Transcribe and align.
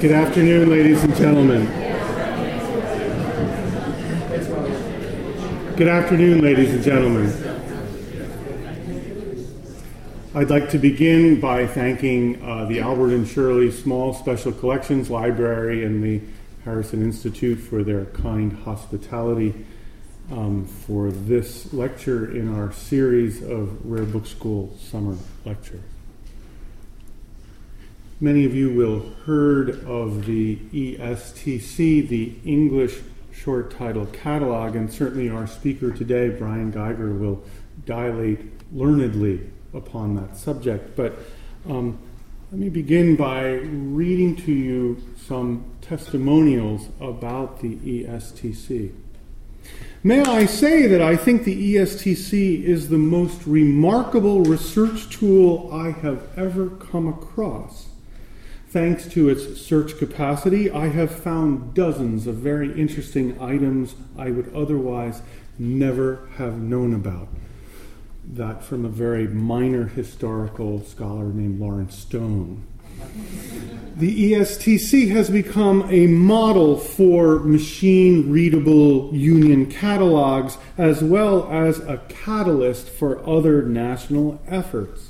Good 0.00 0.12
afternoon, 0.12 0.70
ladies 0.70 1.04
and 1.04 1.14
gentlemen. 1.14 1.66
Good 5.76 5.88
afternoon, 5.88 6.40
ladies 6.40 6.72
and 6.72 6.82
gentlemen. 6.82 7.30
I'd 10.34 10.48
like 10.48 10.70
to 10.70 10.78
begin 10.78 11.38
by 11.38 11.66
thanking 11.66 12.42
uh, 12.42 12.64
the 12.64 12.80
Albert 12.80 13.12
and 13.12 13.28
Shirley 13.28 13.70
Small 13.70 14.14
Special 14.14 14.52
Collections 14.52 15.10
Library 15.10 15.84
and 15.84 16.02
the 16.02 16.22
Harrison 16.64 17.02
Institute 17.02 17.58
for 17.58 17.84
their 17.84 18.06
kind 18.06 18.54
hospitality 18.54 19.66
um, 20.32 20.64
for 20.64 21.10
this 21.10 21.74
lecture 21.74 22.34
in 22.34 22.56
our 22.56 22.72
series 22.72 23.42
of 23.42 23.84
Rare 23.84 24.06
Book 24.06 24.24
School 24.24 24.74
summer 24.78 25.18
lectures. 25.44 25.89
Many 28.22 28.44
of 28.44 28.54
you 28.54 28.70
will 28.70 29.14
heard 29.24 29.82
of 29.86 30.26
the 30.26 30.56
ESTC, 30.74 32.06
the 32.06 32.34
English 32.44 33.00
Short 33.32 33.70
Title 33.70 34.04
Catalog, 34.04 34.76
and 34.76 34.92
certainly 34.92 35.30
our 35.30 35.46
speaker 35.46 35.90
today, 35.90 36.28
Brian 36.28 36.70
Geiger, 36.70 37.14
will 37.14 37.42
dilate 37.86 38.74
learnedly 38.74 39.48
upon 39.72 40.16
that 40.16 40.36
subject. 40.36 40.96
But 40.96 41.14
um, 41.66 41.98
let 42.52 42.60
me 42.60 42.68
begin 42.68 43.16
by 43.16 43.52
reading 43.52 44.36
to 44.36 44.52
you 44.52 45.02
some 45.16 45.64
testimonials 45.80 46.90
about 47.00 47.62
the 47.62 47.76
ESTC. 47.76 48.92
May 50.04 50.20
I 50.20 50.44
say 50.44 50.86
that 50.88 51.00
I 51.00 51.16
think 51.16 51.44
the 51.44 51.76
ESTC 51.76 52.64
is 52.64 52.90
the 52.90 52.98
most 52.98 53.46
remarkable 53.46 54.42
research 54.42 55.08
tool 55.08 55.70
I 55.72 55.92
have 55.92 56.28
ever 56.36 56.68
come 56.68 57.08
across. 57.08 57.89
Thanks 58.70 59.08
to 59.08 59.28
its 59.28 59.60
search 59.60 59.98
capacity, 59.98 60.70
I 60.70 60.90
have 60.90 61.10
found 61.10 61.74
dozens 61.74 62.28
of 62.28 62.36
very 62.36 62.80
interesting 62.80 63.36
items 63.42 63.96
I 64.16 64.30
would 64.30 64.54
otherwise 64.54 65.22
never 65.58 66.28
have 66.36 66.56
known 66.58 66.94
about. 66.94 67.26
That 68.24 68.62
from 68.62 68.84
a 68.84 68.88
very 68.88 69.26
minor 69.26 69.86
historical 69.86 70.84
scholar 70.84 71.24
named 71.24 71.58
Lawrence 71.58 71.98
Stone. 71.98 72.62
The 73.96 74.34
ESTC 74.34 75.10
has 75.10 75.30
become 75.30 75.88
a 75.90 76.06
model 76.06 76.76
for 76.76 77.40
machine 77.40 78.30
readable 78.30 79.12
union 79.12 79.66
catalogs 79.66 80.58
as 80.78 81.02
well 81.02 81.50
as 81.50 81.80
a 81.80 82.00
catalyst 82.08 82.88
for 82.88 83.18
other 83.28 83.62
national 83.62 84.40
efforts. 84.46 85.09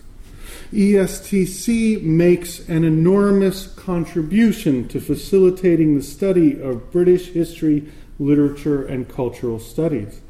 ESTC 0.72 2.00
makes 2.02 2.68
an 2.68 2.84
enormous 2.84 3.66
contribution 3.66 4.86
to 4.88 5.00
facilitating 5.00 5.96
the 5.96 6.02
study 6.02 6.60
of 6.60 6.92
British 6.92 7.28
history, 7.28 7.90
literature, 8.20 8.84
and 8.84 9.08
cultural 9.08 9.58
studies. 9.58 10.20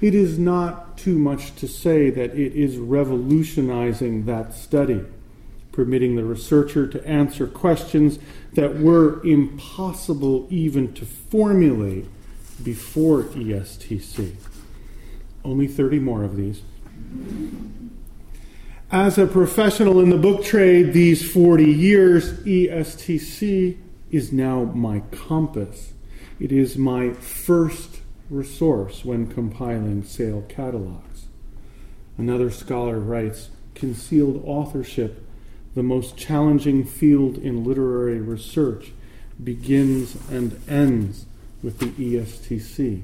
It 0.00 0.14
is 0.14 0.38
not 0.38 0.96
too 0.96 1.18
much 1.18 1.54
to 1.56 1.68
say 1.68 2.08
that 2.10 2.30
it 2.30 2.54
is 2.54 2.78
revolutionizing 2.78 4.24
that 4.24 4.54
study, 4.54 5.04
permitting 5.70 6.16
the 6.16 6.24
researcher 6.24 6.86
to 6.86 7.06
answer 7.06 7.46
questions 7.46 8.18
that 8.54 8.78
were 8.78 9.22
impossible 9.22 10.46
even 10.48 10.94
to 10.94 11.04
formulate 11.04 12.06
before 12.64 13.24
ESTC. 13.24 14.34
Only 15.44 15.66
30 15.66 15.98
more 15.98 16.24
of 16.24 16.36
these. 16.36 16.62
As 18.92 19.18
a 19.18 19.26
professional 19.28 20.00
in 20.00 20.10
the 20.10 20.16
book 20.16 20.42
trade 20.42 20.92
these 20.92 21.30
40 21.30 21.64
years, 21.64 22.32
ESTC 22.40 23.76
is 24.10 24.32
now 24.32 24.64
my 24.64 24.98
compass. 25.12 25.92
It 26.40 26.50
is 26.50 26.76
my 26.76 27.12
first 27.12 28.00
resource 28.28 29.04
when 29.04 29.28
compiling 29.28 30.02
sale 30.02 30.44
catalogs. 30.48 31.26
Another 32.18 32.50
scholar 32.50 32.98
writes 32.98 33.50
concealed 33.76 34.42
authorship, 34.44 35.24
the 35.76 35.84
most 35.84 36.16
challenging 36.16 36.84
field 36.84 37.38
in 37.38 37.62
literary 37.62 38.18
research, 38.18 38.90
begins 39.42 40.16
and 40.28 40.60
ends 40.68 41.26
with 41.62 41.78
the 41.78 41.90
ESTC. 41.90 43.02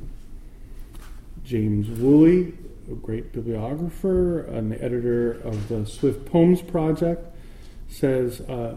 James 1.45 1.89
Woolley 1.89 2.55
a 2.91 2.95
great 2.95 3.33
bibliographer 3.33 4.41
and 4.41 4.71
the 4.71 4.83
editor 4.83 5.33
of 5.33 5.69
the 5.69 5.87
Swift 5.87 6.25
Poems 6.27 6.63
Project, 6.63 7.27
says 7.89 8.41
uh, 8.43 8.77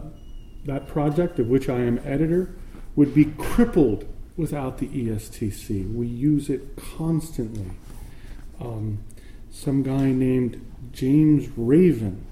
that 0.64 0.86
project, 0.86 1.38
of 1.38 1.48
which 1.48 1.68
I 1.68 1.80
am 1.80 2.00
editor, 2.04 2.54
would 2.96 3.14
be 3.14 3.26
crippled 3.26 4.06
without 4.36 4.78
the 4.78 4.88
ESTC. 4.88 5.94
We 5.94 6.06
use 6.06 6.48
it 6.48 6.76
constantly. 6.76 7.72
Um, 8.60 9.04
some 9.50 9.82
guy 9.82 10.10
named 10.12 10.64
James 10.92 11.48
Raven 11.56 12.24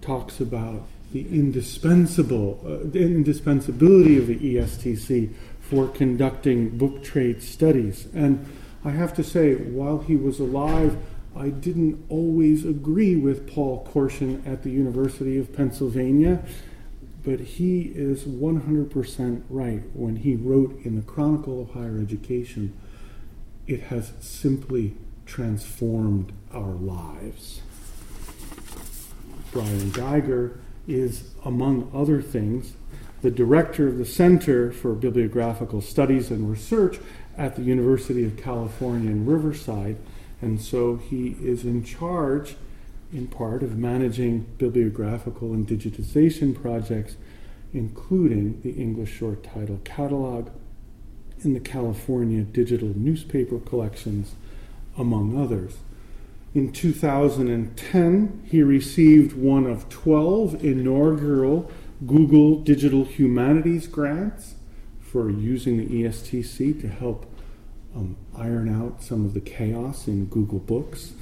talks 0.00 0.40
about 0.40 0.86
the 1.12 1.22
indispensable 1.28 2.60
uh, 2.64 2.90
the 2.90 3.00
indispensability 3.00 4.18
of 4.18 4.26
the 4.26 4.36
ESTC 4.36 5.32
for 5.60 5.86
conducting 5.88 6.76
book 6.76 7.02
trade 7.02 7.42
studies 7.42 8.08
and 8.14 8.46
I 8.84 8.90
have 8.90 9.14
to 9.14 9.24
say, 9.24 9.54
while 9.54 9.98
he 9.98 10.14
was 10.14 10.38
alive, 10.38 10.98
I 11.34 11.48
didn't 11.48 12.04
always 12.10 12.64
agree 12.64 13.16
with 13.16 13.50
Paul 13.50 13.88
Korshin 13.90 14.46
at 14.46 14.62
the 14.62 14.70
University 14.70 15.38
of 15.38 15.54
Pennsylvania, 15.54 16.44
but 17.24 17.40
he 17.40 17.92
is 17.94 18.24
100% 18.24 19.42
right 19.48 19.82
when 19.94 20.16
he 20.16 20.36
wrote 20.36 20.78
in 20.84 20.96
the 20.96 21.02
Chronicle 21.02 21.62
of 21.62 21.70
Higher 21.70 21.98
Education, 21.98 22.76
it 23.66 23.84
has 23.84 24.12
simply 24.20 24.94
transformed 25.24 26.32
our 26.52 26.72
lives. 26.72 27.62
Brian 29.50 29.90
Geiger 29.90 30.60
is, 30.86 31.30
among 31.44 31.90
other 31.94 32.20
things, 32.20 32.74
the 33.22 33.30
director 33.30 33.88
of 33.88 33.96
the 33.96 34.04
Center 34.04 34.70
for 34.70 34.92
Bibliographical 34.92 35.80
Studies 35.80 36.30
and 36.30 36.50
Research 36.50 36.98
at 37.36 37.56
the 37.56 37.62
University 37.62 38.24
of 38.24 38.36
California 38.36 39.10
in 39.10 39.26
Riverside, 39.26 39.96
and 40.40 40.60
so 40.60 40.96
he 40.96 41.36
is 41.40 41.64
in 41.64 41.84
charge, 41.84 42.56
in 43.12 43.26
part, 43.26 43.62
of 43.62 43.76
managing 43.76 44.46
bibliographical 44.58 45.52
and 45.52 45.66
digitization 45.66 46.60
projects, 46.60 47.16
including 47.72 48.60
the 48.62 48.72
English 48.72 49.12
Short 49.12 49.42
Title 49.42 49.80
Catalog 49.84 50.50
and 51.42 51.54
the 51.54 51.60
California 51.60 52.42
Digital 52.42 52.92
Newspaper 52.94 53.58
Collections, 53.58 54.34
among 54.96 55.40
others. 55.40 55.78
In 56.54 56.70
2010, 56.70 58.42
he 58.48 58.62
received 58.62 59.36
one 59.36 59.66
of 59.66 59.88
12 59.88 60.64
inaugural 60.64 61.70
Google 62.06 62.60
Digital 62.60 63.04
Humanities 63.04 63.88
grants 63.88 64.54
for 65.14 65.30
using 65.30 65.76
the 65.76 66.02
ESTC 66.02 66.80
to 66.80 66.88
help 66.88 67.24
um, 67.94 68.16
iron 68.36 68.68
out 68.68 69.00
some 69.00 69.24
of 69.24 69.32
the 69.32 69.40
chaos 69.40 70.08
in 70.08 70.24
Google 70.24 70.58
Books. 70.58 71.12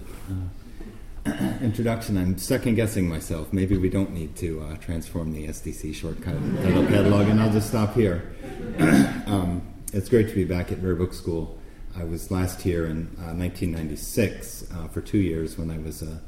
uh, 1.27 1.33
introduction, 1.61 2.17
I'm 2.17 2.39
second 2.39 2.77
guessing 2.77 3.09
myself. 3.09 3.53
Maybe 3.53 3.77
we 3.77 3.91
don't 3.91 4.13
need 4.13 4.37
to 4.37 4.61
uh, 4.61 4.77
transform 4.77 5.33
the 5.33 5.49
ESTC 5.49 5.93
shortcut 5.93 6.37
catalog, 6.63 7.27
and 7.27 7.41
I'll 7.41 7.51
just 7.51 7.67
stop 7.67 7.95
here. 7.95 8.33
um, 9.27 9.61
it's 9.93 10.09
great 10.09 10.29
to 10.29 10.37
be 10.37 10.45
back 10.45 10.71
at 10.71 10.81
Rare 10.81 10.95
Book 10.95 11.13
School. 11.13 11.59
I 11.97 12.05
was 12.05 12.31
last 12.31 12.63
here 12.63 12.87
in 12.87 13.09
uh, 13.19 13.35
1996 13.35 14.71
uh, 14.73 14.87
for 14.87 15.01
two 15.01 15.19
years 15.19 15.59
when 15.59 15.69
I 15.69 15.79
was 15.79 16.03
a, 16.03 16.23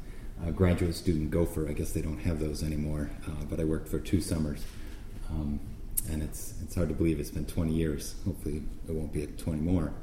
a, 0.45 0.51
graduate 0.51 0.95
student 0.95 1.31
gopher. 1.31 1.69
I 1.69 1.71
guess 1.71 1.93
they 1.93 2.01
don't 2.01 2.19
have 2.19 2.41
those 2.41 2.61
anymore, 2.61 3.09
uh, 3.25 3.45
but 3.49 3.61
I 3.61 3.63
worked 3.63 3.87
for 3.87 3.99
two 3.99 4.19
summers. 4.19 4.65
Um, 5.29 5.61
and 6.11 6.21
it's, 6.21 6.55
it's 6.61 6.75
hard 6.75 6.89
to 6.89 6.93
believe 6.93 7.21
it's 7.21 7.31
been 7.31 7.45
20 7.45 7.71
years. 7.71 8.15
Hopefully, 8.25 8.63
it 8.85 8.91
won't 8.91 9.13
be 9.13 9.25
20 9.25 9.61
more. 9.61 9.93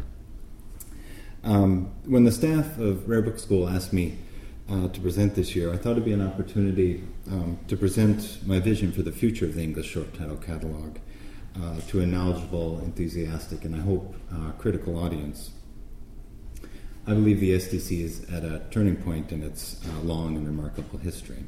Um, 1.46 1.92
when 2.04 2.24
the 2.24 2.32
staff 2.32 2.76
of 2.76 3.08
Rare 3.08 3.22
Book 3.22 3.38
School 3.38 3.68
asked 3.68 3.92
me 3.92 4.18
uh, 4.68 4.88
to 4.88 5.00
present 5.00 5.36
this 5.36 5.54
year, 5.54 5.72
I 5.72 5.76
thought 5.76 5.92
it'd 5.92 6.04
be 6.04 6.12
an 6.12 6.26
opportunity 6.26 7.04
um, 7.30 7.56
to 7.68 7.76
present 7.76 8.44
my 8.44 8.58
vision 8.58 8.90
for 8.90 9.02
the 9.02 9.12
future 9.12 9.44
of 9.44 9.54
the 9.54 9.62
English 9.62 9.86
short 9.86 10.12
title 10.12 10.38
catalog 10.38 10.96
uh, 11.62 11.80
to 11.86 12.00
a 12.00 12.06
knowledgeable, 12.06 12.80
enthusiastic, 12.80 13.64
and 13.64 13.76
I 13.76 13.78
hope 13.78 14.16
uh, 14.34 14.50
critical 14.58 14.98
audience. 14.98 15.52
I 17.06 17.14
believe 17.14 17.38
the 17.38 17.52
ESTC 17.52 18.00
is 18.00 18.28
at 18.28 18.42
a 18.42 18.62
turning 18.72 18.96
point 18.96 19.30
in 19.30 19.44
its 19.44 19.80
uh, 19.86 20.00
long 20.00 20.36
and 20.36 20.48
remarkable 20.48 20.98
history. 20.98 21.44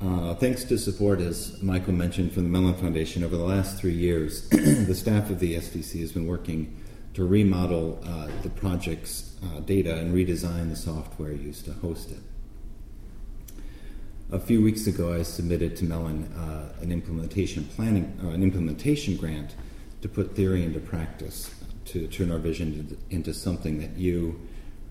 Uh, 0.00 0.34
thanks 0.34 0.64
to 0.64 0.76
support, 0.76 1.20
as 1.20 1.62
Michael 1.62 1.92
mentioned, 1.92 2.32
from 2.32 2.42
the 2.42 2.48
Mellon 2.48 2.74
Foundation, 2.74 3.22
over 3.22 3.36
the 3.36 3.44
last 3.44 3.78
three 3.78 3.94
years, 3.94 4.48
the 4.50 4.94
staff 4.96 5.30
of 5.30 5.38
the 5.38 5.54
ESTC 5.54 6.00
has 6.00 6.10
been 6.10 6.26
working 6.26 6.76
to 7.14 7.24
remodel 7.24 8.02
uh, 8.04 8.28
the 8.42 8.48
project's 8.50 9.36
uh, 9.44 9.60
data 9.60 9.96
and 9.96 10.14
redesign 10.14 10.70
the 10.70 10.76
software 10.76 11.32
used 11.32 11.64
to 11.66 11.72
host 11.74 12.10
it. 12.10 12.20
A 14.30 14.38
few 14.38 14.62
weeks 14.62 14.86
ago, 14.86 15.12
I 15.12 15.22
submitted 15.22 15.76
to 15.76 15.84
Mellon 15.84 16.24
uh, 16.32 16.72
an 16.80 16.90
implementation 16.90 17.64
planning, 17.64 18.18
uh, 18.24 18.28
an 18.28 18.42
implementation 18.42 19.16
grant 19.16 19.54
to 20.00 20.08
put 20.08 20.34
theory 20.34 20.64
into 20.64 20.80
practice, 20.80 21.54
to 21.86 22.08
turn 22.08 22.32
our 22.32 22.38
vision 22.38 22.96
into 23.10 23.34
something 23.34 23.78
that 23.80 23.98
you, 23.98 24.40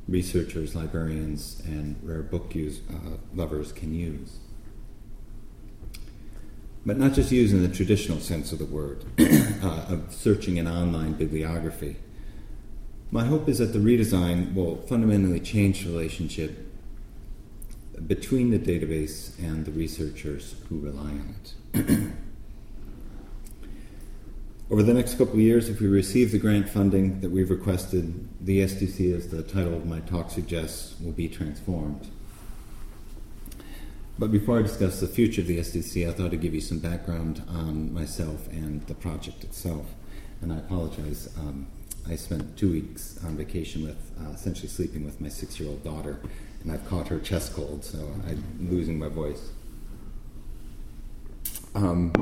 researchers, 0.07 0.75
librarians, 0.75 1.59
and 1.65 1.95
rare 2.03 2.21
book 2.21 2.53
use, 2.53 2.81
uh, 2.91 3.17
lovers 3.33 3.71
can 3.71 3.95
use. 3.95 4.37
But 6.85 6.97
not 6.97 7.13
just 7.13 7.31
use 7.31 7.51
in 7.51 7.63
the 7.63 7.75
traditional 7.75 8.19
sense 8.19 8.51
of 8.51 8.59
the 8.59 8.65
word, 8.65 9.05
uh, 9.19 9.85
of 9.89 10.13
searching 10.13 10.59
an 10.59 10.67
online 10.67 11.13
bibliography. 11.13 11.95
My 13.13 13.25
hope 13.25 13.49
is 13.49 13.57
that 13.57 13.73
the 13.73 13.79
redesign 13.79 14.55
will 14.55 14.77
fundamentally 14.77 15.41
change 15.41 15.83
the 15.83 15.91
relationship 15.91 16.73
between 18.07 18.51
the 18.51 18.59
database 18.59 19.37
and 19.37 19.65
the 19.65 19.71
researchers 19.71 20.55
who 20.69 20.79
rely 20.79 21.09
on 21.09 21.35
it. 21.73 22.13
Over 24.71 24.83
the 24.83 24.93
next 24.93 25.17
couple 25.17 25.33
of 25.33 25.41
years, 25.41 25.67
if 25.67 25.81
we 25.81 25.87
receive 25.87 26.31
the 26.31 26.39
grant 26.39 26.69
funding 26.69 27.19
that 27.19 27.29
we've 27.29 27.49
requested, 27.49 28.29
the 28.39 28.61
ESTC, 28.61 29.13
as 29.13 29.27
the 29.27 29.43
title 29.43 29.73
of 29.73 29.85
my 29.85 29.99
talk 29.99 30.31
suggests, 30.31 30.95
will 31.01 31.11
be 31.11 31.27
transformed. 31.27 32.07
But 34.17 34.31
before 34.31 34.59
I 34.59 34.61
discuss 34.61 35.01
the 35.01 35.07
future 35.07 35.41
of 35.41 35.47
the 35.47 35.57
ESTC, 35.57 36.07
I 36.07 36.13
thought 36.13 36.31
I'd 36.31 36.39
give 36.39 36.53
you 36.53 36.61
some 36.61 36.79
background 36.79 37.43
on 37.49 37.93
myself 37.93 38.47
and 38.47 38.87
the 38.87 38.93
project 38.93 39.43
itself. 39.43 39.87
And 40.41 40.53
I 40.53 40.59
apologize, 40.59 41.27
um, 41.37 41.67
I 42.09 42.15
spent 42.15 42.57
two 42.57 42.71
weeks 42.71 43.19
on 43.23 43.37
vacation 43.37 43.83
with 43.83 44.11
uh, 44.19 44.31
essentially 44.31 44.67
sleeping 44.67 45.05
with 45.05 45.21
my 45.21 45.29
six 45.29 45.59
year 45.59 45.69
old 45.69 45.83
daughter 45.83 46.19
and 46.63 46.71
I've 46.71 46.87
caught 46.87 47.07
her 47.07 47.19
chest 47.19 47.53
cold, 47.53 47.83
so 47.83 47.97
I'm 48.27 48.67
losing 48.69 48.99
my 48.99 49.07
voice. 49.07 49.51
Um, 51.73 52.13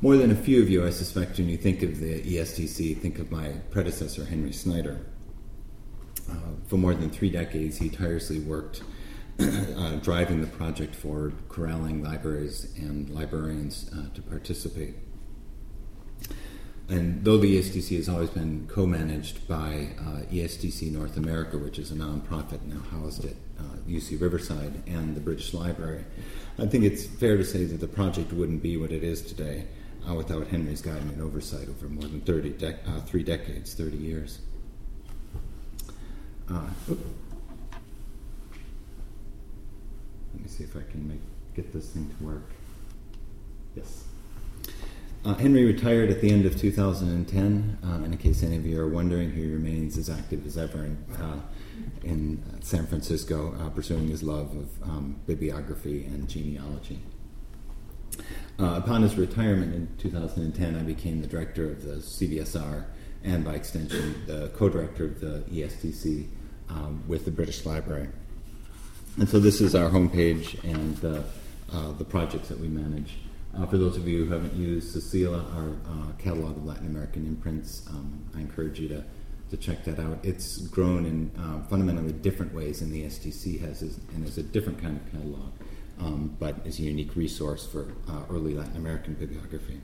more 0.00 0.16
than 0.16 0.30
a 0.30 0.36
few 0.36 0.62
of 0.62 0.70
you, 0.70 0.86
I 0.86 0.90
suspect, 0.90 1.38
when 1.38 1.48
you 1.48 1.56
think 1.56 1.82
of 1.82 1.98
the 2.00 2.22
ESTC, 2.22 2.96
think 2.98 3.18
of 3.18 3.30
my 3.30 3.48
predecessor, 3.70 4.24
Henry 4.24 4.52
Snyder. 4.52 5.00
Uh, 6.30 6.34
for 6.68 6.76
more 6.76 6.94
than 6.94 7.10
three 7.10 7.30
decades, 7.30 7.78
he 7.78 7.88
tirelessly 7.88 8.38
worked 8.38 8.82
uh, 9.40 9.96
driving 9.96 10.40
the 10.40 10.46
project 10.46 10.94
forward, 10.94 11.34
corralling 11.48 12.04
libraries 12.04 12.72
and 12.76 13.10
librarians 13.10 13.90
uh, 13.92 14.14
to 14.14 14.22
participate. 14.22 14.94
And 16.90 17.24
though 17.24 17.38
the 17.38 17.56
ESTC 17.56 17.96
has 17.98 18.08
always 18.08 18.30
been 18.30 18.66
co 18.68 18.84
managed 18.84 19.46
by 19.46 19.90
uh, 20.00 20.22
ESTC 20.32 20.90
North 20.90 21.16
America, 21.16 21.56
which 21.56 21.78
is 21.78 21.92
a 21.92 21.94
nonprofit 21.94 22.62
now 22.64 22.80
housed 22.90 23.24
at 23.24 23.36
uh, 23.60 23.76
UC 23.88 24.20
Riverside 24.20 24.82
and 24.88 25.14
the 25.14 25.20
British 25.20 25.54
Library, 25.54 26.04
I 26.58 26.66
think 26.66 26.82
it's 26.82 27.06
fair 27.06 27.36
to 27.36 27.44
say 27.44 27.64
that 27.64 27.78
the 27.78 27.86
project 27.86 28.32
wouldn't 28.32 28.60
be 28.60 28.76
what 28.76 28.90
it 28.90 29.04
is 29.04 29.22
today 29.22 29.66
uh, 30.08 30.14
without 30.14 30.48
Henry's 30.48 30.82
guidance 30.82 31.12
and 31.12 31.22
oversight 31.22 31.68
over 31.68 31.88
more 31.88 32.02
than 32.02 32.22
30 32.22 32.50
de- 32.50 32.74
uh, 32.74 33.00
three 33.02 33.22
decades, 33.22 33.72
30 33.72 33.96
years. 33.96 34.40
Uh, 36.50 36.66
let 36.88 36.98
me 40.42 40.48
see 40.48 40.64
if 40.64 40.74
I 40.76 40.82
can 40.90 41.06
make, 41.06 41.20
get 41.54 41.72
this 41.72 41.90
thing 41.90 42.12
to 42.18 42.24
work. 42.24 42.50
Yes. 43.76 44.09
Uh, 45.22 45.34
Henry 45.34 45.66
retired 45.66 46.08
at 46.08 46.22
the 46.22 46.30
end 46.30 46.46
of 46.46 46.58
2010. 46.58 47.78
Uh, 47.84 48.04
in 48.04 48.16
case 48.16 48.42
any 48.42 48.56
of 48.56 48.64
you 48.64 48.80
are 48.80 48.88
wondering, 48.88 49.30
he 49.30 49.46
remains 49.46 49.98
as 49.98 50.08
active 50.08 50.46
as 50.46 50.56
ever 50.56 50.84
in, 50.84 50.96
uh, 51.20 51.38
in 52.02 52.42
San 52.62 52.86
Francisco, 52.86 53.54
uh, 53.60 53.68
pursuing 53.68 54.08
his 54.08 54.22
love 54.22 54.56
of 54.56 54.82
um, 54.82 55.20
bibliography 55.26 56.06
and 56.06 56.26
genealogy. 56.26 57.00
Uh, 58.58 58.80
upon 58.82 59.02
his 59.02 59.16
retirement 59.16 59.74
in 59.74 59.94
2010, 59.98 60.74
I 60.74 60.82
became 60.82 61.20
the 61.20 61.26
director 61.26 61.70
of 61.70 61.84
the 61.84 61.96
CBSR 61.96 62.86
and, 63.22 63.44
by 63.44 63.56
extension, 63.56 64.22
the 64.26 64.48
co 64.56 64.70
director 64.70 65.04
of 65.04 65.20
the 65.20 65.44
ESTC 65.50 66.28
um, 66.70 67.04
with 67.06 67.26
the 67.26 67.30
British 67.30 67.66
Library. 67.66 68.08
And 69.18 69.28
so, 69.28 69.38
this 69.38 69.60
is 69.60 69.74
our 69.74 69.90
homepage 69.90 70.62
and 70.64 71.04
uh, 71.04 71.92
the 71.92 72.04
projects 72.04 72.48
that 72.48 72.58
we 72.58 72.68
manage. 72.68 73.18
Uh, 73.56 73.66
for 73.66 73.78
those 73.78 73.96
of 73.96 74.06
you 74.06 74.24
who 74.24 74.32
haven't 74.32 74.54
used 74.54 74.92
Cecilia, 74.92 75.38
our 75.38 75.70
uh, 75.86 76.12
catalog 76.18 76.56
of 76.56 76.64
Latin 76.64 76.86
American 76.86 77.26
imprints, 77.26 77.84
um, 77.88 78.24
I 78.34 78.40
encourage 78.40 78.78
you 78.78 78.88
to, 78.88 79.04
to 79.50 79.56
check 79.56 79.84
that 79.84 79.98
out. 79.98 80.18
It's 80.22 80.58
grown 80.58 81.04
in 81.04 81.32
uh, 81.36 81.66
fundamentally 81.68 82.12
different 82.12 82.54
ways 82.54 82.78
than 82.80 82.92
the 82.92 83.02
STC 83.04 83.60
has, 83.60 83.82
and 83.82 84.24
is 84.24 84.38
a 84.38 84.42
different 84.42 84.80
kind 84.80 85.00
of 85.00 85.12
catalog, 85.12 85.50
um, 85.98 86.36
but 86.38 86.56
is 86.64 86.78
a 86.78 86.82
unique 86.82 87.16
resource 87.16 87.66
for 87.66 87.92
uh, 88.08 88.22
early 88.30 88.54
Latin 88.54 88.76
American 88.76 89.14
bibliography. 89.14 89.80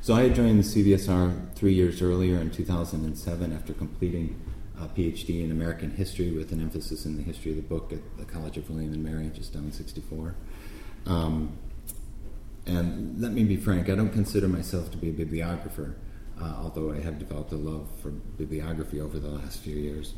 So 0.00 0.14
I 0.14 0.30
joined 0.30 0.64
the 0.64 0.66
CBSR 0.66 1.54
three 1.54 1.74
years 1.74 2.00
earlier 2.00 2.40
in 2.40 2.50
2007 2.50 3.52
after 3.52 3.74
completing 3.74 4.40
a 4.80 4.86
PhD 4.86 5.44
in 5.44 5.50
American 5.50 5.90
history 5.90 6.30
with 6.30 6.52
an 6.52 6.62
emphasis 6.62 7.04
in 7.04 7.18
the 7.18 7.22
history 7.22 7.50
of 7.50 7.58
the 7.58 7.62
book 7.62 7.92
at 7.92 7.98
the 8.16 8.24
College 8.24 8.56
of 8.56 8.70
William 8.70 8.94
and 8.94 9.04
Mary, 9.04 9.30
just 9.34 9.52
down 9.52 9.64
in 9.64 9.72
64. 9.72 10.34
Um, 11.04 11.58
and 12.70 13.20
let 13.20 13.32
me 13.32 13.42
be 13.42 13.56
frank, 13.56 13.88
I 13.88 13.96
don't 13.96 14.12
consider 14.12 14.46
myself 14.46 14.90
to 14.92 14.96
be 14.96 15.08
a 15.08 15.12
bibliographer, 15.12 15.96
uh, 16.40 16.54
although 16.62 16.92
I 16.92 17.00
have 17.00 17.18
developed 17.18 17.52
a 17.52 17.56
love 17.56 17.88
for 18.00 18.10
bibliography 18.10 19.00
over 19.00 19.18
the 19.18 19.28
last 19.28 19.58
few 19.58 19.76
years. 19.76 20.14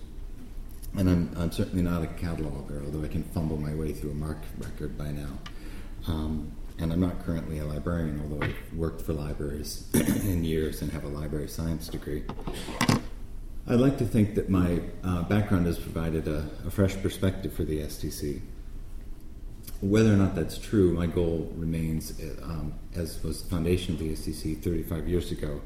And 0.99 1.09
I'm, 1.09 1.30
I'm 1.38 1.50
certainly 1.50 1.82
not 1.82 2.02
a 2.02 2.06
cataloger, 2.06 2.85
although 2.85 3.02
I 3.02 3.09
can 3.09 3.23
fumble 3.23 3.56
my 3.56 3.75
way 3.75 3.92
through 3.92 4.11
a 4.11 4.14
MARC 4.14 4.42
record 4.59 4.99
by 4.99 5.11
now. 5.11 5.38
Um, 6.06 6.52
and 6.78 6.92
I'm 6.92 7.00
not 7.00 7.25
currently 7.25 7.59
a 7.59 7.64
librarian, 7.64 8.21
although 8.23 8.44
I've 8.44 8.75
worked 8.75 9.00
for 9.00 9.14
libraries 9.14 9.88
in 9.94 10.44
years 10.44 10.82
and 10.82 10.92
have 10.92 11.04
a 11.04 11.09
library 11.09 11.49
science 11.49 11.88
degree. 11.88 12.25
I'd 13.66 13.80
like 13.80 13.97
to 13.99 14.04
think 14.04 14.35
that 14.35 14.50
my 14.50 14.80
uh, 15.04 15.23
background 15.23 15.66
has 15.66 15.78
provided 15.78 16.28
a, 16.28 16.50
a 16.66 16.71
fresh 16.71 17.00
perspective 17.00 17.54
for 17.54 17.64
the 17.64 17.78
ESTC. 17.78 18.42
Whether 19.81 20.12
or 20.12 20.16
not 20.16 20.35
that's 20.35 20.59
true, 20.59 20.92
my 20.92 21.07
goal 21.07 21.52
remains, 21.57 22.12
um, 22.42 22.75
as 22.95 23.23
was 23.23 23.42
the 23.42 23.50
foundation 23.50 23.95
of 23.95 24.00
the 24.00 24.12
ESTC 24.12 24.62
35 24.62 25.09
years 25.09 25.33
ago, 25.33 25.61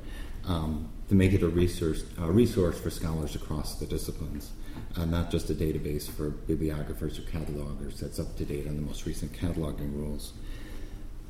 um, 0.46 0.88
to 1.08 1.14
make 1.14 1.32
it 1.32 1.42
a 1.42 1.48
resource, 1.48 2.04
a 2.18 2.30
resource 2.30 2.80
for 2.80 2.90
scholars 2.90 3.34
across 3.34 3.74
the 3.76 3.86
disciplines, 3.86 4.52
uh, 4.96 5.04
not 5.04 5.30
just 5.30 5.50
a 5.50 5.54
database 5.54 6.08
for 6.08 6.30
bibliographers 6.30 7.18
or 7.18 7.22
catalogers 7.22 7.98
that's 7.98 8.18
up 8.18 8.36
to 8.36 8.44
date 8.44 8.66
on 8.66 8.76
the 8.76 8.82
most 8.82 9.06
recent 9.06 9.32
cataloging 9.32 9.94
rules. 9.94 10.32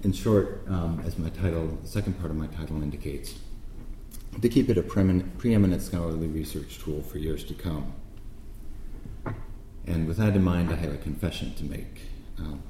In 0.03 0.13
short, 0.13 0.63
um, 0.69 1.03
as 1.05 1.19
my 1.19 1.31
title, 1.31 1.67
the 1.83 1.89
second 1.89 2.19
part 2.21 2.31
of 2.31 2.37
my 2.37 2.47
title 2.47 2.83
indicates, 2.83 3.35
to 4.41 4.49
keep 4.49 4.69
it 4.69 4.79
a 4.79 4.83
preeminent 4.83 5.83
scholarly 5.83 6.29
research 6.29 6.79
tool 6.79 7.03
for 7.03 7.19
years 7.19 7.43
to 7.45 7.55
come. 7.55 7.95
And 9.87 10.07
with 10.07 10.19
that 10.19 10.37
in 10.37 10.45
mind, 10.45 10.71
I 10.71 10.77
have 10.77 10.93
a 10.93 10.99
confession 10.99 11.55
to 11.55 11.65
make. 11.65 12.03
Um, 12.39 12.63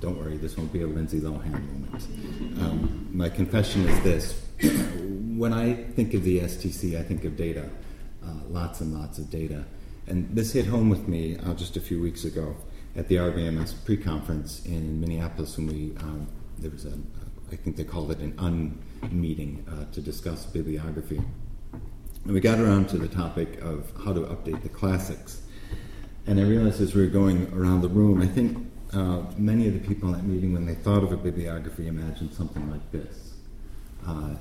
don't 0.00 0.18
worry, 0.18 0.36
this 0.36 0.56
won't 0.56 0.72
be 0.72 0.82
a 0.82 0.86
Lindsay 0.86 1.20
Lohan 1.20 1.52
moment. 1.52 2.60
Um, 2.60 3.08
my 3.12 3.28
confession 3.28 3.88
is 3.88 4.02
this 4.02 4.40
when 5.36 5.52
I 5.52 5.74
think 5.74 6.14
of 6.14 6.24
the 6.24 6.40
STC, 6.40 6.98
I 6.98 7.02
think 7.02 7.24
of 7.24 7.36
data, 7.36 7.68
uh, 8.24 8.34
lots 8.48 8.80
and 8.80 8.94
lots 8.94 9.18
of 9.18 9.30
data. 9.30 9.64
And 10.06 10.34
this 10.34 10.52
hit 10.52 10.66
home 10.66 10.90
with 10.90 11.08
me 11.08 11.38
uh, 11.38 11.54
just 11.54 11.76
a 11.76 11.80
few 11.80 12.00
weeks 12.00 12.24
ago 12.24 12.56
at 12.96 13.08
the 13.08 13.16
RBMS 13.16 13.84
pre-conference 13.84 14.64
in 14.66 15.00
Minneapolis 15.00 15.56
when 15.56 15.66
we 15.66 15.96
um, 16.00 16.28
there 16.58 16.70
was 16.70 16.84
a 16.84 16.92
I 17.52 17.56
think 17.56 17.76
they 17.76 17.84
called 17.84 18.10
it 18.10 18.18
an 18.18 18.34
un-meeting 18.38 19.64
uh, 19.70 19.92
to 19.92 20.00
discuss 20.00 20.44
bibliography. 20.46 21.22
And 22.24 22.32
we 22.32 22.40
got 22.40 22.58
around 22.58 22.88
to 22.88 22.98
the 22.98 23.08
topic 23.08 23.60
of 23.60 23.92
how 24.04 24.12
to 24.12 24.20
update 24.20 24.62
the 24.62 24.68
classics. 24.68 25.42
And 26.26 26.40
I 26.40 26.44
realized 26.44 26.80
as 26.80 26.94
we 26.94 27.02
were 27.02 27.10
going 27.10 27.52
around 27.52 27.82
the 27.82 27.88
room, 27.88 28.22
I 28.22 28.26
think 28.26 28.66
uh, 28.94 29.22
many 29.36 29.66
of 29.66 29.74
the 29.74 29.80
people 29.80 30.08
in 30.08 30.14
that 30.14 30.24
meeting, 30.24 30.52
when 30.52 30.66
they 30.66 30.74
thought 30.74 31.02
of 31.02 31.12
a 31.12 31.16
bibliography, 31.16 31.88
imagined 31.88 32.32
something 32.32 32.70
like 32.70 32.92
this. 32.92 33.34
Uh, 34.06 34.34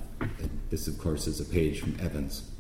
this, 0.70 0.88
of 0.88 0.98
course, 0.98 1.28
is 1.28 1.40
a 1.40 1.46
page 1.46 1.80
from 1.80 1.98
Evans. 2.00 2.52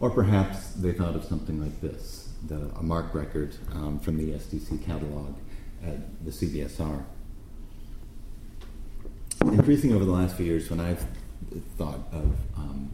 Or 0.00 0.10
perhaps 0.10 0.72
they 0.72 0.92
thought 0.92 1.14
of 1.14 1.24
something 1.24 1.60
like 1.60 1.80
this 1.80 2.28
the, 2.48 2.70
a 2.78 2.82
MARC 2.82 3.14
record 3.14 3.54
um, 3.72 4.00
from 4.00 4.16
the 4.16 4.32
ESTC 4.32 4.84
catalog 4.84 5.34
at 5.84 6.24
the 6.24 6.30
CBSR. 6.30 7.04
Increasing 9.42 9.92
over 9.92 10.04
the 10.04 10.12
last 10.12 10.36
few 10.36 10.46
years, 10.46 10.70
when 10.70 10.80
I've 10.80 11.04
thought 11.76 12.00
of 12.12 12.36
um, 12.56 12.90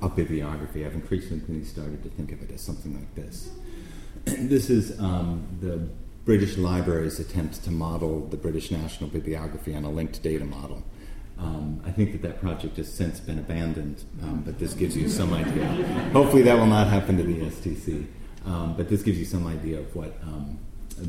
a 0.00 0.08
bibliography, 0.08 0.84
I've 0.86 0.94
increasingly 0.94 1.64
started 1.64 2.02
to 2.04 2.08
think 2.10 2.32
of 2.32 2.42
it 2.42 2.52
as 2.52 2.60
something 2.60 2.94
like 2.94 3.14
this. 3.14 3.50
this 4.24 4.70
is 4.70 4.98
um, 5.00 5.46
the 5.60 5.88
British 6.24 6.56
Library's 6.56 7.18
attempt 7.18 7.64
to 7.64 7.70
model 7.70 8.26
the 8.26 8.36
British 8.36 8.70
National 8.70 9.10
Bibliography 9.10 9.74
on 9.74 9.84
a 9.84 9.90
linked 9.90 10.22
data 10.22 10.44
model. 10.44 10.84
Um, 11.38 11.82
I 11.84 11.90
think 11.90 12.12
that 12.12 12.22
that 12.22 12.40
project 12.40 12.76
has 12.76 12.92
since 12.92 13.18
been 13.18 13.40
abandoned, 13.40 14.04
um, 14.22 14.42
but 14.46 14.58
this 14.60 14.74
gives 14.74 14.96
you 14.96 15.08
some 15.08 15.34
idea. 15.34 15.66
Hopefully, 16.12 16.42
that 16.42 16.56
will 16.56 16.66
not 16.66 16.86
happen 16.86 17.16
to 17.16 17.24
the 17.24 17.34
STC, 17.46 18.06
um, 18.46 18.74
but 18.76 18.88
this 18.88 19.02
gives 19.02 19.18
you 19.18 19.24
some 19.24 19.46
idea 19.48 19.80
of 19.80 19.96
what 19.96 20.16
um, 20.22 20.58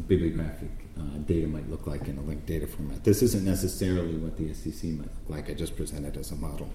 bibliographic 0.07 0.71
uh, 0.97 1.17
data 1.27 1.47
might 1.47 1.69
look 1.69 1.85
like 1.85 2.07
in 2.07 2.17
a 2.17 2.21
linked 2.21 2.47
data 2.47 2.65
format. 2.65 3.03
This 3.03 3.21
isn't 3.21 3.45
necessarily 3.45 4.15
what 4.15 4.37
the 4.37 4.45
STC 4.45 4.97
might 4.97 5.07
look 5.07 5.29
like. 5.29 5.49
I 5.49 5.53
just 5.53 5.75
presented 5.75 6.17
as 6.17 6.31
a 6.31 6.35
model. 6.35 6.69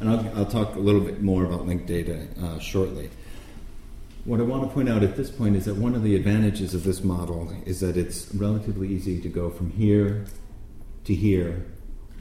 And 0.00 0.10
I'll, 0.10 0.38
I'll 0.38 0.46
talk 0.46 0.74
a 0.74 0.78
little 0.78 1.00
bit 1.00 1.22
more 1.22 1.46
about 1.46 1.66
linked 1.66 1.86
data 1.86 2.26
uh, 2.42 2.58
shortly. 2.58 3.08
What 4.26 4.40
I 4.40 4.42
want 4.42 4.64
to 4.64 4.74
point 4.74 4.88
out 4.88 5.04
at 5.04 5.14
this 5.14 5.30
point 5.30 5.54
is 5.54 5.66
that 5.66 5.76
one 5.76 5.94
of 5.94 6.02
the 6.02 6.16
advantages 6.16 6.74
of 6.74 6.82
this 6.82 7.04
model 7.04 7.54
is 7.64 7.78
that 7.78 7.96
it's 7.96 8.34
relatively 8.34 8.88
easy 8.88 9.20
to 9.20 9.28
go 9.28 9.50
from 9.50 9.70
here 9.70 10.24
to 11.04 11.14
here 11.14 11.64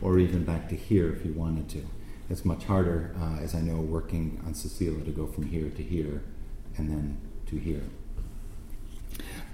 or 0.04 0.20
even 0.20 0.44
back 0.44 0.70
to 0.70 0.76
here 0.76 1.12
if 1.12 1.26
you 1.26 1.34
wanted 1.34 1.68
to. 1.70 1.84
It's 2.30 2.46
much 2.46 2.66
harder, 2.66 3.16
uh, 3.20 3.40
as 3.42 3.56
I 3.56 3.62
know, 3.62 3.78
working 3.78 4.40
on 4.46 4.54
Cecilia 4.54 5.04
to 5.04 5.10
go 5.10 5.26
from 5.26 5.48
here 5.48 5.72
to 5.72 5.82
here 5.82 6.22
and 6.78 6.92
then 6.92 7.18
to 7.48 7.56
here. 7.56 7.82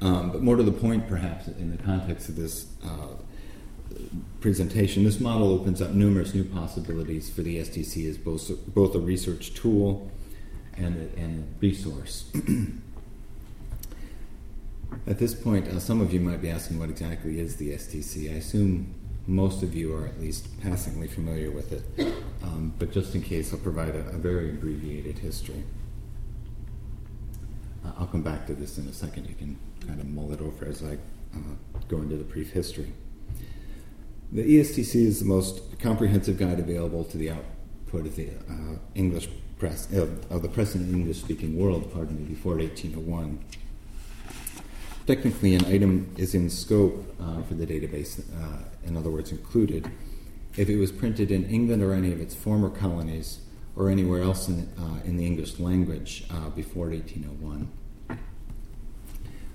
Um, 0.02 0.32
but 0.32 0.44
more 0.44 0.58
to 0.58 0.64
the 0.64 0.74
point, 0.74 1.08
perhaps, 1.08 1.48
in 1.48 1.72
the 1.72 1.82
context 1.82 2.28
of 2.28 2.36
this 2.36 2.68
uh, 2.84 3.14
presentation, 4.42 5.06
this 5.06 5.22
model 5.22 5.54
opens 5.54 5.82
up 5.82 5.92
numerous 5.92 6.34
new 6.34 6.44
possibilities 6.44 7.30
for 7.30 7.44
the 7.44 7.60
STC 7.60 8.10
as 8.10 8.18
both, 8.18 8.52
both 8.68 8.94
a 8.94 9.00
research 9.00 9.54
tool 9.54 10.12
and 10.84 11.18
and 11.18 11.56
resource. 11.60 12.32
At 15.08 15.20
this 15.20 15.34
point, 15.34 15.68
uh, 15.68 15.80
some 15.80 16.02
of 16.02 16.14
you 16.14 16.20
might 16.20 16.42
be 16.42 16.50
asking 16.50 16.78
what 16.78 16.90
exactly 16.90 17.40
is 17.40 17.56
the 17.56 17.72
STC. 17.72 18.32
I 18.32 18.36
assume 18.36 18.94
most 19.26 19.64
of 19.64 19.74
you 19.74 19.96
are 19.96 20.06
at 20.06 20.20
least 20.20 20.62
passingly 20.62 21.08
familiar 21.08 21.50
with 21.50 21.72
it, 21.72 22.14
um, 22.44 22.74
but 22.78 22.92
just 22.92 23.16
in 23.16 23.22
case, 23.22 23.54
I'll 23.54 23.60
provide 23.60 23.96
a, 23.96 24.00
a 24.10 24.18
very 24.18 24.50
abbreviated 24.50 25.20
history. 25.20 25.64
Uh, 27.86 27.92
I'll 27.98 28.08
come 28.08 28.22
back 28.22 28.46
to 28.48 28.54
this 28.54 28.78
in 28.78 28.88
a 28.88 28.94
second. 28.94 29.28
You 29.28 29.36
can 29.36 29.58
kind 29.88 30.00
of 30.00 30.08
mull 30.08 30.32
it 30.34 30.42
over 30.42 30.66
as 30.66 30.84
I 30.84 30.98
uh, 31.36 31.40
go 31.88 31.98
into 31.98 32.18
the 32.18 32.24
brief 32.24 32.52
history. 32.52 32.94
The 34.32 34.44
ESTC 34.44 34.96
is 34.96 35.20
the 35.20 35.26
most 35.26 35.80
comprehensive 35.80 36.38
guide 36.38 36.60
available 36.60 37.04
to 37.06 37.18
the 37.18 37.32
output 37.32 38.06
of 38.06 38.16
the 38.16 38.30
uh, 38.50 38.78
English 38.96 39.28
press, 39.62 39.88
uh, 39.94 40.08
of 40.32 40.42
the 40.42 40.50
press 40.50 40.74
in 40.74 40.92
English 40.92 41.22
speaking 41.22 41.56
world, 41.56 41.94
pardon 41.94 42.18
me, 42.18 42.24
before 42.24 42.56
1801. 42.56 43.38
Technically, 45.06 45.54
an 45.54 45.64
item 45.66 46.12
is 46.18 46.34
in 46.34 46.50
scope 46.50 47.06
uh, 47.22 47.44
for 47.44 47.54
the 47.54 47.68
database, 47.68 48.22
uh, 48.42 48.64
in 48.84 48.98
other 48.98 49.12
words, 49.12 49.32
included, 49.32 49.92
if 50.58 50.68
it 50.68 50.78
was 50.78 50.92
printed 50.92 51.30
in 51.30 51.46
England 51.46 51.84
or 51.84 51.94
any 51.94 52.12
of 52.12 52.20
its 52.20 52.34
former 52.34 52.72
colonies 52.72 53.42
or 53.76 53.88
anywhere 53.88 54.24
else 54.24 54.48
in, 54.48 54.68
uh, 54.80 55.00
in 55.06 55.18
the 55.18 55.28
English 55.28 55.60
language 55.60 56.24
uh, 56.32 56.50
before 56.50 56.90
1801. 56.90 57.70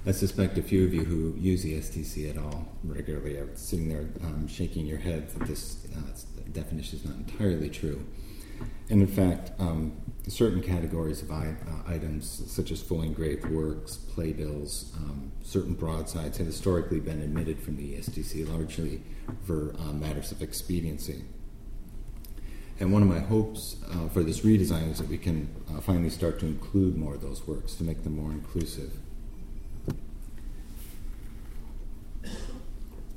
I 0.07 0.13
suspect 0.13 0.57
a 0.57 0.63
few 0.63 0.85
of 0.85 0.95
you 0.95 1.03
who 1.03 1.35
use 1.37 1.65
the 1.65 1.81
STC 1.81 2.31
at 2.31 2.39
all 2.39 2.69
regularly 2.85 3.39
are 3.39 3.49
sitting 3.57 3.89
there 3.89 4.07
um, 4.23 4.47
shaking 4.47 4.87
your 4.87 4.99
head 4.99 5.29
that 5.31 5.49
this 5.49 5.85
uh, 5.97 6.43
definition 6.53 7.01
is 7.01 7.05
not 7.05 7.17
entirely 7.17 7.69
true. 7.69 8.07
And 8.88 9.02
in 9.02 9.09
fact, 9.09 9.50
um, 9.59 9.93
certain 10.28 10.62
categories 10.62 11.23
of 11.23 11.31
I, 11.31 11.57
uh, 11.69 11.90
items, 11.90 12.43
such 12.47 12.71
as 12.71 12.81
full 12.81 13.02
engraved 13.02 13.47
works, 13.47 13.97
playbills, 13.97 14.93
um, 14.97 15.33
certain 15.43 15.75
broadsides, 15.75 16.38
have 16.38 16.47
historically 16.47 17.00
been 17.00 17.21
admitted 17.21 17.61
from 17.61 17.76
the 17.76 17.95
ESTC 17.95 18.49
largely 18.49 19.02
for 19.45 19.75
uh, 19.78 19.93
matters 19.93 20.33
of 20.33 20.43
expediency. 20.43 21.25
And 22.78 22.93
one 22.93 23.02
of 23.02 23.09
my 23.09 23.21
hopes 23.21 23.76
uh, 23.90 24.09
for 24.09 24.23
this 24.23 24.40
redesign 24.40 24.90
is 24.90 24.99
that 24.99 25.09
we 25.09 25.16
can 25.19 25.49
uh, 25.71 25.81
finally 25.81 26.11
start 26.11 26.38
to 26.40 26.47
include 26.47 26.97
more 26.97 27.14
of 27.14 27.23
those 27.23 27.47
works 27.47 27.75
to 27.76 27.85
make 27.85 28.05
them 28.05 28.16
more 28.16 28.31
inclusive. 28.31 28.93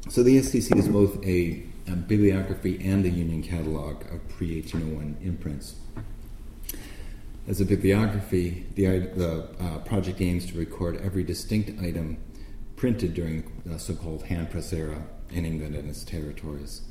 So 0.10 0.24
the 0.24 0.38
STC 0.38 0.76
is 0.78 0.88
both 0.88 1.24
a, 1.26 1.64
bibliography 1.96 2.80
and 2.86 3.06
a 3.06 3.10
union 3.10 3.42
catalog 3.44 4.02
of 4.14 4.28
pre 4.30 4.56
1801 4.56 5.18
imprints. 5.22 5.76
As 7.48 7.60
a 7.60 7.66
bibliography, 7.66 8.68
the, 8.76 8.86
the 9.16 9.50
uh, 9.60 9.80
project 9.80 10.22
aims 10.22 10.46
to 10.48 10.58
record 10.58 11.02
every 11.02 11.24
distinct 11.24 11.82
item 11.82 12.18
printed 12.76 13.14
during 13.14 13.52
the 13.66 13.80
so 13.80 13.96
called 13.96 14.24
hand 14.24 14.52
press 14.52 14.72
era 14.72 15.04
in 15.32 15.46
England 15.46 15.76
and 15.76 15.90
its 15.90 16.04
territories. 16.04 16.82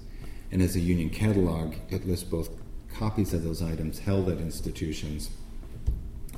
And 0.50 0.62
as 0.62 0.74
a 0.74 0.80
union 0.80 1.10
catalog, 1.10 1.74
it 1.90 2.06
lists 2.06 2.24
both 2.24 2.50
copies 2.92 3.32
of 3.32 3.44
those 3.44 3.62
items 3.62 4.00
held 4.00 4.28
at 4.28 4.38
institutions 4.38 5.30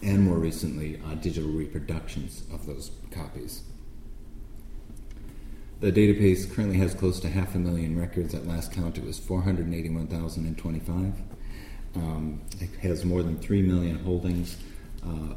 and 0.02 0.22
more 0.22 0.38
recently, 0.38 1.00
uh, 1.06 1.14
digital 1.14 1.50
reproductions 1.50 2.42
of 2.52 2.66
those 2.66 2.90
copies. 3.10 3.62
The 5.80 5.90
database 5.90 6.54
currently 6.54 6.76
has 6.76 6.92
close 6.92 7.20
to 7.20 7.30
half 7.30 7.54
a 7.54 7.58
million 7.58 7.98
records. 7.98 8.34
At 8.34 8.46
last 8.46 8.70
count, 8.70 8.98
it 8.98 9.04
was 9.04 9.18
481,025. 9.18 11.14
Um, 11.96 12.42
it 12.60 12.68
has 12.82 13.06
more 13.06 13.22
than 13.22 13.38
3 13.38 13.62
million 13.62 13.98
holdings, 14.00 14.58
uh, 15.02 15.36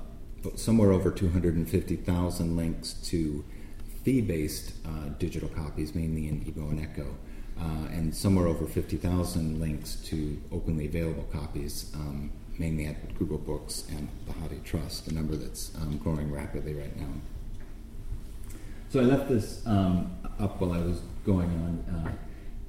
somewhere 0.55 0.91
over 0.91 1.11
250,000 1.11 2.57
links 2.57 2.91
to 3.05 3.45
fee 4.03 4.19
based 4.19 4.73
uh, 4.85 5.07
digital 5.17 5.47
copies, 5.47 5.95
mainly 5.95 6.27
in 6.27 6.41
EEBO 6.41 6.71
and 6.71 6.79
ECCO, 6.81 7.15
uh, 7.61 7.87
and 7.93 8.13
somewhere 8.13 8.47
over 8.47 8.67
50,000 8.67 9.61
links 9.61 9.95
to 9.95 10.41
openly 10.51 10.87
available 10.87 11.23
copies, 11.31 11.89
um, 11.95 12.29
mainly 12.59 12.85
at 12.85 13.17
Google 13.17 13.37
Books 13.37 13.85
and 13.89 14.09
the 14.25 14.33
Hathi 14.33 14.59
Trust, 14.65 15.07
a 15.07 15.13
number 15.13 15.37
that's 15.37 15.73
um, 15.77 15.95
growing 15.99 16.33
rapidly 16.33 16.73
right 16.73 16.97
now. 16.97 17.13
So 18.93 18.99
I 18.99 19.05
left 19.05 19.27
this 19.27 19.65
um, 19.65 20.15
up 20.39 20.61
while 20.61 20.71
I 20.71 20.77
was 20.77 21.01
going 21.25 21.49
on 21.49 22.15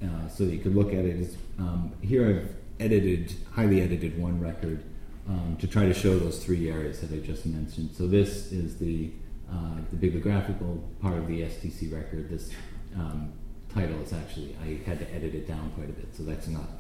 uh, 0.02 0.07
uh, 0.07 0.28
so 0.31 0.47
that 0.47 0.54
you 0.54 0.59
could 0.59 0.75
look 0.75 0.88
at 0.95 1.04
it. 1.04 1.37
Um, 1.59 1.93
here 2.00 2.26
I've 2.26 2.57
edited, 2.81 3.35
highly 3.52 3.83
edited 3.83 4.19
one 4.19 4.40
record 4.40 4.83
um, 5.28 5.59
to 5.61 5.66
try 5.66 5.85
to 5.85 5.93
show 5.93 6.19
those 6.19 6.43
three 6.43 6.71
areas 6.71 7.02
that 7.02 7.12
I 7.12 7.19
just 7.19 7.45
mentioned. 7.45 7.90
So 7.93 8.07
this 8.07 8.52
is 8.52 8.78
the 8.78 9.11
uh, 9.52 9.76
the 9.90 9.99
bibliographical 9.99 10.83
part 11.02 11.19
of 11.19 11.26
the 11.26 11.43
STC 11.43 11.93
record. 11.93 12.31
This 12.31 12.49
um, 12.97 13.31
title 13.75 14.00
is 14.00 14.14
actually 14.14 14.57
I 14.62 14.81
had 14.88 15.00
to 15.00 15.14
edit 15.14 15.35
it 15.35 15.47
down 15.47 15.73
quite 15.73 15.90
a 15.90 15.93
bit, 15.93 16.16
so 16.16 16.23
that's 16.23 16.49
not 16.49 16.71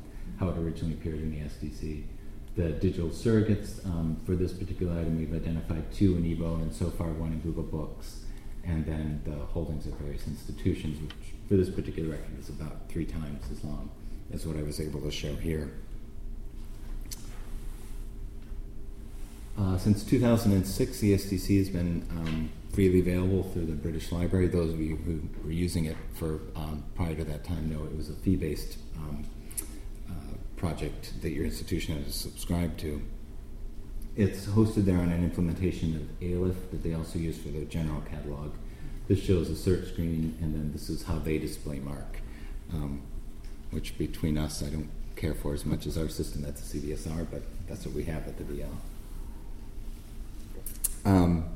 how 0.40 0.48
it 0.48 0.56
originally 0.56 0.94
appeared 0.94 1.20
in 1.20 1.30
the 1.30 1.40
STC. 1.40 2.04
The 2.56 2.70
digital 2.70 3.10
surrogates 3.10 3.84
um, 3.84 4.16
for 4.24 4.36
this 4.36 4.54
particular 4.54 4.98
item, 4.98 5.18
we've 5.18 5.34
identified 5.34 5.92
two 5.92 6.16
in 6.16 6.22
EEBO 6.22 6.62
and 6.62 6.74
so 6.74 6.88
far 6.88 7.08
one 7.08 7.32
in 7.32 7.40
Google 7.40 7.64
Books, 7.64 8.24
and 8.66 8.84
then 8.86 9.20
the 9.24 9.44
holdings 9.46 9.86
of 9.86 9.94
various 9.94 10.26
institutions, 10.26 11.00
which 11.00 11.34
for 11.48 11.56
this 11.56 11.70
particular 11.70 12.10
record 12.10 12.38
is 12.38 12.48
about 12.48 12.88
three 12.88 13.04
times 13.04 13.42
as 13.50 13.62
long 13.64 13.90
as 14.32 14.46
what 14.46 14.56
I 14.56 14.62
was 14.62 14.80
able 14.80 15.00
to 15.02 15.10
show 15.10 15.34
here. 15.36 15.72
Uh, 19.56 19.78
since 19.78 20.02
2006, 20.04 20.98
the 20.98 21.14
STC 21.14 21.58
has 21.58 21.68
been 21.68 22.06
um, 22.10 22.50
freely 22.72 22.98
available 23.00 23.44
through 23.44 23.66
the 23.66 23.72
British 23.72 24.10
Library. 24.10 24.48
Those 24.48 24.72
of 24.72 24.80
you 24.80 24.96
who 24.96 25.20
were 25.44 25.52
using 25.52 25.84
it 25.84 25.96
for 26.14 26.40
um, 26.56 26.82
prior 26.96 27.14
to 27.14 27.24
that 27.24 27.44
time 27.44 27.70
know 27.70 27.84
it 27.84 27.96
was 27.96 28.10
a 28.10 28.14
fee-based 28.14 28.78
um, 28.96 29.24
uh, 30.10 30.12
project 30.56 31.12
that 31.22 31.30
your 31.30 31.44
institution 31.44 31.94
had 31.94 32.04
to 32.06 32.12
subscribe 32.12 32.76
to. 32.78 33.00
It's 34.16 34.46
hosted 34.46 34.84
there 34.84 34.98
on 34.98 35.10
an 35.10 35.24
implementation 35.24 35.96
of 35.96 36.02
Aleph 36.22 36.70
that 36.70 36.84
they 36.84 36.94
also 36.94 37.18
use 37.18 37.36
for 37.36 37.48
their 37.48 37.64
general 37.64 38.00
catalog. 38.02 38.52
This 39.08 39.20
shows 39.20 39.50
a 39.50 39.56
search 39.56 39.88
screen, 39.88 40.38
and 40.40 40.54
then 40.54 40.70
this 40.72 40.88
is 40.88 41.02
how 41.02 41.18
they 41.18 41.38
display 41.38 41.80
MARC, 41.80 42.20
um, 42.72 43.02
which 43.72 43.98
between 43.98 44.38
us, 44.38 44.62
I 44.62 44.68
don't 44.70 44.88
care 45.16 45.34
for 45.34 45.52
as 45.52 45.66
much 45.66 45.86
as 45.86 45.98
our 45.98 46.08
system. 46.08 46.42
That's 46.42 46.74
a 46.74 46.76
CBSR, 46.78 47.26
but 47.28 47.42
that's 47.68 47.84
what 47.84 47.94
we 47.94 48.04
have 48.04 48.28
at 48.28 48.38
the 48.38 48.44
BL. 48.44 48.62
Um, 51.04 51.46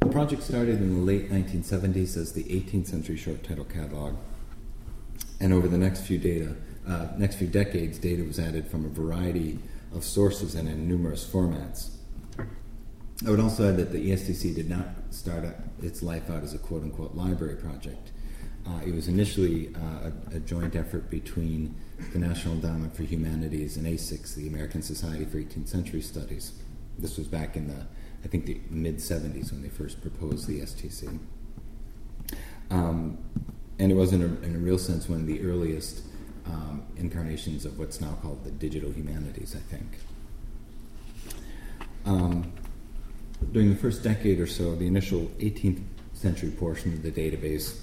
the 0.00 0.08
project 0.08 0.42
started 0.42 0.76
in 0.76 0.94
the 0.94 1.00
late 1.00 1.30
1970s 1.30 2.18
as 2.18 2.34
the 2.34 2.44
18th 2.44 2.86
century 2.86 3.16
short 3.16 3.42
title 3.42 3.64
catalog, 3.64 4.16
and 5.40 5.54
over 5.54 5.68
the 5.68 5.78
next 5.78 6.02
few 6.02 6.18
data, 6.18 6.54
uh, 6.86 7.08
next 7.16 7.36
few 7.36 7.46
decades, 7.46 7.98
data 7.98 8.22
was 8.22 8.38
added 8.38 8.68
from 8.68 8.84
a 8.84 8.88
variety 8.88 9.58
of 9.96 10.04
sources 10.04 10.54
and 10.54 10.68
in 10.68 10.86
numerous 10.86 11.26
formats. 11.26 11.90
I 13.26 13.30
would 13.30 13.40
also 13.40 13.68
add 13.68 13.78
that 13.78 13.92
the 13.92 14.10
ESTC 14.10 14.54
did 14.54 14.68
not 14.68 14.88
start 15.10 15.44
its 15.82 16.02
life 16.02 16.28
out 16.30 16.42
as 16.42 16.52
a 16.52 16.58
quote 16.58 16.82
unquote 16.82 17.14
library 17.14 17.56
project. 17.56 18.10
Uh, 18.68 18.80
it 18.84 18.94
was 18.94 19.08
initially 19.08 19.74
uh, 19.74 20.10
a, 20.32 20.36
a, 20.36 20.40
joint 20.40 20.74
effort 20.74 21.08
between 21.08 21.74
the 22.12 22.18
National 22.18 22.54
Endowment 22.54 22.94
for 22.96 23.04
Humanities 23.04 23.76
and 23.76 23.86
ASECS, 23.86 24.34
the 24.34 24.48
American 24.48 24.82
Society 24.82 25.24
for 25.24 25.38
18th 25.38 25.68
Century 25.68 26.00
Studies. 26.00 26.52
This 26.98 27.16
was 27.16 27.28
back 27.28 27.56
in 27.56 27.68
the, 27.68 27.86
I 28.24 28.28
think, 28.28 28.44
the 28.44 28.60
mid 28.68 28.96
70s 28.96 29.52
when 29.52 29.62
they 29.62 29.68
first 29.68 30.02
proposed 30.02 30.48
the 30.48 30.60
STC. 30.60 31.20
Um, 32.70 33.18
and 33.78 33.92
it 33.92 33.94
was, 33.94 34.12
in 34.12 34.22
in 34.42 34.56
a, 34.56 34.58
real 34.58 34.78
sense, 34.78 35.08
one 35.08 35.20
of 35.20 35.26
the 35.26 35.40
earliest 35.42 36.02
um, 36.46 36.82
incarnations 36.96 37.64
of 37.64 37.78
what's 37.78 38.00
now 38.00 38.16
called 38.22 38.44
the 38.44 38.50
digital 38.50 38.90
humanities, 38.90 39.56
I 39.56 39.60
think. 39.70 39.98
Um, 42.04 42.52
during 43.52 43.70
the 43.70 43.76
first 43.76 44.02
decade 44.02 44.40
or 44.40 44.46
so, 44.46 44.74
the 44.76 44.86
initial 44.86 45.26
18th 45.38 45.82
century 46.14 46.50
portion 46.50 46.92
of 46.92 47.02
the 47.02 47.10
database 47.10 47.80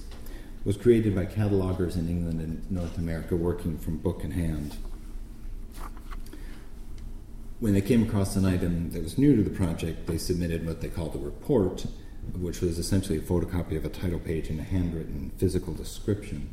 was 0.64 0.76
created 0.76 1.14
by 1.14 1.26
catalogers 1.26 1.96
in 1.96 2.08
England 2.08 2.40
and 2.40 2.70
North 2.70 2.96
America 2.96 3.36
working 3.36 3.78
from 3.78 3.98
book 3.98 4.24
in 4.24 4.30
hand. 4.30 4.76
When 7.60 7.74
they 7.74 7.82
came 7.82 8.02
across 8.02 8.34
an 8.36 8.44
item 8.44 8.90
that 8.90 9.02
was 9.02 9.18
new 9.18 9.36
to 9.36 9.42
the 9.42 9.50
project, 9.50 10.06
they 10.06 10.18
submitted 10.18 10.66
what 10.66 10.80
they 10.80 10.88
called 10.88 11.14
a 11.14 11.18
report, 11.18 11.86
which 12.34 12.60
was 12.60 12.78
essentially 12.78 13.18
a 13.18 13.22
photocopy 13.22 13.76
of 13.76 13.84
a 13.84 13.88
title 13.88 14.18
page 14.18 14.48
and 14.48 14.58
a 14.58 14.64
handwritten 14.64 15.30
physical 15.36 15.74
description. 15.74 16.50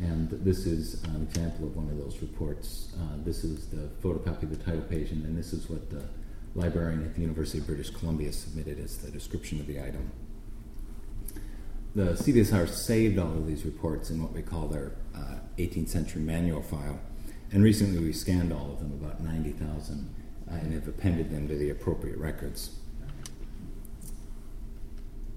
And 0.00 0.28
this 0.30 0.66
is 0.66 1.02
an 1.04 1.22
example 1.22 1.66
of 1.66 1.76
one 1.76 1.88
of 1.88 1.96
those 1.96 2.20
reports. 2.20 2.92
Uh, 2.98 3.16
this 3.24 3.44
is 3.44 3.66
the 3.68 3.88
photocopy 4.02 4.42
of 4.42 4.50
the 4.50 4.62
title 4.62 4.82
page, 4.82 5.10
and 5.10 5.24
then 5.24 5.34
this 5.34 5.52
is 5.52 5.70
what 5.70 5.90
the 5.90 6.02
librarian 6.54 7.04
at 7.04 7.14
the 7.14 7.22
University 7.22 7.58
of 7.58 7.66
British 7.66 7.90
Columbia 7.90 8.32
submitted 8.32 8.78
as 8.78 8.98
the 8.98 9.10
description 9.10 9.60
of 9.60 9.66
the 9.66 9.80
item. 9.80 10.10
The 11.94 12.12
CBSR 12.12 12.68
saved 12.68 13.18
all 13.18 13.32
of 13.32 13.46
these 13.46 13.64
reports 13.64 14.10
in 14.10 14.22
what 14.22 14.32
we 14.32 14.42
call 14.42 14.66
their 14.66 14.92
uh, 15.14 15.36
18th 15.56 15.88
century 15.88 16.20
manual 16.20 16.60
file, 16.60 17.00
and 17.50 17.64
recently 17.64 17.98
we 17.98 18.12
scanned 18.12 18.52
all 18.52 18.72
of 18.72 18.80
them, 18.80 18.92
about 18.92 19.20
90,000, 19.22 20.14
uh, 20.50 20.54
and 20.56 20.74
have 20.74 20.88
appended 20.88 21.30
them 21.30 21.48
to 21.48 21.56
the 21.56 21.70
appropriate 21.70 22.18
records. 22.18 22.76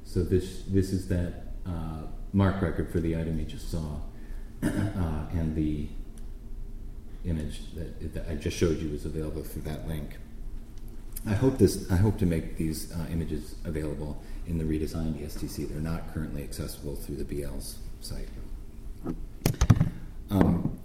So 0.04 0.24
this, 0.24 0.64
this 0.64 0.92
is 0.92 1.08
that 1.10 1.54
uh, 1.66 2.08
MARC 2.34 2.62
record 2.62 2.92
for 2.92 3.00
the 3.00 3.16
item 3.16 3.40
you 3.40 3.46
just 3.46 3.72
saw, 3.72 4.00
uh, 4.64 5.26
and 5.32 5.56
the 5.56 5.88
image 7.26 7.74
that, 7.76 8.14
that 8.14 8.30
I 8.30 8.36
just 8.36 8.58
showed 8.58 8.80
you 8.80 8.94
is 8.94 9.06
available 9.06 9.44
through 9.44 9.64
that 9.64 9.88
link. 9.88 10.18
I 11.26 11.34
hope 11.34 11.58
this. 11.58 11.92
I 11.92 11.98
hope 11.98 12.18
to 12.20 12.26
make 12.26 12.58
these 12.58 12.92
uh, 12.94 13.06
images 13.12 13.56
available 13.66 14.22
in 14.48 14.58
the 14.58 14.64
redesigned 14.64 15.22
ESTC. 15.22 15.70
They're 15.70 15.82
not 15.82 16.14
currently 16.14 16.44
accessible 16.44 16.96
through 16.96 17.18
the 17.18 17.26
BL's 17.26 17.80
site. 18.00 18.30
Um, 20.32 20.80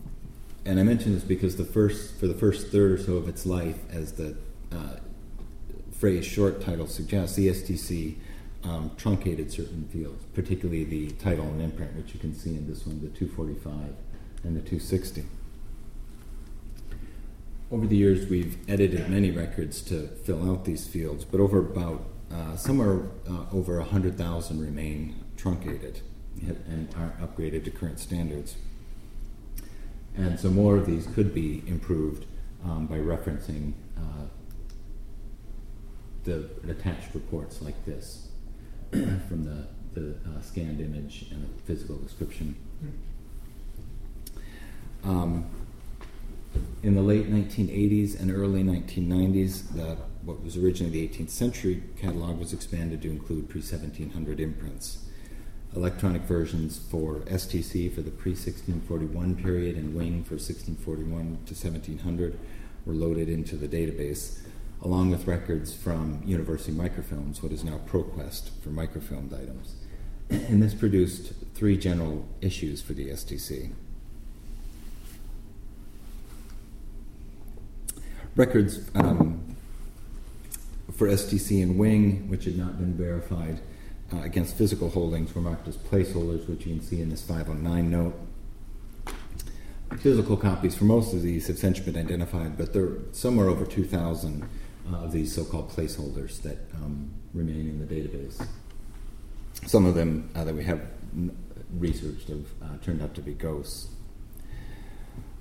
and 0.64 0.80
I 0.80 0.82
mention 0.82 1.14
this 1.14 1.22
because 1.22 1.56
the 1.56 1.64
first, 1.64 2.18
for 2.18 2.26
the 2.26 2.34
first 2.34 2.68
third 2.68 2.92
or 2.92 2.98
so 2.98 3.16
of 3.16 3.28
its 3.28 3.46
life, 3.46 3.78
as 3.90 4.12
the 4.12 4.36
uh, 4.72 4.96
phrase 5.92 6.26
short 6.26 6.60
title 6.60 6.86
suggests, 6.86 7.38
ESTC 7.38 8.16
um, 8.64 8.90
truncated 8.96 9.52
certain 9.52 9.86
fields, 9.88 10.24
particularly 10.34 10.84
the 10.84 11.10
title 11.12 11.44
and 11.44 11.60
imprint, 11.60 11.94
which 11.96 12.14
you 12.14 12.20
can 12.20 12.34
see 12.34 12.50
in 12.50 12.66
this 12.68 12.86
one, 12.86 13.00
the 13.00 13.08
245 13.08 13.74
and 14.44 14.56
the 14.56 14.60
260. 14.60 15.24
Over 17.70 17.86
the 17.86 17.96
years, 17.96 18.28
we've 18.28 18.58
edited 18.68 19.08
many 19.08 19.30
records 19.30 19.82
to 19.82 20.08
fill 20.08 20.50
out 20.50 20.64
these 20.64 20.86
fields, 20.86 21.24
but 21.24 21.40
over 21.40 21.58
about 21.58 22.06
uh, 22.32 22.56
somewhere 22.56 23.02
uh, 23.28 23.44
over 23.52 23.78
100,000 23.78 24.60
remain 24.60 25.24
truncated 25.36 26.00
and 26.42 26.92
aren't 26.96 27.18
upgraded 27.20 27.64
to 27.64 27.70
current 27.70 27.98
standards. 27.98 28.56
And 30.16 30.38
so 30.38 30.50
more 30.50 30.76
of 30.76 30.86
these 30.86 31.06
could 31.06 31.34
be 31.34 31.62
improved 31.66 32.26
um, 32.64 32.86
by 32.86 32.96
referencing 32.96 33.72
uh, 33.96 34.26
the 36.24 36.48
attached 36.68 37.14
reports 37.14 37.60
like 37.60 37.84
this 37.84 38.23
from 39.28 39.44
the, 39.44 39.66
the 40.00 40.14
uh, 40.30 40.40
scanned 40.40 40.80
image 40.80 41.26
and 41.32 41.42
the 41.42 41.62
physical 41.62 41.96
description. 41.96 42.54
Um, 45.02 45.46
in 46.82 46.94
the 46.94 47.02
late 47.02 47.28
1980s 47.28 48.20
and 48.20 48.30
early 48.30 48.62
1990s, 48.62 49.74
the, 49.74 49.96
what 50.22 50.42
was 50.44 50.56
originally 50.56 50.92
the 50.92 51.08
18th 51.08 51.30
century 51.30 51.82
catalog 52.00 52.38
was 52.38 52.52
expanded 52.52 53.02
to 53.02 53.10
include 53.10 53.48
pre 53.48 53.60
1700 53.60 54.38
imprints. 54.38 55.04
Electronic 55.74 56.22
versions 56.22 56.78
for 56.78 57.16
STC 57.26 57.92
for 57.92 58.00
the 58.00 58.12
pre 58.12 58.30
1641 58.32 59.34
period 59.36 59.76
and 59.76 59.94
Wing 59.94 60.22
for 60.22 60.34
1641 60.34 61.38
to 61.46 61.54
1700 61.54 62.38
were 62.86 62.94
loaded 62.94 63.28
into 63.28 63.56
the 63.56 63.66
database, 63.66 64.40
along 64.84 65.10
with 65.10 65.26
records 65.26 65.74
from 65.74 66.22
University 66.24 66.72
Microfilms, 66.72 67.42
what 67.42 67.50
is 67.50 67.64
now 67.64 67.80
ProQuest 67.86 68.50
for 68.62 68.68
microfilmed 68.68 69.32
items. 69.32 69.74
And 70.30 70.62
this 70.62 70.74
produced 70.74 71.32
three 71.54 71.76
general 71.76 72.26
issues 72.40 72.80
for 72.80 72.92
the 72.92 73.08
STC. 73.08 73.72
records 78.36 78.90
um, 78.94 79.56
for 80.92 81.08
STC 81.08 81.62
and 81.62 81.78
Wing, 81.78 82.28
which 82.28 82.44
had 82.44 82.56
not 82.56 82.78
been 82.78 82.94
verified 82.94 83.60
uh, 84.12 84.22
against 84.22 84.56
physical 84.56 84.90
holdings, 84.90 85.34
were 85.34 85.40
marked 85.40 85.68
as 85.68 85.76
placeholders, 85.76 86.48
which 86.48 86.66
you 86.66 86.74
can 86.74 86.82
see 86.82 87.00
in 87.00 87.10
this 87.10 87.22
509 87.22 87.90
note. 87.90 88.14
Physical 89.98 90.36
copies 90.36 90.74
for 90.74 90.84
most 90.84 91.14
of 91.14 91.22
these 91.22 91.46
have 91.46 91.58
since 91.58 91.78
been 91.78 91.96
identified, 91.96 92.58
but 92.58 92.72
there 92.72 92.84
are 92.84 92.98
somewhere 93.12 93.48
over 93.48 93.64
2,000 93.64 94.42
uh, 94.42 94.46
of 94.92 95.12
these 95.12 95.34
so 95.34 95.44
called 95.44 95.70
placeholders 95.70 96.42
that 96.42 96.58
um, 96.74 97.10
remain 97.32 97.68
in 97.68 97.78
the 97.78 97.86
database. 97.86 98.46
Some 99.66 99.86
of 99.86 99.94
them 99.94 100.30
uh, 100.34 100.44
that 100.44 100.54
we 100.54 100.64
have 100.64 100.86
researched 101.78 102.28
have 102.28 102.46
uh, 102.62 102.76
turned 102.82 103.02
out 103.02 103.14
to 103.14 103.20
be 103.20 103.32
ghosts. 103.32 103.88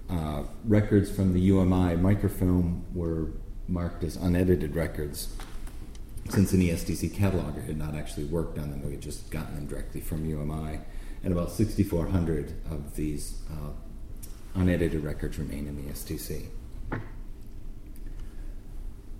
Uh, 0.10 0.44
records 0.66 1.10
from 1.10 1.34
the 1.34 1.40
UMI 1.40 1.96
microfilm 1.96 2.86
were 2.94 3.32
marked 3.68 4.04
as 4.04 4.16
unedited 4.18 4.76
records 4.76 5.34
since 6.30 6.54
an 6.54 6.62
ESTC 6.62 7.12
cataloger 7.12 7.66
had 7.66 7.78
not 7.78 7.96
actually 7.96 8.26
worked 8.26 8.58
on 8.58 8.70
them. 8.72 8.82
We 8.86 8.92
had 8.92 9.02
just 9.02 9.30
gotten 9.30 9.56
them 9.56 9.68
directly 9.68 10.02
from 10.02 10.26
UMI. 10.26 10.80
And 11.24 11.32
about 11.32 11.52
6,400 11.52 12.54
of 12.70 12.96
these 12.96 13.42
uh, 13.50 13.72
unedited 14.56 15.04
records 15.04 15.38
remain 15.38 15.68
in 15.68 15.76
the 15.76 15.92
STC. 15.94 16.48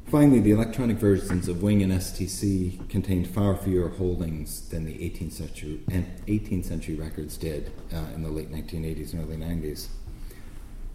Finally, 0.08 0.40
the 0.42 0.52
electronic 0.52 0.98
versions 0.98 1.48
of 1.48 1.64
Wing 1.64 1.82
and 1.82 1.92
STC 1.92 2.88
contained 2.88 3.28
far 3.28 3.56
fewer 3.56 3.90
holdings 3.90 4.70
than 4.70 4.86
the 4.86 4.94
18th 4.94 5.32
century, 5.32 5.82
18th 5.90 6.66
century 6.66 6.96
records 6.96 7.36
did 7.36 7.72
uh, 7.92 7.98
in 8.14 8.22
the 8.22 8.30
late 8.30 8.52
1980s 8.52 9.14
and 9.14 9.24
early 9.24 9.38
90s. 9.38 9.88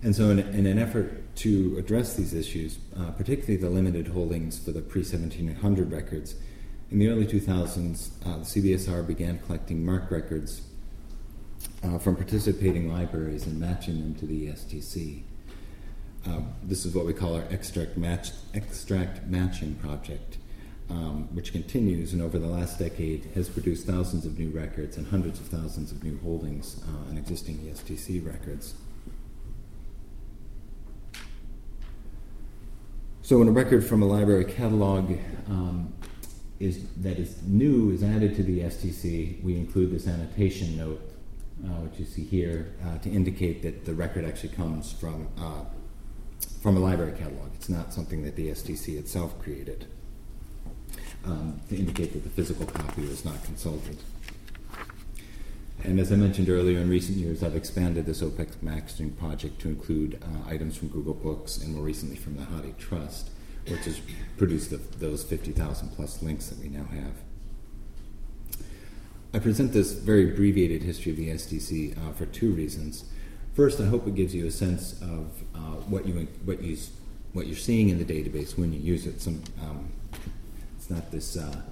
And 0.03 0.15
so, 0.15 0.31
in, 0.31 0.39
in, 0.39 0.67
an 0.67 0.79
effort 0.79 1.35
to 1.37 1.77
address 1.77 2.15
these 2.15 2.33
issues, 2.33 2.79
uh, 2.97 3.11
particularly 3.11 3.57
the 3.57 3.69
limited 3.69 4.09
holdings 4.09 4.57
for 4.57 4.71
the 4.71 4.81
pre 4.81 5.01
1700 5.01 5.91
records, 5.91 6.37
in 6.91 7.01
the 7.01 7.09
early 7.09 7.27
2000s, 7.27 8.11
uh, 8.25 8.39
the 8.39 8.45
CBSR 8.45 9.05
began 9.05 9.41
collecting 9.41 9.85
MARC 9.85 10.11
records 10.13 10.63
uh, 11.83 11.99
from 11.99 12.15
participating 12.15 12.93
libraries 12.93 13.47
and 13.47 13.59
matching 13.59 14.01
them 14.01 14.15
to 14.15 14.27
the 14.27 14.47
ESTC. 14.47 15.23
Uh, 16.27 16.41
this 16.63 16.85
is 16.85 16.95
what 16.95 17.07
we 17.07 17.13
call 17.13 17.35
our 17.35 17.45
extract, 17.51 17.97
match, 17.97 18.31
extract 18.55 19.25
matching 19.27 19.75
project, 19.77 20.39
um, 20.91 21.29
which 21.35 21.53
continues 21.53 22.13
and 22.13 22.21
over 22.21 22.39
the 22.39 22.47
last 22.47 22.79
decade 22.79 23.31
has 23.35 23.49
produced 23.49 23.87
thousands 23.87 24.27
of 24.27 24.39
new 24.39 24.51
records 24.51 24.97
and 24.97 25.07
hundreds 25.07 25.39
of 25.39 25.47
thousands 25.47 25.93
of 25.93 26.03
new 26.03 26.19
holdings 26.21 26.83
uh, 26.87 27.11
on 27.11 27.17
existing 27.17 27.59
ESTC 27.59 28.25
records. 28.27 28.75
So, 33.23 33.39
when 33.39 33.49
a 33.49 33.53
record 33.53 33.85
from 33.85 34.03
a 34.03 34.07
library 34.07 34.47
catalog 34.47 35.19
um, 35.49 35.93
is 36.59 36.87
that 37.03 37.19
is 37.19 37.43
new 37.43 37.91
is 37.91 38.03
added 38.03 38.35
to 38.37 38.43
the 38.43 38.61
STC, 38.61 39.43
we 39.43 39.57
include 39.57 39.93
this 39.93 40.07
annotation 40.07 40.77
note, 40.79 41.13
uh, 41.65 41.83
which 41.83 42.01
you 42.01 42.07
see 42.07 42.25
here, 42.25 42.73
uh, 42.87 42.97
to 42.99 43.11
indicate 43.11 43.63
that 43.63 43.85
the 43.85 43.95
record 43.95 44.25
actually 44.25 44.49
comes 44.49 44.93
from 44.93 45.29
uh, 45.39 45.65
from 46.61 46.77
a 46.77 46.81
library 46.81 47.13
catalog. 47.13 47.51
It's 47.55 47.69
not 47.69 47.93
something 47.93 48.23
that 48.25 48.37
the 48.37 48.49
STC 48.49 48.99
itself 48.99 49.41
created. 49.41 49.87
Um, 51.25 51.61
to 51.69 51.77
indicate 51.77 52.13
that 52.13 52.23
the 52.23 52.31
physical 52.31 52.65
copy 52.67 53.03
was 53.03 53.25
not 53.25 53.43
consulted. 53.45 53.99
And 55.85 56.01
as 56.01 56.11
I 56.13 56.17
mentioned 56.17 56.49
earlier, 56.49 56.79
in 56.79 56.89
recent 56.89 57.19
years, 57.19 57.43
I've 57.43 57.55
expanded 57.55 58.07
this 58.07 58.23
OPAC 58.23 58.63
matching 58.63 59.11
project 59.11 59.61
to 59.61 59.69
include 59.69 60.21
uh, 60.23 60.49
items 60.49 60.77
from 60.77 60.89
Google 60.89 61.15
Books 61.15 61.59
and 61.59 61.75
more 61.75 61.85
recently 61.85 62.17
from 62.17 62.37
the 62.37 62.45
Hathi 62.45 62.75
Trust, 62.79 63.31
which 63.69 63.85
has 63.85 64.01
produced 64.37 64.71
the, 64.71 64.79
those 64.99 65.23
50,000 65.23 65.91
plus 65.91 66.23
links 66.23 66.49
that 66.49 66.59
we 66.59 66.69
now 66.69 66.85
have. 66.85 67.13
I 69.33 69.39
present 69.39 69.73
this 69.73 69.93
very 69.93 70.33
abbreviated 70.33 70.83
history 70.83 71.13
of 71.13 71.19
the 71.19 71.29
STC 71.29 71.97
uh, 71.97 72.13
for 72.13 72.27
two 72.27 72.51
reasons. 72.51 73.05
First, 73.59 73.81
I 73.81 73.87
hope 73.87 74.07
it 74.07 74.15
gives 74.15 74.37
you 74.37 74.47
a 74.47 74.53
sense 74.53 74.93
of 75.03 75.33
uh, 75.53 75.81
what 75.89 76.07
you 76.07 76.29
what 76.45 76.63
you 76.63 76.77
what 77.33 77.49
you're 77.49 77.57
seeing 77.57 77.89
in 77.89 77.99
the 77.99 78.05
database 78.05 78.57
when 78.57 78.73
you 78.73 78.79
use 78.79 79.05
it. 79.05 79.21
Some 79.21 79.43
um, 79.61 79.91
it's 80.77 80.89
not 80.89 81.11
this 81.11 81.37
uh, 81.37 81.63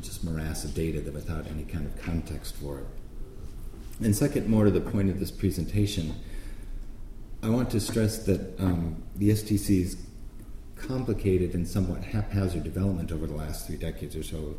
just 0.00 0.24
morass 0.24 0.64
of 0.64 0.72
data 0.72 1.02
that 1.02 1.12
without 1.12 1.46
any 1.48 1.64
kind 1.64 1.84
of 1.84 1.94
context 2.00 2.56
for 2.56 2.78
it. 2.78 2.86
And 4.02 4.16
second, 4.16 4.48
more 4.48 4.64
to 4.64 4.70
the 4.70 4.80
point 4.80 5.10
of 5.10 5.20
this 5.20 5.30
presentation, 5.30 6.14
I 7.42 7.50
want 7.50 7.68
to 7.72 7.80
stress 7.80 8.16
that 8.24 8.58
um, 8.58 9.02
the 9.16 9.28
STC's 9.28 9.98
complicated 10.76 11.52
and 11.52 11.68
somewhat 11.68 12.02
haphazard 12.02 12.64
development 12.64 13.12
over 13.12 13.26
the 13.26 13.36
last 13.36 13.66
three 13.66 13.76
decades 13.76 14.16
or 14.16 14.22
so 14.22 14.56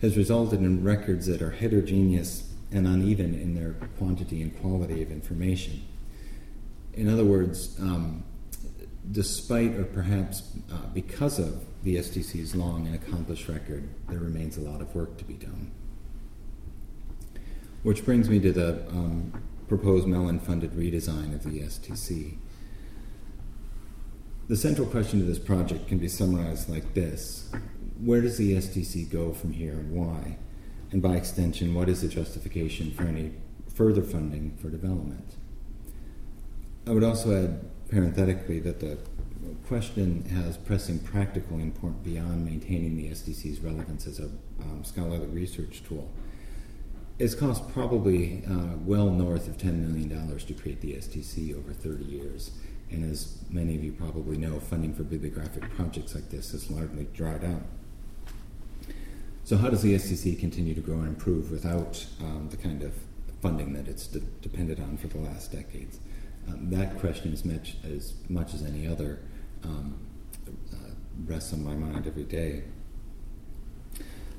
has 0.00 0.16
resulted 0.16 0.60
in 0.60 0.82
records 0.82 1.26
that 1.26 1.42
are 1.42 1.50
heterogeneous 1.50 2.50
and 2.72 2.86
uneven 2.86 3.34
in 3.34 3.54
their 3.54 3.72
quantity 3.98 4.40
and 4.40 4.58
quality 4.62 5.02
of 5.02 5.10
information. 5.10 5.82
In 6.96 7.10
other 7.10 7.24
words, 7.24 7.78
um, 7.78 8.24
despite 9.10 9.76
or 9.76 9.84
perhaps 9.84 10.42
uh, 10.72 10.86
because 10.94 11.38
of 11.38 11.64
the 11.84 11.96
STC's 11.96 12.56
long 12.56 12.86
and 12.86 12.94
accomplished 12.94 13.48
record, 13.48 13.88
there 14.08 14.18
remains 14.18 14.56
a 14.56 14.62
lot 14.62 14.80
of 14.80 14.94
work 14.94 15.18
to 15.18 15.24
be 15.24 15.34
done. 15.34 15.70
Which 17.82 18.04
brings 18.04 18.28
me 18.28 18.40
to 18.40 18.50
the 18.50 18.88
um, 18.88 19.42
proposed 19.68 20.06
Mellon 20.06 20.40
funded 20.40 20.72
redesign 20.72 21.34
of 21.34 21.44
the 21.44 21.60
STC. 21.60 22.38
The 24.48 24.56
central 24.56 24.86
question 24.86 25.20
of 25.20 25.26
this 25.26 25.38
project 25.38 25.88
can 25.88 25.98
be 25.98 26.08
summarized 26.08 26.68
like 26.68 26.94
this 26.94 27.50
Where 28.02 28.22
does 28.22 28.38
the 28.38 28.54
STC 28.54 29.10
go 29.10 29.32
from 29.32 29.52
here 29.52 29.72
and 29.72 29.92
why? 29.92 30.38
And 30.92 31.02
by 31.02 31.16
extension, 31.16 31.74
what 31.74 31.88
is 31.88 32.00
the 32.00 32.08
justification 32.08 32.90
for 32.92 33.02
any 33.02 33.32
further 33.74 34.02
funding 34.02 34.56
for 34.56 34.70
development? 34.70 35.35
I 36.88 36.92
would 36.92 37.02
also 37.02 37.36
add 37.36 37.88
parenthetically 37.88 38.60
that 38.60 38.78
the 38.78 38.96
question 39.66 40.24
has 40.26 40.56
pressing 40.56 41.00
practical 41.00 41.58
import 41.58 42.04
beyond 42.04 42.44
maintaining 42.44 42.96
the 42.96 43.10
ESTC's 43.10 43.58
relevance 43.58 44.06
as 44.06 44.20
a 44.20 44.30
um, 44.62 44.84
scholarly 44.84 45.26
research 45.26 45.82
tool. 45.88 46.08
It's 47.18 47.34
cost 47.34 47.68
probably 47.72 48.44
uh, 48.48 48.76
well 48.84 49.10
north 49.10 49.48
of 49.48 49.56
$10 49.56 49.80
million 49.80 50.38
to 50.38 50.54
create 50.54 50.80
the 50.80 50.92
STC 50.92 51.58
over 51.58 51.72
30 51.72 52.04
years. 52.04 52.52
And 52.90 53.10
as 53.10 53.38
many 53.50 53.74
of 53.74 53.82
you 53.82 53.90
probably 53.90 54.36
know, 54.36 54.60
funding 54.60 54.94
for 54.94 55.02
bibliographic 55.02 55.68
projects 55.70 56.14
like 56.14 56.30
this 56.30 56.52
has 56.52 56.70
largely 56.70 57.08
dried 57.14 57.42
up. 57.42 57.62
So, 59.42 59.56
how 59.56 59.70
does 59.70 59.82
the 59.82 59.94
STC 59.94 60.38
continue 60.38 60.74
to 60.74 60.80
grow 60.80 60.98
and 60.98 61.08
improve 61.08 61.50
without 61.50 62.06
um, 62.20 62.48
the 62.50 62.56
kind 62.56 62.84
of 62.84 62.94
funding 63.42 63.72
that 63.72 63.88
it's 63.88 64.06
de- 64.06 64.20
depended 64.20 64.78
on 64.78 64.96
for 64.98 65.08
the 65.08 65.18
last 65.18 65.50
decades? 65.50 65.98
Um, 66.48 66.70
that 66.70 66.98
question, 66.98 67.32
as 67.32 67.44
much 67.44 67.76
as, 67.84 68.14
much 68.28 68.54
as 68.54 68.62
any 68.62 68.86
other, 68.86 69.20
um, 69.64 69.98
uh, 70.72 70.90
rests 71.26 71.52
on 71.52 71.64
my 71.64 71.74
mind 71.74 72.06
every 72.06 72.24
day. 72.24 72.64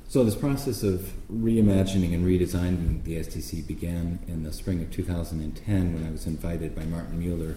So, 0.08 0.24
this 0.24 0.34
process 0.34 0.82
of 0.82 1.12
reimagining 1.30 2.14
and 2.14 2.24
redesigning 2.24 3.04
the 3.04 3.16
STC 3.16 3.66
began 3.66 4.20
in 4.26 4.42
the 4.42 4.52
spring 4.52 4.80
of 4.80 4.90
2010 4.90 5.94
when 5.94 6.06
I 6.06 6.10
was 6.10 6.26
invited 6.26 6.74
by 6.74 6.84
Martin 6.84 7.18
Mueller 7.18 7.56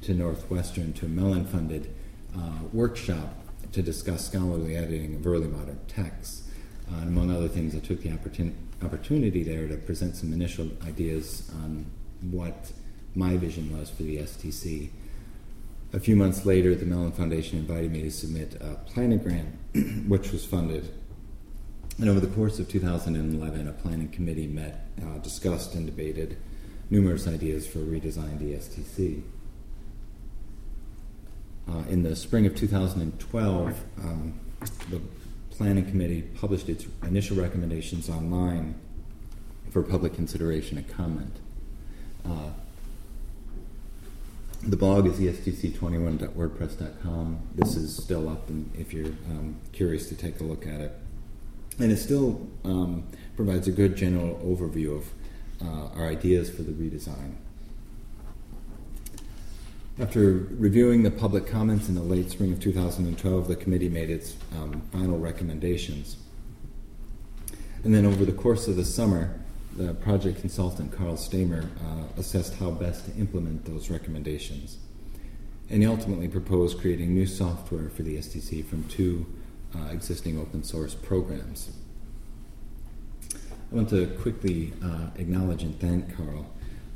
to 0.00 0.12
Northwestern 0.12 0.92
to 0.94 1.06
a 1.06 1.08
Mellon 1.08 1.44
funded 1.44 1.94
uh, 2.36 2.64
workshop 2.72 3.36
to 3.70 3.82
discuss 3.82 4.26
scholarly 4.26 4.76
editing 4.76 5.14
of 5.14 5.26
early 5.26 5.46
modern 5.46 5.78
texts. 5.86 6.50
Uh, 6.90 6.96
and 6.96 7.08
among 7.08 7.30
other 7.30 7.48
things, 7.48 7.74
I 7.76 7.78
took 7.78 8.02
the 8.02 8.10
opportun- 8.10 8.54
opportunity 8.82 9.44
there 9.44 9.68
to 9.68 9.76
present 9.76 10.16
some 10.16 10.32
initial 10.32 10.68
ideas 10.84 11.50
on 11.62 11.86
what 12.30 12.72
my 13.14 13.36
vision 13.36 13.76
was 13.76 13.90
for 13.90 14.02
the 14.02 14.18
STC. 14.18 14.90
A 15.92 16.00
few 16.00 16.16
months 16.16 16.46
later, 16.46 16.74
the 16.74 16.86
Mellon 16.86 17.12
Foundation 17.12 17.58
invited 17.58 17.92
me 17.92 18.02
to 18.02 18.10
submit 18.10 18.54
a 18.60 18.76
planning 18.86 19.18
grant, 19.18 19.54
which 20.08 20.32
was 20.32 20.44
funded. 20.44 20.90
And 21.98 22.08
over 22.08 22.20
the 22.20 22.28
course 22.28 22.58
of 22.58 22.68
2011, 22.68 23.68
a 23.68 23.72
planning 23.72 24.08
committee 24.08 24.46
met, 24.46 24.86
uh, 25.02 25.18
discussed, 25.18 25.74
and 25.74 25.84
debated 25.84 26.38
numerous 26.88 27.28
ideas 27.28 27.66
for 27.66 27.80
redesigning 27.80 28.38
the 28.38 28.54
STC. 28.54 29.22
Uh, 31.68 31.84
in 31.88 32.02
the 32.02 32.16
spring 32.16 32.46
of 32.46 32.56
2012, 32.56 33.84
um, 34.02 34.40
the 34.90 35.00
Planning 35.50 35.84
Committee 35.84 36.22
published 36.22 36.68
its 36.68 36.86
initial 37.02 37.36
recommendations 37.36 38.08
online 38.08 38.74
for 39.70 39.82
public 39.82 40.14
consideration 40.14 40.78
and 40.78 40.88
comment. 40.88 41.36
Uh, 42.24 42.50
the 44.62 44.76
blog 44.76 45.06
is 45.06 45.18
estc21.wordpress.com. 45.18 47.40
This 47.54 47.76
is 47.76 47.96
still 47.96 48.28
up 48.28 48.48
and 48.48 48.70
if 48.76 48.92
you're 48.92 49.14
um, 49.28 49.56
curious 49.72 50.08
to 50.08 50.14
take 50.14 50.38
a 50.40 50.44
look 50.44 50.64
at 50.66 50.80
it. 50.80 50.92
And 51.78 51.90
it 51.90 51.96
still 51.96 52.46
um, 52.64 53.04
provides 53.34 53.66
a 53.66 53.72
good 53.72 53.96
general 53.96 54.38
overview 54.44 54.98
of 54.98 55.10
uh, 55.60 55.88
our 55.98 56.06
ideas 56.06 56.48
for 56.50 56.62
the 56.62 56.70
redesign. 56.72 57.34
After 59.98 60.46
reviewing 60.58 61.02
the 61.02 61.10
public 61.10 61.44
comments 61.46 61.88
in 61.88 61.96
the 61.96 62.02
late 62.02 62.30
spring 62.30 62.52
of 62.52 62.60
2012, 62.60 63.48
the 63.48 63.56
committee 63.56 63.88
made 63.88 64.10
its 64.10 64.36
um, 64.56 64.82
final 64.92 65.18
recommendations. 65.18 66.18
And 67.84 67.92
then 67.94 68.06
over 68.06 68.24
the 68.24 68.32
course 68.32 68.68
of 68.68 68.76
the 68.76 68.84
summer, 68.84 69.41
the 69.76 69.94
project 69.94 70.40
consultant 70.40 70.92
Carl 70.92 71.14
Stahmer 71.14 71.64
uh, 71.64 72.04
assessed 72.16 72.54
how 72.54 72.70
best 72.70 73.06
to 73.06 73.12
implement 73.18 73.64
those 73.64 73.90
recommendations. 73.90 74.78
And 75.70 75.82
he 75.82 75.88
ultimately 75.88 76.28
proposed 76.28 76.80
creating 76.80 77.14
new 77.14 77.26
software 77.26 77.88
for 77.88 78.02
the 78.02 78.16
STC 78.18 78.64
from 78.64 78.84
two 78.84 79.26
uh, 79.74 79.88
existing 79.90 80.38
open 80.38 80.62
source 80.62 80.94
programs. 80.94 81.70
I 83.32 83.74
want 83.74 83.88
to 83.90 84.06
quickly 84.20 84.74
uh, 84.84 85.06
acknowledge 85.16 85.62
and 85.62 85.78
thank 85.80 86.14
Carl 86.14 86.46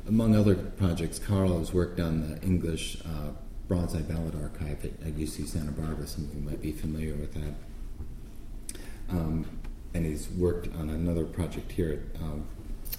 among 0.07 0.35
other 0.35 0.55
projects, 0.55 1.19
Carl 1.19 1.59
has 1.59 1.73
worked 1.73 1.99
on 1.99 2.29
the 2.29 2.41
English 2.41 2.97
uh, 3.03 3.31
Broadside 3.67 4.07
Ballad 4.07 4.35
Archive 4.35 4.85
at, 4.85 4.91
at, 5.05 5.15
UC 5.15 5.47
Santa 5.47 5.71
Barbara. 5.71 6.07
Some 6.07 6.23
of 6.23 6.33
you 6.33 6.41
might 6.41 6.61
be 6.61 6.71
familiar 6.71 7.13
with 7.15 7.33
that. 7.33 8.79
Um, 9.09 9.45
and 9.93 10.05
he's 10.05 10.29
worked 10.29 10.73
on 10.75 10.89
another 10.89 11.25
project 11.25 11.71
here 11.71 11.91
at 12.15 12.21
um, 12.21 12.47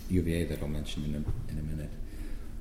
UVA 0.09 0.45
that 0.45 0.63
I'll 0.63 0.69
mention 0.69 1.05
in 1.05 1.15
a, 1.15 1.53
in 1.53 1.59
a 1.59 1.63
minute. 1.63 1.91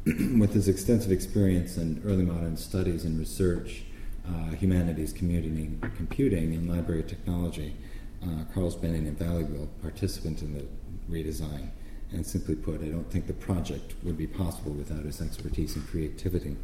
with 0.39 0.53
his 0.53 0.67
extensive 0.67 1.12
experience 1.12 1.75
in 1.77 2.01
early 2.05 2.23
modern 2.23 2.55
studies 2.55 3.03
and 3.03 3.19
research, 3.19 3.83
uh, 4.25 4.51
humanities, 4.51 5.12
commuting, 5.12 5.81
computing, 5.97 6.53
and 6.53 6.69
library 6.69 7.03
technology, 7.03 7.75
uh, 8.23 8.43
Carl's 8.53 8.75
been 8.75 8.95
an 8.95 9.05
invaluable 9.05 9.69
participant 9.81 10.41
in 10.41 10.53
the 10.53 10.65
redesign. 11.10 11.69
And 12.13 12.25
simply 12.25 12.55
put, 12.55 12.81
I 12.81 12.86
don't 12.86 13.12
think 13.12 13.27
the 13.27 13.33
project 13.33 13.95
would 14.03 14.17
be 14.17 14.27
possible 14.27 14.71
without 14.71 15.03
his 15.03 15.21
expertise 15.21 15.75
and 15.75 15.86
creativity. 15.88 16.55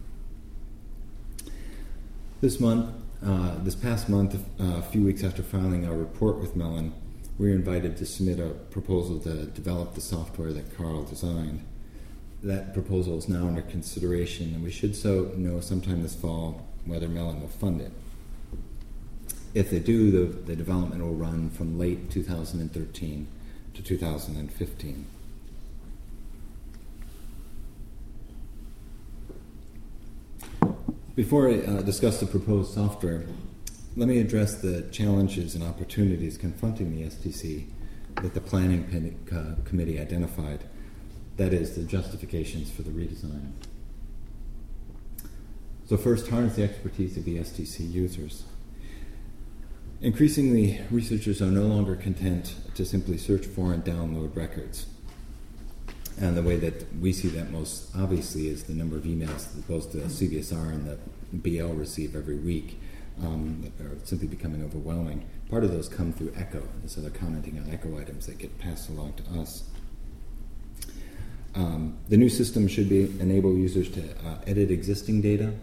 This 2.39 2.61
month, 2.61 2.95
uh, 3.25 3.55
this 3.59 3.75
past 3.75 4.07
month, 4.07 4.35
uh, 4.35 4.77
a 4.77 4.81
few 4.81 5.03
weeks 5.03 5.21
after 5.21 5.43
filing 5.43 5.85
our 5.85 5.95
report 5.95 6.39
with 6.39 6.55
Mellon, 6.55 6.93
were 7.37 7.49
invited 7.49 7.97
to 7.97 8.05
submit 8.05 8.39
a 8.39 8.49
proposal 8.49 9.19
to 9.19 9.45
develop 9.45 9.95
the 9.95 10.01
software 10.01 10.53
that 10.53 10.75
Carl 10.77 11.03
designed. 11.03 11.65
That 12.43 12.73
proposal 12.73 13.17
is 13.17 13.29
now 13.29 13.47
under 13.47 13.61
consideration, 13.61 14.53
and 14.53 14.63
we 14.63 14.71
should 14.71 14.95
so 14.95 15.31
know 15.35 15.59
sometime 15.61 16.03
this 16.03 16.15
fall 16.15 16.65
whether 16.85 17.07
Mellon 17.07 17.41
will 17.41 17.47
fund 17.47 17.81
it. 17.81 17.91
If 19.53 19.69
they 19.69 19.79
do, 19.79 20.11
the, 20.11 20.25
the 20.25 20.55
development 20.55 21.01
will 21.01 21.13
run 21.13 21.49
from 21.49 21.77
late 21.77 22.09
2013 22.09 23.27
to 23.75 23.81
2015. 23.83 25.05
Before 31.15 31.47
I 31.47 31.59
uh, 31.59 31.81
discuss 31.83 32.19
the 32.19 32.25
proposed 32.25 32.73
software, 32.73 33.25
let 33.95 34.07
me 34.07 34.19
address 34.19 34.55
the 34.55 34.81
challenges 34.91 35.53
and 35.53 35.63
opportunities 35.63 36.37
confronting 36.37 36.95
the 36.95 37.03
STC 37.03 37.67
that 38.21 38.33
the 38.33 38.41
Planning 38.41 39.19
uh, 39.31 39.61
Committee 39.67 39.99
identified. 39.99 40.63
That 41.37 41.53
is, 41.53 41.75
the 41.75 41.83
justifications 41.83 42.71
for 42.71 42.83
the 42.83 42.91
redesign. 42.91 43.51
So, 45.85 45.97
first, 45.97 46.27
harness 46.29 46.55
the 46.55 46.63
expertise 46.63 47.17
of 47.17 47.25
the 47.25 47.37
STC 47.37 47.91
users. 47.91 48.43
Increasingly, 50.01 50.81
researchers 50.91 51.41
are 51.41 51.51
no 51.51 51.63
longer 51.63 51.95
content 51.95 52.55
to 52.75 52.85
simply 52.85 53.17
search 53.17 53.45
for 53.45 53.73
and 53.73 53.83
download 53.83 54.35
records. 54.35 54.87
And 56.19 56.37
the 56.37 56.43
way 56.43 56.57
that 56.57 56.93
we 56.99 57.13
see 57.13 57.29
that 57.29 57.51
most 57.51 57.89
obviously 57.95 58.47
is 58.47 58.63
the 58.63 58.73
number 58.73 58.97
of 58.97 59.03
emails 59.03 59.53
that 59.53 59.67
both 59.67 59.91
the 59.91 59.99
CBSR 59.99 60.71
and 60.71 60.87
the 60.87 60.97
BL 61.33 61.73
receive 61.73 62.15
every 62.15 62.37
week 62.37 62.79
um, 63.21 63.71
are 63.79 63.97
simply 64.05 64.27
becoming 64.27 64.63
overwhelming. 64.63 65.25
Part 65.49 65.63
of 65.63 65.71
those 65.71 65.87
come 65.87 66.13
through 66.13 66.31
ECCO, 66.31 66.63
and 66.81 66.89
so 66.89 67.01
they're 67.01 67.11
commenting 67.11 67.57
on 67.59 67.65
ECCO 67.65 68.01
items 68.01 68.25
that 68.27 68.37
get 68.37 68.57
passed 68.59 68.89
along 68.89 69.13
to 69.13 69.39
us. 69.39 69.63
Um, 71.55 71.97
the 72.09 72.17
new 72.17 72.29
system 72.29 72.67
should 72.67 72.89
be 72.89 73.03
enable 73.19 73.55
users 73.55 73.89
to 73.91 74.01
uh, 74.25 74.37
edit 74.47 74.71
existing 74.71 75.21
data, 75.21 75.53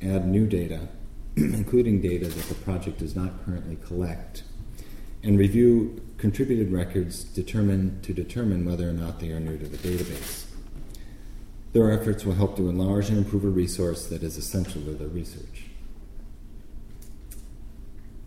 add 0.00 0.26
new 0.26 0.46
data, 0.46 0.88
including 1.36 2.00
data 2.00 2.26
that 2.26 2.44
the 2.48 2.54
project 2.54 2.98
does 2.98 3.14
not 3.14 3.44
currently 3.44 3.76
collect, 3.84 4.44
and 5.22 5.38
review 5.38 6.00
contributed 6.16 6.72
records 6.72 7.24
determine, 7.24 8.00
to 8.02 8.14
determine 8.14 8.64
whether 8.64 8.88
or 8.88 8.92
not 8.92 9.20
they 9.20 9.30
are 9.30 9.40
new 9.40 9.58
to 9.58 9.66
the 9.66 9.76
database. 9.76 10.46
Their 11.72 11.92
efforts 11.92 12.24
will 12.24 12.34
help 12.34 12.56
to 12.56 12.68
enlarge 12.68 13.10
and 13.10 13.18
improve 13.18 13.44
a 13.44 13.48
resource 13.48 14.06
that 14.06 14.22
is 14.22 14.36
essential 14.36 14.82
to 14.82 14.92
their 14.92 15.08
research. 15.08 15.69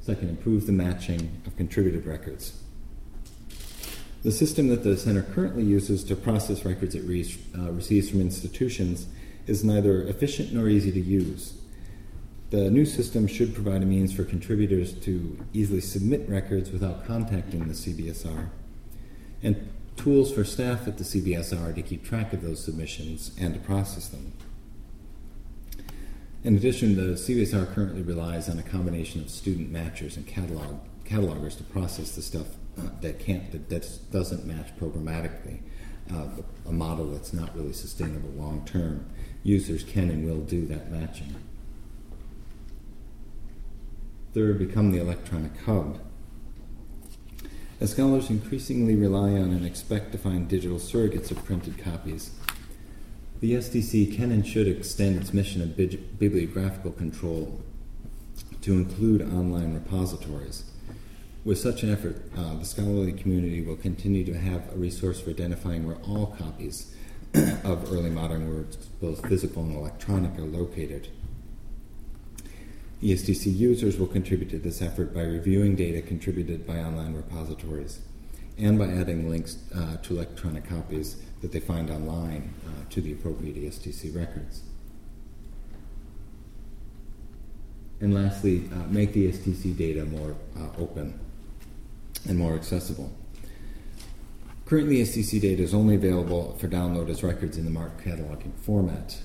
Second, 0.04 0.30
improve 0.30 0.66
the 0.66 0.74
matching 0.74 1.42
of 1.48 1.56
contributed 1.56 2.06
records. 2.06 2.62
The 4.24 4.34
system 4.34 4.68
that 4.68 4.84
the 4.84 4.98
Center 4.98 5.22
currently 5.22 5.64
uses 5.64 6.04
to 6.06 6.16
process 6.18 6.66
records 6.66 6.94
it 6.94 7.04
re- 7.06 7.36
uh, 7.58 7.72
receives 7.72 8.10
from 8.10 8.20
institutions 8.20 9.08
is 9.48 9.64
neither 9.64 10.02
efficient 10.04 10.54
nor 10.54 10.68
easy 10.68 10.92
to 10.92 11.00
use. 11.00 11.54
The 12.50 12.70
new 12.70 12.86
system 12.86 13.28
should 13.28 13.54
provide 13.54 13.82
a 13.82 13.86
means 13.86 14.14
for 14.14 14.26
contributors 14.26 14.94
to 15.06 15.46
easily 15.54 15.82
submit 15.82 16.28
records 16.30 16.70
without 16.70 17.06
contacting 17.06 17.68
the 17.68 17.74
CBSR, 17.74 18.50
and 19.42 19.70
tools 19.96 20.34
for 20.34 20.44
staff 20.44 20.86
at 20.86 20.98
the 20.98 21.06
CBSR 21.06 21.74
to 21.76 21.82
keep 21.82 22.04
track 22.04 22.34
of 22.34 22.42
those 22.42 22.64
submissions 22.64 23.32
and 23.40 23.54
to 23.54 23.60
process 23.62 24.10
them. 24.10 24.34
In 26.44 26.58
addition, 26.58 26.98
the 26.98 27.14
CBSR 27.14 27.74
currently 27.74 28.02
relies 28.02 28.50
on 28.50 28.60
a 28.60 28.64
combination 28.64 29.22
of 29.22 29.30
student 29.30 29.72
matchers 29.72 30.18
and 30.18 30.28
catalog, 30.28 30.80
catalogers 31.06 31.56
to 31.58 31.64
process 31.64 32.16
the 32.16 32.22
stuff 32.22 32.48
uh, 32.78 32.90
that 33.00 33.20
can't 33.20 33.50
that, 33.54 33.70
that 33.70 34.12
doesn't 34.12 34.46
match 34.46 34.76
programmatically. 34.78 35.62
Uh, 36.14 36.28
a 36.68 36.72
model 36.72 37.12
that's 37.12 37.32
not 37.32 37.56
really 37.56 37.72
sustainable 37.72 38.30
long 38.32 38.66
term. 38.66 39.06
Users 39.42 39.84
can 39.84 40.10
and 40.10 40.26
will 40.26 40.42
do 40.42 40.66
that 40.68 40.92
matching. 40.92 41.34
Third, 44.34 44.60
become 44.60 44.92
the 44.92 45.00
electronic 45.00 45.56
hub. 45.62 46.00
As 47.80 47.92
scholars 47.92 48.30
increasingly 48.30 48.96
rely 48.96 49.32
on 49.32 49.52
and 49.52 49.66
expect 49.66 50.12
to 50.12 50.18
find 50.18 50.50
digital 50.50 50.78
surrogates 50.78 51.32
of 51.32 51.44
printed 51.46 51.78
copies, 51.78 52.32
the 53.44 53.56
ESTC 53.56 54.16
can 54.16 54.32
and 54.32 54.48
should 54.48 54.70
extend 54.70 55.18
its 55.20 55.34
mission 55.34 55.62
of 55.62 55.76
bibliographical 55.76 56.94
control 56.94 57.62
to 58.62 58.72
include 58.72 59.22
online 59.22 59.74
repositories. 59.74 60.64
With 61.44 61.58
such 61.58 61.84
an 61.84 61.92
effort, 61.92 62.24
uh, 62.38 62.56
the 62.56 62.64
scholarly 62.64 63.12
community 63.12 63.62
will 63.62 63.76
continue 63.76 64.24
to 64.24 64.38
have 64.38 64.72
a 64.72 64.78
resource 64.78 65.20
for 65.20 65.32
identifying 65.32 65.86
where 65.86 65.98
all 66.08 66.28
copies 66.40 66.96
of 67.66 67.92
early 67.92 68.10
modern 68.10 68.48
works, 68.48 68.78
both 69.02 69.28
physical 69.28 69.64
and 69.64 69.76
electronic, 69.76 70.40
are 70.40 70.44
located. 70.44 71.10
ESTC 73.02 73.54
users 73.54 73.98
will 73.98 74.08
contribute 74.08 74.52
to 74.52 74.58
this 74.58 74.82
effort 74.82 75.14
by 75.14 75.24
reviewing 75.24 75.76
data 75.76 76.02
contributed 76.02 76.66
by 76.66 76.78
online 76.78 77.14
repositories 77.14 78.00
and 78.58 78.78
by 78.78 78.88
adding 78.88 79.30
links 79.30 79.58
uh, 79.76 79.98
to 80.04 80.16
electronic 80.16 80.68
copies 80.68 81.18
that 81.42 81.52
they 81.52 81.60
find 81.60 81.90
online 81.90 82.54
uh, 82.66 82.90
to 82.90 83.02
the 83.02 83.12
appropriate 83.12 83.56
ESTC 83.56 84.16
records. 84.16 84.64
And 88.00 88.14
lastly, 88.14 88.70
uh, 88.74 88.88
make 88.88 89.14
the 89.14 89.32
ESTC 89.32 89.78
data 89.78 90.06
more 90.06 90.36
uh, 90.58 90.68
open 90.78 91.20
and 92.28 92.38
more 92.38 92.54
accessible. 92.54 93.12
Currently, 94.66 94.98
ESTC 94.98 95.42
data 95.42 95.62
is 95.62 95.74
only 95.74 95.96
available 95.96 96.58
for 96.58 96.68
download 96.68 97.10
as 97.10 97.24
records 97.24 97.58
in 97.58 97.66
the 97.66 97.72
MARC 97.72 98.02
cataloging 98.04 98.54
format. 98.62 99.18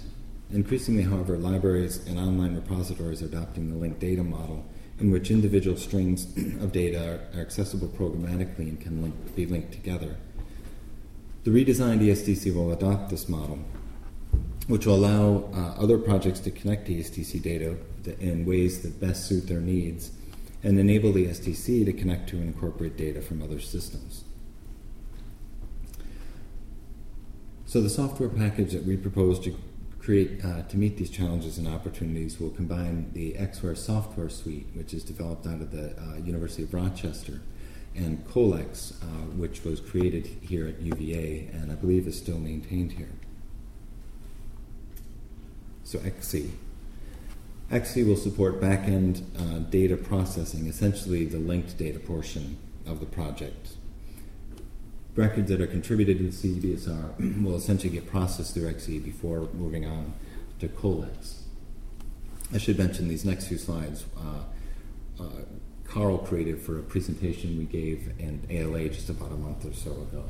Increasingly, 0.51 1.03
however, 1.03 1.37
libraries 1.37 2.07
and 2.07 2.19
online 2.19 2.55
repositories 2.55 3.23
are 3.23 3.27
adopting 3.27 3.71
the 3.71 3.77
linked 3.77 4.01
data 4.01 4.23
model, 4.23 4.65
in 5.01 5.11
which 5.11 5.31
individual 5.31 5.77
strings 5.77 6.27
of 6.61 6.73
data 6.73 7.21
are, 7.35 7.41
accessible 7.41 7.89
programmatically 7.89 8.69
and 8.69 8.81
can 8.81 9.03
link, 9.03 9.37
be 9.37 9.47
linked 9.47 9.73
together. 9.73 10.17
The 11.45 11.51
redesigned 11.51 12.01
ESTC 12.01 12.55
will 12.55 12.73
adopt 12.73 13.11
this 13.11 13.29
model, 13.29 13.59
which 14.67 14.87
will 14.87 14.97
allow 14.97 15.49
uh, 15.55 15.81
other 15.81 15.99
projects 15.99 16.41
to 16.41 16.51
connect 16.51 16.89
ESTC 16.89 17.41
data 17.41 17.77
in 18.21 18.45
ways 18.45 18.83
that 18.83 19.01
best 19.01 19.27
suit 19.27 19.47
their 19.47 19.61
needs 19.61 20.11
and 20.63 20.79
enable 20.79 21.13
the 21.13 21.27
STC 21.27 21.85
to 21.85 21.93
connect 21.93 22.29
to 22.31 22.37
and 22.37 22.49
incorporate 22.49 22.97
data 22.97 23.21
from 23.21 23.43
other 23.43 23.61
systems. 23.61 24.25
So, 27.67 27.81
the 27.81 27.91
software 27.91 28.31
package 28.31 28.73
that 28.73 28.85
we 28.85 28.97
propose 28.97 29.39
to 29.41 29.55
create 30.09 30.43
uh, 30.43 30.63
to 30.63 30.79
meet 30.79 30.97
these 30.97 31.11
challenges 31.11 31.59
and 31.59 31.69
opportunities 31.69 32.41
we'll 32.41 32.49
combine 32.49 33.11
the 33.13 33.35
XWare 33.35 33.77
software 33.77 34.31
suite, 34.31 34.67
which 34.73 34.95
is 34.95 35.05
developed 35.05 35.47
out 35.47 35.61
of 35.61 35.71
the 35.71 35.95
uh, 36.01 36.17
University 36.25 36.63
of 36.63 36.73
Rochester, 36.73 37.43
and 37.95 38.27
Collex, 38.27 38.95
uh, 39.03 39.05
which 39.37 39.65
was 39.65 39.81
created 39.81 40.25
here 40.41 40.67
at 40.67 40.81
UVA 40.81 41.51
and 41.53 41.71
I 41.71 41.75
believe 41.75 42.07
is 42.07 42.17
still 42.17 42.39
maintained 42.39 42.93
here. 42.93 43.11
So 45.85 45.99
XC. 45.99 46.53
XC 47.71 48.05
will 48.05 48.17
support 48.17 48.63
back-end 48.63 49.31
uh, 49.39 49.59
data 49.59 49.99
processing, 49.99 50.69
essentially 50.69 51.27
the 51.27 51.37
linked 51.37 51.77
data 51.77 51.99
portion 51.99 52.57
of 52.87 53.01
the 53.01 53.07
project 53.07 53.73
records 55.19 55.51
that 55.51 55.61
are 55.61 55.67
contributed 55.67 56.19
to 56.19 56.25
the 56.25 56.31
CBSR 56.31 57.43
will 57.45 57.57
essentially 57.57 57.91
get 57.91 58.07
processed 58.07 58.55
through 58.55 58.69
XC 58.69 59.01
before 59.01 59.49
moving 59.53 59.85
on 59.85 60.15
to 60.61 60.69
Collex. 60.69 61.43
I 62.55 62.59
should 62.59 62.79
mention 62.79 63.09
these 63.09 63.25
next 63.25 63.49
few 63.49 63.59
slides. 63.59 64.05
Uh, 64.17 65.23
uh, 65.23 65.43
Carl 65.85 66.19
created 66.19 66.61
for 66.61 66.79
a 66.79 66.83
presentation 66.83 67.59
we 67.59 67.65
gave 67.65 68.13
in 68.19 68.47
ALA 68.49 68.89
just 68.91 69.11
about 69.11 69.33
a 69.33 69.37
month 69.37 69.65
or 69.65 69.75
so 69.75 69.91
ago. 69.91 70.25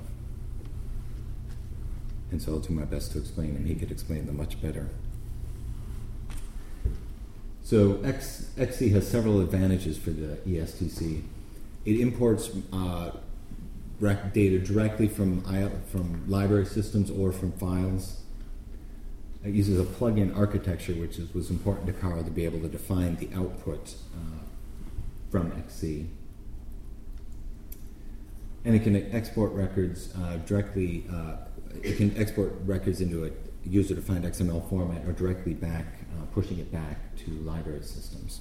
And 2.30 2.40
so 2.40 2.52
I'll 2.52 2.58
do 2.58 2.72
my 2.72 2.84
best 2.84 3.12
to 3.12 3.18
explain 3.18 3.54
them. 3.54 3.66
He 3.66 3.74
could 3.74 3.90
explain 3.90 4.26
them 4.26 4.38
much 4.38 4.60
better. 4.62 4.88
So 7.62 8.00
X, 8.02 8.50
XC 8.56 8.88
has 8.90 9.06
several 9.06 9.40
advantages 9.40 9.98
for 9.98 10.10
the 10.10 10.36
ESTC. 10.46 11.22
It 11.84 12.00
imports 12.00 12.50
uh, 12.72 13.10
rec- 14.00 14.32
data 14.32 14.58
directly 14.58 15.08
from 15.08 15.42
from 15.90 16.24
library 16.28 16.66
systems 16.66 17.10
or 17.10 17.32
from 17.32 17.52
files. 17.52 18.22
It 19.44 19.54
uses 19.54 19.78
a 19.78 19.84
plug-in 19.84 20.34
architecture, 20.34 20.94
which 20.94 21.18
is, 21.18 21.32
was 21.32 21.48
important 21.48 21.86
to 21.86 21.92
Carl 21.92 22.24
to 22.24 22.30
be 22.30 22.44
able 22.44 22.60
to 22.60 22.68
define 22.68 23.16
the 23.16 23.28
output 23.36 23.94
uh, 24.14 24.42
from 25.30 25.52
XC. 25.56 26.06
And 28.64 28.74
it 28.74 28.82
can 28.82 28.96
export 29.14 29.52
records 29.52 30.12
uh, 30.16 30.38
directly. 30.44 31.04
Uh, 31.10 31.36
it 31.82 31.96
can 31.96 32.16
export 32.16 32.54
records 32.64 33.00
into 33.00 33.24
a 33.26 33.30
user-defined 33.64 34.24
XML 34.24 34.68
format 34.68 35.06
or 35.06 35.12
directly 35.12 35.54
back, 35.54 35.86
uh, 36.16 36.24
pushing 36.32 36.58
it 36.58 36.72
back 36.72 37.14
to 37.16 37.30
library 37.30 37.82
systems. 37.82 38.40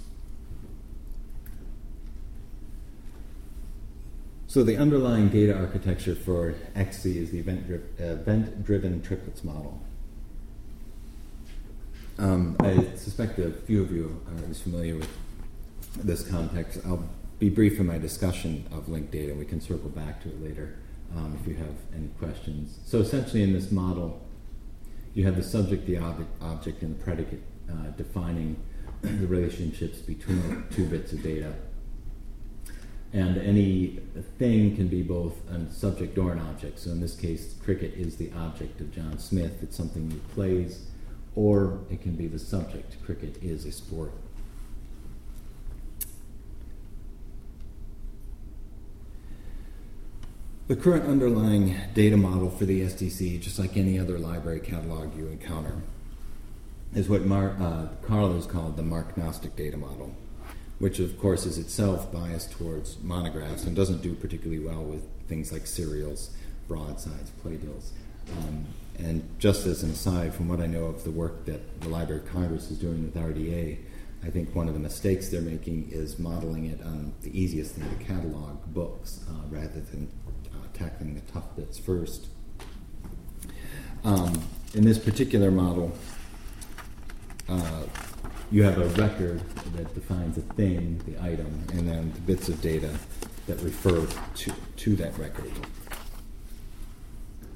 So 4.57 4.63
the 4.63 4.77
underlying 4.77 5.29
data 5.29 5.55
architecture 5.55 6.15
for 6.15 6.55
XC 6.73 7.19
is 7.19 7.29
the 7.29 7.37
event-driven 7.37 9.03
triplets 9.03 9.43
model. 9.43 9.79
Um, 12.17 12.57
I 12.61 12.73
suspect 12.95 13.37
a 13.37 13.51
few 13.51 13.83
of 13.83 13.91
you 13.91 14.19
are 14.25 14.53
familiar 14.55 14.95
with 14.95 15.15
this 15.97 16.27
context. 16.27 16.79
I'll 16.87 17.07
be 17.37 17.51
brief 17.51 17.79
in 17.79 17.85
my 17.85 17.99
discussion 17.99 18.65
of 18.71 18.89
linked 18.89 19.11
data. 19.11 19.35
We 19.35 19.45
can 19.45 19.61
circle 19.61 19.89
back 19.89 20.23
to 20.23 20.29
it 20.29 20.41
later 20.43 20.79
um, 21.15 21.37
if 21.39 21.47
you 21.47 21.53
have 21.57 21.75
any 21.95 22.07
questions. 22.17 22.79
So 22.83 22.97
essentially, 22.97 23.43
in 23.43 23.53
this 23.53 23.71
model, 23.71 24.25
you 25.13 25.23
have 25.25 25.35
the 25.35 25.43
subject, 25.43 25.85
the 25.85 25.99
object, 25.99 26.31
object 26.41 26.81
and 26.81 26.97
the 26.97 27.03
predicate 27.03 27.43
uh, 27.69 27.91
defining 27.95 28.55
the 29.03 29.27
relationships 29.27 29.99
between 29.99 30.63
two 30.71 30.87
bits 30.87 31.13
of 31.13 31.21
data. 31.21 31.53
And 33.13 33.37
any 33.37 33.99
thing 34.37 34.75
can 34.75 34.89
be 34.89 35.01
both 35.01 35.35
a 35.49 35.71
subject 35.71 36.17
or 36.17 36.33
an 36.33 36.39
object. 36.39 36.79
So 36.79 36.91
in 36.91 36.99
this 36.99 37.15
case, 37.15 37.55
cricket 37.63 37.93
is 37.93 38.17
the 38.17 38.31
object 38.33 38.81
of 38.81 38.93
John 38.93 39.17
Smith. 39.17 39.63
It's 39.63 39.77
something 39.77 40.11
he 40.11 40.17
plays, 40.33 40.87
or 41.35 41.79
it 41.89 42.01
can 42.01 42.15
be 42.15 42.27
the 42.27 42.39
subject. 42.39 43.03
Cricket 43.05 43.41
is 43.41 43.65
a 43.65 43.71
sport. 43.71 44.11
The 50.67 50.75
current 50.75 51.05
underlying 51.05 51.77
data 51.93 52.17
model 52.17 52.49
for 52.49 52.65
the 52.65 52.81
ESTC, 52.81 53.39
just 53.39 53.57
like 53.57 53.77
any 53.77 53.97
other 53.97 54.19
library 54.19 54.59
catalog 54.59 55.15
you 55.15 55.27
encounter, 55.27 55.81
is 56.93 57.07
what 57.07 57.25
Mar- 57.25 57.55
uh, 57.57 57.87
Carl 58.05 58.33
has 58.33 58.45
called 58.45 58.75
the 58.75 58.83
Marknostic 58.83 59.55
data 59.55 59.77
model, 59.77 60.13
which 60.79 60.99
of 60.99 61.19
course 61.19 61.45
is 61.45 61.57
itself 61.57 62.11
biased 62.11 62.51
towards 62.51 62.97
monographs 63.01 63.65
and 63.65 63.75
doesn't 63.75 64.01
do 64.01 64.13
particularly 64.13 64.63
well 64.63 64.83
with 64.83 65.03
things 65.27 65.51
like 65.51 65.65
serials, 65.67 66.31
broadsides, 66.67 67.31
playbills. 67.41 67.91
Um, 68.37 68.65
and 68.99 69.23
just 69.39 69.65
as 69.65 69.83
an 69.83 69.91
aside, 69.91 70.33
from 70.33 70.47
what 70.47 70.59
I 70.59 70.65
know 70.65 70.85
of 70.85 71.03
the 71.03 71.11
work 71.11 71.45
that 71.45 71.81
the 71.81 71.89
Library 71.89 72.21
of 72.21 72.31
Congress 72.31 72.69
is 72.71 72.77
doing 72.77 73.03
with 73.03 73.15
RDA, 73.15 73.77
I 74.23 74.29
think 74.29 74.55
one 74.55 74.67
of 74.67 74.73
the 74.73 74.79
mistakes 74.79 75.29
they're 75.29 75.41
making 75.41 75.89
is 75.91 76.17
modeling 76.17 76.65
it 76.65 76.81
on 76.81 77.13
the 77.21 77.39
easiest 77.39 77.75
thing 77.75 77.87
to 77.89 78.03
catalog 78.03 78.57
books 78.73 79.23
uh, 79.29 79.47
rather 79.49 79.79
than 79.79 80.09
tackling 80.77 81.15
the 81.15 81.31
tough 81.31 81.55
bits 81.55 81.77
first. 81.77 82.27
Um, 84.03 84.41
in 84.73 84.85
this 84.85 84.99
particular 84.99 85.51
model, 85.51 85.91
uh, 87.49 87.83
you 88.51 88.63
have 88.63 88.77
a 88.77 88.87
record 89.01 89.41
that 89.75 89.93
defines 89.93 90.37
a 90.37 90.41
thing, 90.41 91.01
the 91.05 91.21
item, 91.21 91.65
and 91.73 91.87
then 91.87 92.11
the 92.13 92.21
bits 92.21 92.47
of 92.47 92.61
data 92.61 92.89
that 93.47 93.59
refer 93.61 94.05
to, 94.35 94.53
to 94.77 94.95
that 94.95 95.17
record 95.17 95.51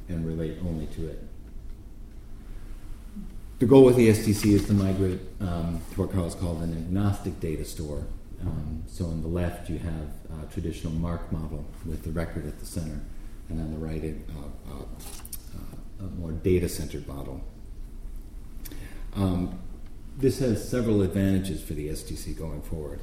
and 0.10 0.26
relate 0.26 0.58
only 0.66 0.88
to 0.88 1.08
it. 1.08 1.24
The 3.60 3.66
goal 3.66 3.86
with 3.86 3.96
the 3.96 4.10
STC 4.10 4.54
is 4.54 4.66
to 4.68 4.74
migrate 4.74 5.20
um, 5.40 5.82
to 5.94 6.02
what 6.02 6.12
Carl's 6.12 6.36
called 6.36 6.62
an 6.64 6.74
agnostic 6.74 7.40
data 7.40 7.64
store. 7.64 8.04
Um, 8.42 8.84
so 8.88 9.06
on 9.06 9.22
the 9.22 9.28
left, 9.28 9.70
you 9.70 9.78
have 9.78 10.42
a 10.42 10.52
traditional 10.52 10.92
MARC 10.94 11.32
model 11.32 11.64
with 11.86 12.04
the 12.04 12.10
record 12.10 12.48
at 12.48 12.60
the 12.60 12.66
center 12.66 13.00
and 13.50 13.60
on 13.60 13.72
the 13.72 13.78
right, 13.78 14.04
a, 14.04 14.16
uh, 14.72 14.74
uh, 14.74 16.06
a 16.06 16.10
more 16.20 16.32
data 16.32 16.68
centered 16.68 17.08
model. 17.08 17.42
Um, 19.16 19.60
this 20.18 20.40
has 20.40 20.68
several 20.68 21.02
advantages 21.02 21.62
for 21.62 21.74
the 21.74 21.90
STC 21.90 22.38
going 22.38 22.62
forward. 22.62 23.00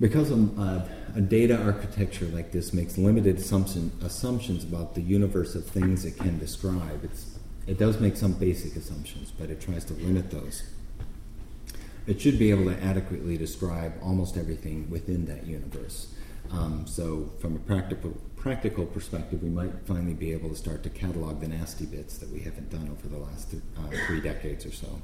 Because 0.00 0.30
a, 0.32 0.88
a, 1.14 1.20
data 1.20 1.62
architecture 1.62 2.26
like 2.26 2.50
this 2.50 2.72
makes 2.72 2.98
limited 2.98 3.36
assumption, 3.36 3.92
assumptions 4.02 4.64
about 4.64 4.94
the 4.94 5.00
universe 5.00 5.54
of 5.54 5.64
things 5.64 6.04
it 6.04 6.16
can 6.16 6.38
describe, 6.38 7.08
it 7.66 7.78
does 7.78 8.00
make 8.00 8.16
some 8.16 8.32
basic 8.32 8.74
assumptions, 8.74 9.30
but 9.30 9.48
it 9.48 9.60
tries 9.60 9.84
to 9.84 9.94
limit 9.94 10.30
those. 10.30 10.64
It 12.06 12.20
should 12.20 12.38
be 12.38 12.50
able 12.50 12.64
to 12.64 12.82
adequately 12.82 13.36
describe 13.36 13.94
almost 14.02 14.36
everything 14.36 14.90
within 14.90 15.26
that 15.26 15.46
universe. 15.46 16.12
Um, 16.50 16.84
so, 16.86 17.30
from 17.38 17.54
a 17.54 17.60
practical 17.60 18.16
practical 18.34 18.84
perspective, 18.84 19.40
we 19.40 19.48
might 19.48 19.70
finally 19.86 20.14
be 20.14 20.32
able 20.32 20.48
to 20.48 20.56
start 20.56 20.82
to 20.82 20.90
catalog 20.90 21.40
the 21.40 21.46
nasty 21.46 21.86
bits 21.86 22.18
that 22.18 22.28
we 22.30 22.40
haven't 22.40 22.70
done 22.70 22.90
over 22.90 23.06
the 23.06 23.22
last 23.22 23.52
th- 23.52 23.62
uh, 23.78 23.96
three 24.08 24.20
decades 24.20 24.66
or 24.66 24.72
so. 24.72 25.00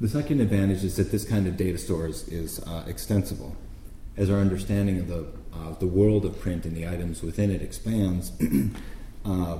The 0.00 0.08
second 0.08 0.40
advantage 0.40 0.82
is 0.82 0.96
that 0.96 1.10
this 1.10 1.24
kind 1.24 1.46
of 1.46 1.58
data 1.58 1.76
store 1.76 2.06
is 2.06 2.62
uh, 2.66 2.84
extensible. 2.86 3.54
As 4.16 4.30
our 4.30 4.38
understanding 4.38 4.98
of 4.98 5.08
the, 5.08 5.26
uh, 5.52 5.74
the 5.78 5.86
world 5.86 6.24
of 6.24 6.40
print 6.40 6.64
and 6.64 6.74
the 6.74 6.88
items 6.88 7.22
within 7.22 7.50
it 7.50 7.60
expands, 7.60 8.32
uh, 9.26 9.58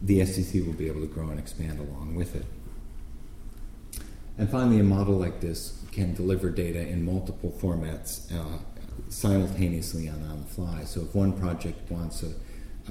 the 0.00 0.20
STC 0.20 0.64
will 0.66 0.72
be 0.72 0.88
able 0.88 1.02
to 1.02 1.06
grow 1.06 1.28
and 1.28 1.38
expand 1.38 1.78
along 1.78 2.14
with 2.14 2.34
it. 2.34 2.46
And 4.38 4.50
finally, 4.50 4.80
a 4.80 4.84
model 4.84 5.14
like 5.14 5.40
this 5.40 5.84
can 5.92 6.14
deliver 6.14 6.48
data 6.48 6.80
in 6.80 7.04
multiple 7.04 7.54
formats 7.60 8.32
uh, 8.34 8.58
simultaneously 9.10 10.08
on 10.08 10.22
on 10.22 10.40
the 10.40 10.46
fly. 10.46 10.84
So 10.84 11.02
if 11.02 11.14
one 11.14 11.38
project 11.38 11.90
wants 11.90 12.22
a, 12.22 12.32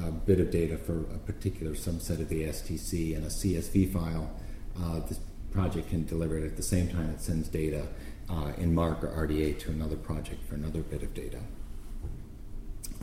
a, 0.06 0.12
bit 0.12 0.40
of 0.40 0.52
data 0.52 0.78
for 0.78 1.00
a 1.00 1.18
particular 1.18 1.74
subset 1.74 2.22
of 2.22 2.30
the 2.30 2.44
STC 2.44 3.16
and 3.16 3.26
a 3.26 3.30
CSV 3.30 3.92
file, 3.92 4.30
uh, 4.80 5.02
project 5.52 5.90
can 5.90 6.06
deliver 6.06 6.38
it 6.38 6.46
at 6.46 6.56
the 6.58 6.64
same 6.64 6.88
time 6.88 7.10
it 7.10 7.22
sends 7.22 7.48
data 7.48 7.88
uh, 8.30 8.52
in 8.58 8.74
MARC 8.74 9.04
or 9.04 9.28
RDA 9.28 9.60
to 9.60 9.72
another 9.72 9.98
project 9.98 10.48
for 10.48 10.56
another 10.56 10.82
bit 10.82 11.04
of 11.04 11.14
data. 11.14 11.40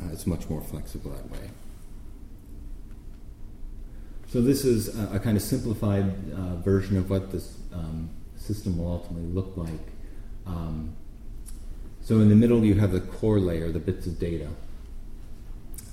Uh, 0.00 0.12
it's 0.12 0.26
much 0.26 0.48
more 0.48 0.60
flexible 0.60 1.10
that 1.10 1.30
way. 1.30 1.50
So 4.28 4.40
this 4.40 4.64
is 4.64 4.96
a, 4.96 5.16
a 5.16 5.18
kind 5.18 5.36
of 5.36 5.42
simplified 5.42 6.12
uh, 6.32 6.56
version 6.56 6.96
of 6.96 7.10
what 7.10 7.32
this 7.32 7.56
um, 7.72 8.10
system 8.36 8.78
will 8.78 8.92
ultimately 8.92 9.30
look 9.30 9.56
like. 9.56 9.80
Um, 10.46 10.94
so 12.02 12.20
in 12.20 12.28
the 12.28 12.36
middle, 12.36 12.64
you 12.64 12.74
have 12.74 12.92
the 12.92 13.00
core 13.00 13.38
layer, 13.38 13.70
the 13.70 13.78
bits 13.78 14.06
of 14.06 14.18
data. 14.18 14.48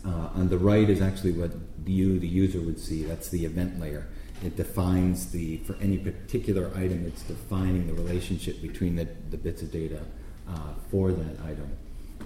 Uh, 0.05 0.29
on 0.35 0.49
the 0.49 0.57
right 0.57 0.89
is 0.89 1.01
actually 1.01 1.31
what 1.31 1.51
you, 1.85 2.19
the 2.19 2.27
user, 2.27 2.61
would 2.61 2.79
see. 2.79 3.03
That's 3.03 3.29
the 3.29 3.45
event 3.45 3.79
layer. 3.79 4.07
It 4.43 4.55
defines 4.55 5.31
the, 5.31 5.57
for 5.57 5.75
any 5.81 5.97
particular 5.97 6.71
item, 6.75 7.05
it's 7.05 7.23
defining 7.23 7.87
the 7.87 7.93
relationship 7.93 8.61
between 8.61 8.95
the, 8.95 9.07
the 9.29 9.37
bits 9.37 9.61
of 9.61 9.71
data 9.71 10.01
uh, 10.47 10.73
for 10.91 11.11
that 11.11 11.39
item. 11.45 11.71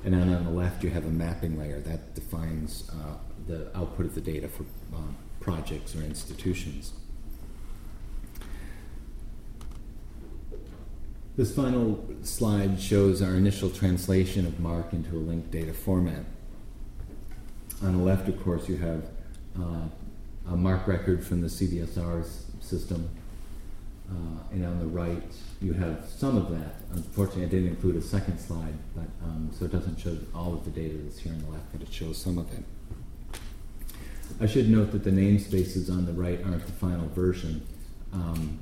And 0.03 0.13
then 0.13 0.33
on 0.33 0.45
the 0.45 0.51
left, 0.51 0.83
you 0.83 0.89
have 0.89 1.05
a 1.05 1.09
mapping 1.09 1.57
layer 1.59 1.79
that 1.81 2.15
defines 2.15 2.89
uh, 2.89 3.15
the 3.47 3.75
output 3.77 4.05
of 4.05 4.15
the 4.15 4.21
data 4.21 4.47
for 4.47 4.63
uh, 4.93 4.97
projects 5.39 5.95
or 5.95 6.01
institutions. 6.01 6.93
This 11.35 11.55
final 11.55 12.05
slide 12.21 12.81
shows 12.81 13.21
our 13.21 13.35
initial 13.35 13.69
translation 13.69 14.45
of 14.45 14.59
MARC 14.59 14.91
into 14.91 15.15
a 15.15 15.19
linked 15.19 15.51
data 15.51 15.73
format. 15.73 16.25
On 17.81 17.97
the 17.97 18.03
left, 18.03 18.27
of 18.27 18.43
course, 18.43 18.67
you 18.67 18.75
have 18.77 19.09
uh, 19.57 19.87
a 20.47 20.55
MARC 20.55 20.87
record 20.87 21.23
from 21.23 21.41
the 21.41 21.47
CBSR's 21.47 22.45
system. 22.61 23.09
Uh, 24.09 24.41
and 24.51 24.65
on 24.65 24.79
the 24.79 24.87
right, 24.87 25.31
you 25.61 25.73
have 25.73 26.05
some 26.09 26.35
of 26.35 26.49
that. 26.49 26.75
Unfortunately, 26.93 27.43
I 27.43 27.47
didn't 27.47 27.69
include 27.69 27.95
a 27.95 28.01
second 28.01 28.39
slide, 28.39 28.73
but 28.95 29.05
um, 29.23 29.51
so 29.57 29.65
it 29.65 29.71
doesn't 29.71 29.99
show 29.99 30.17
all 30.33 30.53
of 30.53 30.65
the 30.65 30.71
data 30.71 30.95
that's 30.97 31.19
here 31.19 31.31
on 31.31 31.39
the 31.39 31.49
left, 31.51 31.71
but 31.71 31.81
it 31.81 31.93
shows 31.93 32.17
some 32.17 32.39
of 32.39 32.51
it. 32.53 32.63
I 34.41 34.47
should 34.47 34.69
note 34.69 34.91
that 34.93 35.03
the 35.03 35.11
namespaces 35.11 35.91
on 35.91 36.05
the 36.05 36.13
right 36.13 36.43
aren't 36.43 36.65
the 36.65 36.71
final 36.71 37.07
version. 37.09 37.67
Um, 38.13 38.59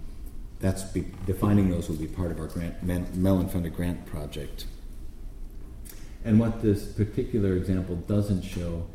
that's 0.59 0.83
be, 0.83 1.05
defining 1.25 1.69
those 1.69 1.87
will 1.87 1.97
be 1.97 2.07
part 2.07 2.31
of 2.31 2.39
our 2.39 2.47
grant, 2.47 2.83
Mellon 2.83 3.47
funded 3.47 3.75
grant 3.75 4.05
project. 4.05 4.65
And 6.25 6.39
what 6.39 6.61
this 6.61 6.85
particular 6.85 7.55
example 7.55 7.95
doesn't 7.95 8.41
show 8.41 8.87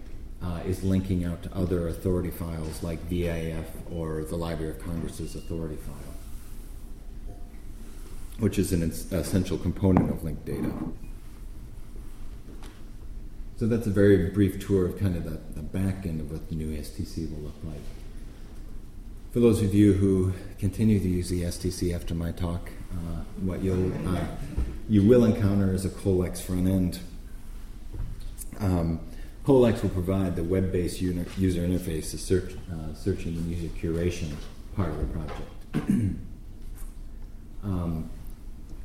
uh, 0.45 0.61
is 0.67 0.83
linking 0.83 1.25
out 1.25 1.43
to 1.45 1.55
other 1.55 1.89
authority 1.89 2.31
files 2.31 2.83
like 2.83 2.99
VIAF 3.09 3.67
or 3.91 4.25
the 4.25 4.37
Library 4.37 4.73
of 4.73 4.83
Congress's 4.83 5.35
authority 5.37 5.77
file, 5.77 7.37
which 8.39 8.59
is 8.59 8.73
an 8.73 8.83
essential 8.83 9.59
component 9.59 10.11
of 10.11 10.25
linked 10.25 10.45
data. 10.45 10.73
So 13.57 13.69
that's 13.69 13.87
a 13.87 13.91
very 13.91 14.31
brief 14.31 14.65
tour 14.65 14.87
of 14.87 14.99
kind 14.99 15.17
of 15.17 15.25
the, 15.25 15.39
the 15.55 15.63
back 15.63 16.05
end 16.05 16.21
of 16.21 16.33
what 16.33 16.49
the 16.49 16.57
new 16.57 16.77
STC 16.77 17.31
will 17.31 17.45
look 17.45 17.55
like. 17.63 17.83
For 19.31 19.39
those 19.39 19.63
of 19.63 19.73
you 19.73 19.93
who 19.93 20.33
continue 20.59 20.99
to 20.99 21.09
use 21.09 21.29
the 21.31 21.43
STC 21.43 21.95
after 21.95 22.15
my 22.15 22.33
talk, 22.33 22.71
uh, 22.93 23.23
what 23.41 23.63
you'll 23.63 23.93
uh, 24.09 24.27
you 24.89 25.07
will 25.07 25.25
encounter 25.25 25.73
is 25.73 25.85
a 25.85 25.91
Collex 25.91 26.41
front 26.41 26.69
end. 26.69 26.99
Um, 28.59 29.01
Collex 29.45 29.83
will 29.83 29.91
provide 29.91 30.37
the 30.37 30.45
web-based 30.45 31.01
user 31.01 31.61
interface 31.61 32.11
to 32.13 32.19
search, 32.19 32.55
uh, 32.73 32.95
searching 32.95 33.37
and 33.37 33.51
user 33.51 33.75
curation 33.75 34.33
part 34.77 34.91
of 34.91 34.99
the 34.99 35.07
project. 35.07 35.51
um, 37.65 38.09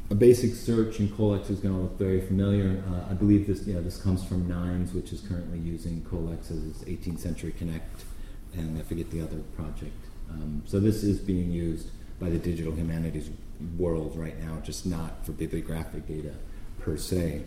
a 0.10 0.16
basic 0.16 0.56
search 0.56 1.00
in 1.00 1.10
Collex 1.16 1.52
is 1.52 1.60
going 1.60 1.76
to 1.76 1.82
look 1.82 2.00
very 2.00 2.22
familiar. 2.22 2.82
Uh, 2.90 3.12
I 3.12 3.14
believe 3.14 3.46
this, 3.46 3.68
know, 3.68 3.82
this 3.82 4.02
comes 4.02 4.24
from 4.24 4.48
NINES, 4.48 4.94
which 4.94 5.14
is 5.14 5.22
currently 5.22 5.60
using 5.60 6.04
Collex 6.10 6.50
as 6.50 6.64
its 6.64 6.84
18th 6.86 7.20
Century 7.20 7.52
Connect, 7.52 8.06
and 8.54 8.80
I 8.80 8.82
forget 8.82 9.12
the 9.12 9.22
other 9.22 9.38
project. 9.56 10.06
Um, 10.32 10.64
so 10.66 10.80
this 10.80 11.04
is 11.04 11.20
being 11.20 11.52
used 11.52 11.90
by 12.20 12.30
the 12.30 12.40
digital 12.40 12.74
humanities 12.74 13.30
world 13.78 14.18
right 14.18 14.40
now, 14.40 14.60
just 14.64 14.88
not 14.88 15.24
for 15.24 15.34
bibliographic 15.34 16.08
data 16.08 16.34
per 16.80 16.98
se. 16.98 17.44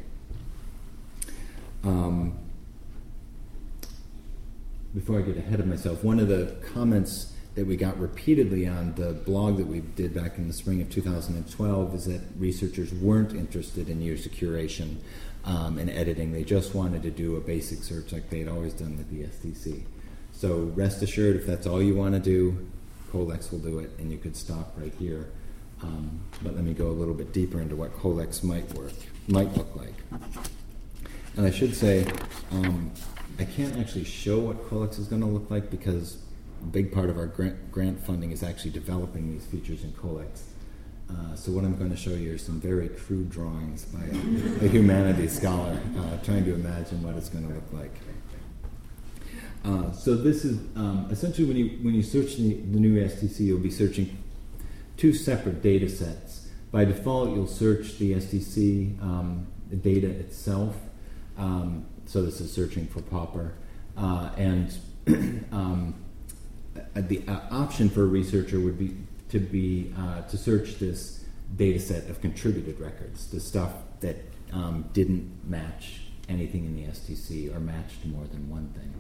Um, 1.83 2.39
before 4.95 5.19
I 5.19 5.23
get 5.23 5.37
ahead 5.37 5.61
of 5.61 5.67
myself, 5.67 6.03
one 6.03 6.19
of 6.19 6.29
the 6.29 6.57
comments 6.75 7.33
that 7.55 7.67
we 7.67 7.77
got 7.77 7.99
repeatedly 7.99 8.67
on 8.67 8.95
the 8.95 9.13
blog 9.13 9.57
that 9.59 9.67
we 9.67 9.81
did 9.81 10.15
back 10.15 10.39
in 10.39 10.47
the 10.47 10.55
spring 10.55 10.81
of 10.81 10.91
2012 10.91 11.95
is 11.95 12.05
that 12.07 12.21
researchers 12.39 12.93
weren't 12.95 13.33
interested 13.33 13.89
in 13.89 14.01
user 14.01 14.31
curation 14.31 14.97
um, 15.45 15.79
and 15.79 15.91
editing. 15.91 16.33
They 16.33 16.45
just 16.45 16.75
wanted 16.75 17.03
to 17.03 17.11
do 17.11 17.37
a 17.37 17.41
basic 17.41 17.83
search 17.83 18.13
like 18.13 18.31
they'd 18.31 18.49
always 18.49 18.73
done 18.73 18.97
with 18.97 19.11
the 19.11 19.25
STC. 19.25 19.83
So 20.33 20.73
rest 20.75 21.03
assured, 21.03 21.37
if 21.37 21.47
that's 21.47 21.67
all 21.67 21.83
you 21.83 21.95
want 21.95 22.15
to 22.15 22.21
do, 22.21 22.71
Collex 23.11 23.51
will 23.51 23.59
do 23.59 23.81
it, 23.81 23.91
and 23.99 24.11
you 24.13 24.19
could 24.19 24.37
stop 24.37 24.73
right 24.77 24.95
here. 24.99 25.31
Um, 25.83 26.21
but 26.43 26.55
let 26.55 26.65
me 26.65 26.73
go 26.73 26.89
a 26.89 26.93
little 26.93 27.15
bit 27.15 27.33
deeper 27.33 27.61
into 27.61 27.75
what 27.75 27.97
Collex 27.99 28.43
might 28.43 28.73
work, 28.75 28.93
might 29.29 29.55
look 29.57 29.75
like. 29.75 29.95
And 31.37 31.47
I 31.47 31.51
should 31.51 31.75
say, 31.75 32.07
um, 32.53 32.93
I 33.41 33.47
can't 33.47 33.75
actually 33.79 34.05
show 34.05 34.39
what 34.39 34.69
Collex 34.69 34.99
is 34.99 35.07
going 35.07 35.23
to 35.23 35.27
look 35.27 35.51
like 35.51 35.71
because 35.71 36.19
a 36.63 36.67
big 36.67 36.93
part 36.93 37.09
of 37.09 37.17
our 37.17 37.27
grant, 37.27 37.73
grant 37.73 37.99
funding 37.99 38.33
is 38.33 38.43
actually 38.43 38.73
developing 38.73 39.33
these 39.33 39.47
features 39.47 39.83
in 39.83 39.93
Collex. 39.95 40.45
Uh, 41.09 41.35
so 41.35 41.51
what 41.51 41.65
I'm 41.65 41.75
going 41.79 41.91
to 41.91 41.97
show 41.97 42.11
you 42.11 42.35
are 42.35 42.39
some 42.39 42.61
very 42.61 42.91
crude 42.91 43.31
drawings 43.31 43.87
by 43.87 44.01
a, 44.05 44.67
a 44.67 44.69
humanities 44.69 45.39
scholar 45.39 45.81
uh, 45.97 46.23
trying 46.23 46.45
to 46.45 46.53
imagine 46.53 47.03
what 47.03 47.17
it's 47.17 47.31
going 47.31 47.49
to 47.49 47.55
look 47.55 47.73
like. 47.73 47.95
Uh, 49.65 49.91
so 49.93 50.15
this 50.15 50.45
is 50.45 50.59
um, 50.77 51.09
essentially 51.11 51.49
when 51.49 51.57
you 51.57 51.79
when 51.83 51.95
you 51.95 52.03
search 52.03 52.37
the, 52.37 52.55
the, 52.55 52.79
new 52.79 53.03
STC, 53.03 53.41
you'll 53.41 53.59
be 53.59 53.71
searching 53.71 54.19
two 54.99 55.15
separate 55.15 55.63
data 55.63 55.89
sets. 55.89 56.49
By 56.71 56.85
default, 56.85 57.31
you'll 57.31 57.47
search 57.47 57.97
the 57.97 58.13
STC 58.13 59.03
um, 59.03 59.47
data 59.83 60.09
itself. 60.09 60.77
Um, 61.37 61.87
so 62.11 62.23
this 62.23 62.41
is 62.41 62.53
searching 62.53 62.89
for 62.89 63.01
Popper. 63.03 63.55
uh, 63.97 64.31
and 64.37 64.77
um, 65.53 65.95
the 66.95 67.23
uh, 67.29 67.39
option 67.53 67.89
for 67.89 68.03
a 68.03 68.07
researcher 68.07 68.59
would 68.59 68.79
be 68.79 68.97
to 69.29 69.39
be 69.39 69.95
uh, 69.97 70.23
to 70.23 70.37
search 70.37 70.81
this 70.81 71.25
data 71.55 71.79
set 71.79 72.11
of 72.11 72.21
contributed 72.21 72.81
records, 72.81 73.29
the 73.29 73.39
stuff 73.39 73.73
that 74.01 74.17
um, 74.53 74.91
didn't 74.93 75.31
match 75.49 76.01
anything 76.29 76.65
in 76.65 76.75
the 76.75 76.83
STC 76.91 77.55
or 77.55 77.61
matched 77.61 78.05
more 78.05 78.25
than 78.25 78.51
one 78.51 78.69
thing. 78.71 78.93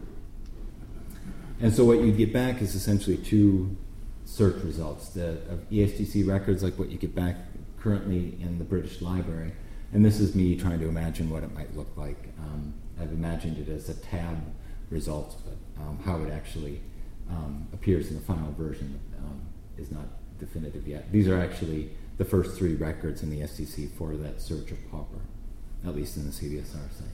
And 1.60 1.74
so 1.74 1.84
what 1.84 2.00
you 2.00 2.12
get 2.12 2.32
back 2.32 2.62
is 2.62 2.76
essentially 2.76 3.16
two 3.16 3.76
search 4.24 4.62
results: 4.62 5.08
the 5.08 5.30
of 5.50 5.68
ESTC 5.68 6.28
records, 6.28 6.62
like 6.62 6.78
what 6.78 6.90
you 6.90 6.98
get 6.98 7.16
back 7.16 7.36
currently 7.80 8.38
in 8.40 8.58
the 8.58 8.64
British 8.64 9.02
Library, 9.02 9.52
and 9.92 10.04
this 10.04 10.20
is 10.20 10.36
me 10.36 10.56
trying 10.56 10.78
to 10.78 10.88
imagine 10.88 11.28
what 11.28 11.42
it 11.42 11.52
might 11.52 11.76
look 11.76 11.88
like. 11.96 12.28
Um, 12.38 12.74
I've 13.00 13.12
imagined 13.12 13.58
it 13.58 13.70
as 13.70 13.88
a 13.88 13.94
tab 13.94 14.38
result, 14.90 15.40
but 15.44 15.82
um, 15.82 15.98
how 16.04 16.22
it 16.22 16.30
actually 16.30 16.80
um, 17.30 17.66
appears 17.72 18.08
in 18.08 18.16
the 18.16 18.22
final 18.22 18.52
version 18.52 19.00
um, 19.18 19.40
is 19.78 19.90
not 19.90 20.04
definitive 20.38 20.86
yet. 20.86 21.10
These 21.12 21.28
are 21.28 21.40
actually 21.40 21.90
the 22.18 22.24
first 22.24 22.56
three 22.56 22.74
records 22.74 23.22
in 23.22 23.30
the 23.30 23.40
STC 23.40 23.90
for 23.92 24.16
that 24.16 24.40
search 24.40 24.70
of 24.70 24.90
pauper, 24.90 25.20
at 25.86 25.94
least 25.94 26.16
in 26.16 26.26
the 26.26 26.32
CBSR 26.32 26.92
site. 26.92 27.08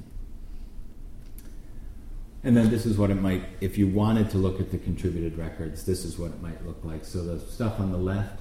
And 2.43 2.57
then 2.57 2.71
this 2.71 2.87
is 2.87 2.97
what 2.97 3.11
it 3.11 3.17
might, 3.17 3.45
if 3.61 3.77
you 3.77 3.89
wanted 3.89 4.31
to 4.31 4.39
look 4.39 4.61
at 4.61 4.71
the 4.71 4.79
contributed 4.79 5.37
records, 5.37 5.85
this 5.85 6.05
is 6.05 6.19
what 6.19 6.31
it 6.31 6.41
might 6.41 6.65
look 6.65 6.85
like. 6.85 7.05
So 7.05 7.25
the 7.25 7.41
stuff 7.41 7.81
on 7.81 7.91
the 7.91 7.99
left 7.99 8.41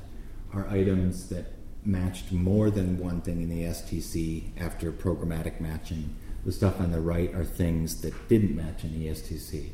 are 0.53 0.67
items 0.67 1.29
that 1.29 1.53
matched 1.83 2.31
more 2.31 2.69
than 2.69 2.99
one 2.99 3.21
thing 3.21 3.41
in 3.41 3.49
the 3.49 3.63
STC 3.63 4.49
after 4.59 4.91
programmatic 4.91 5.59
matching. 5.59 6.15
The 6.45 6.51
stuff 6.51 6.79
on 6.79 6.91
the 6.91 7.01
right 7.01 7.33
are 7.33 7.43
things 7.43 8.01
that 8.01 8.29
didn't 8.29 8.55
match 8.55 8.83
in 8.83 8.97
the 8.97 9.07
STC. 9.07 9.71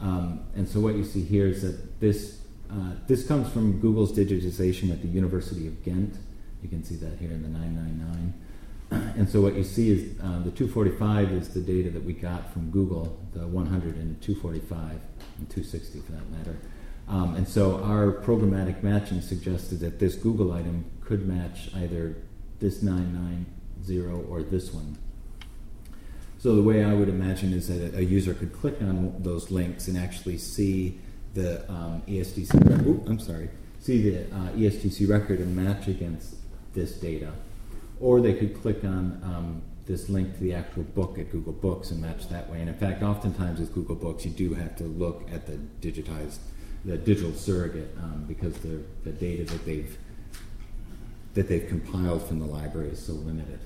Um, 0.00 0.44
and 0.54 0.68
so 0.68 0.80
what 0.80 0.94
you 0.94 1.04
see 1.04 1.24
here 1.24 1.46
is 1.46 1.62
that 1.62 2.00
this 2.00 2.40
uh, 2.70 2.92
this 3.08 3.26
comes 3.26 3.50
from 3.52 3.80
Google's 3.80 4.12
digitization 4.12 4.92
at 4.92 5.02
the 5.02 5.08
University 5.08 5.66
of 5.66 5.82
Ghent. 5.82 6.16
You 6.62 6.68
can 6.68 6.84
see 6.84 6.94
that 6.96 7.18
here 7.18 7.30
in 7.30 7.42
the 7.42 7.48
999. 7.48 8.34
And 9.16 9.28
so 9.28 9.40
what 9.40 9.54
you 9.54 9.62
see 9.62 9.90
is 9.90 10.18
uh, 10.20 10.40
the 10.42 10.50
245 10.50 11.32
is 11.32 11.48
the 11.50 11.60
data 11.60 11.90
that 11.90 12.04
we 12.04 12.12
got 12.12 12.52
from 12.52 12.70
Google, 12.70 13.20
the 13.32 13.46
100 13.46 13.96
and 13.96 14.20
245 14.20 14.80
and 15.38 15.50
260 15.50 16.00
for 16.00 16.12
that 16.12 16.28
matter. 16.30 16.56
Um, 17.08 17.34
and 17.36 17.46
so 17.46 17.82
our 17.84 18.12
programmatic 18.12 18.82
matching 18.82 19.20
suggested 19.20 19.80
that 19.80 19.98
this 19.98 20.14
Google 20.16 20.52
item 20.52 20.84
could 21.02 21.26
match 21.26 21.70
either 21.74 22.16
this 22.58 22.82
990 22.82 24.26
or 24.28 24.42
this 24.42 24.72
one. 24.72 24.96
So 26.40 26.56
the 26.56 26.62
way 26.62 26.82
I 26.82 26.94
would 26.94 27.10
imagine 27.10 27.52
is 27.52 27.68
that 27.68 27.94
a 27.94 28.02
user 28.02 28.32
could 28.32 28.54
click 28.54 28.80
on 28.80 29.14
those 29.18 29.50
links 29.50 29.88
and 29.88 29.98
actually 29.98 30.38
see 30.38 30.98
the 31.34 31.70
um, 31.70 32.02
ESTC 32.08 32.54
record. 32.66 33.06
I'm 33.06 33.20
sorry. 33.20 33.50
See 33.78 34.10
the 34.10 34.24
uh, 34.34 35.08
record 35.12 35.40
and 35.40 35.54
match 35.54 35.86
against 35.86 36.36
this 36.72 36.92
data, 36.92 37.32
or 38.00 38.22
they 38.22 38.32
could 38.32 38.58
click 38.62 38.82
on 38.84 39.20
um, 39.22 39.62
this 39.86 40.08
link 40.08 40.32
to 40.32 40.40
the 40.40 40.54
actual 40.54 40.84
book 40.84 41.18
at 41.18 41.30
Google 41.30 41.52
Books 41.52 41.90
and 41.90 42.00
match 42.00 42.26
that 42.30 42.48
way. 42.48 42.60
And 42.60 42.70
in 42.70 42.74
fact, 42.74 43.02
oftentimes 43.02 43.60
with 43.60 43.74
Google 43.74 43.96
Books, 43.96 44.24
you 44.24 44.30
do 44.30 44.54
have 44.54 44.76
to 44.76 44.84
look 44.84 45.28
at 45.30 45.46
the 45.46 45.58
digitized, 45.86 46.38
the 46.86 46.96
digital 46.96 47.34
surrogate 47.34 47.94
um, 47.98 48.24
because 48.26 48.54
the, 48.60 48.82
the 49.04 49.12
data 49.12 49.44
that 49.44 49.66
they've 49.66 49.98
that 51.34 51.48
they've 51.48 51.68
compiled 51.68 52.26
from 52.26 52.40
the 52.40 52.46
library 52.46 52.88
is 52.88 53.04
so 53.04 53.12
limited. 53.12 53.60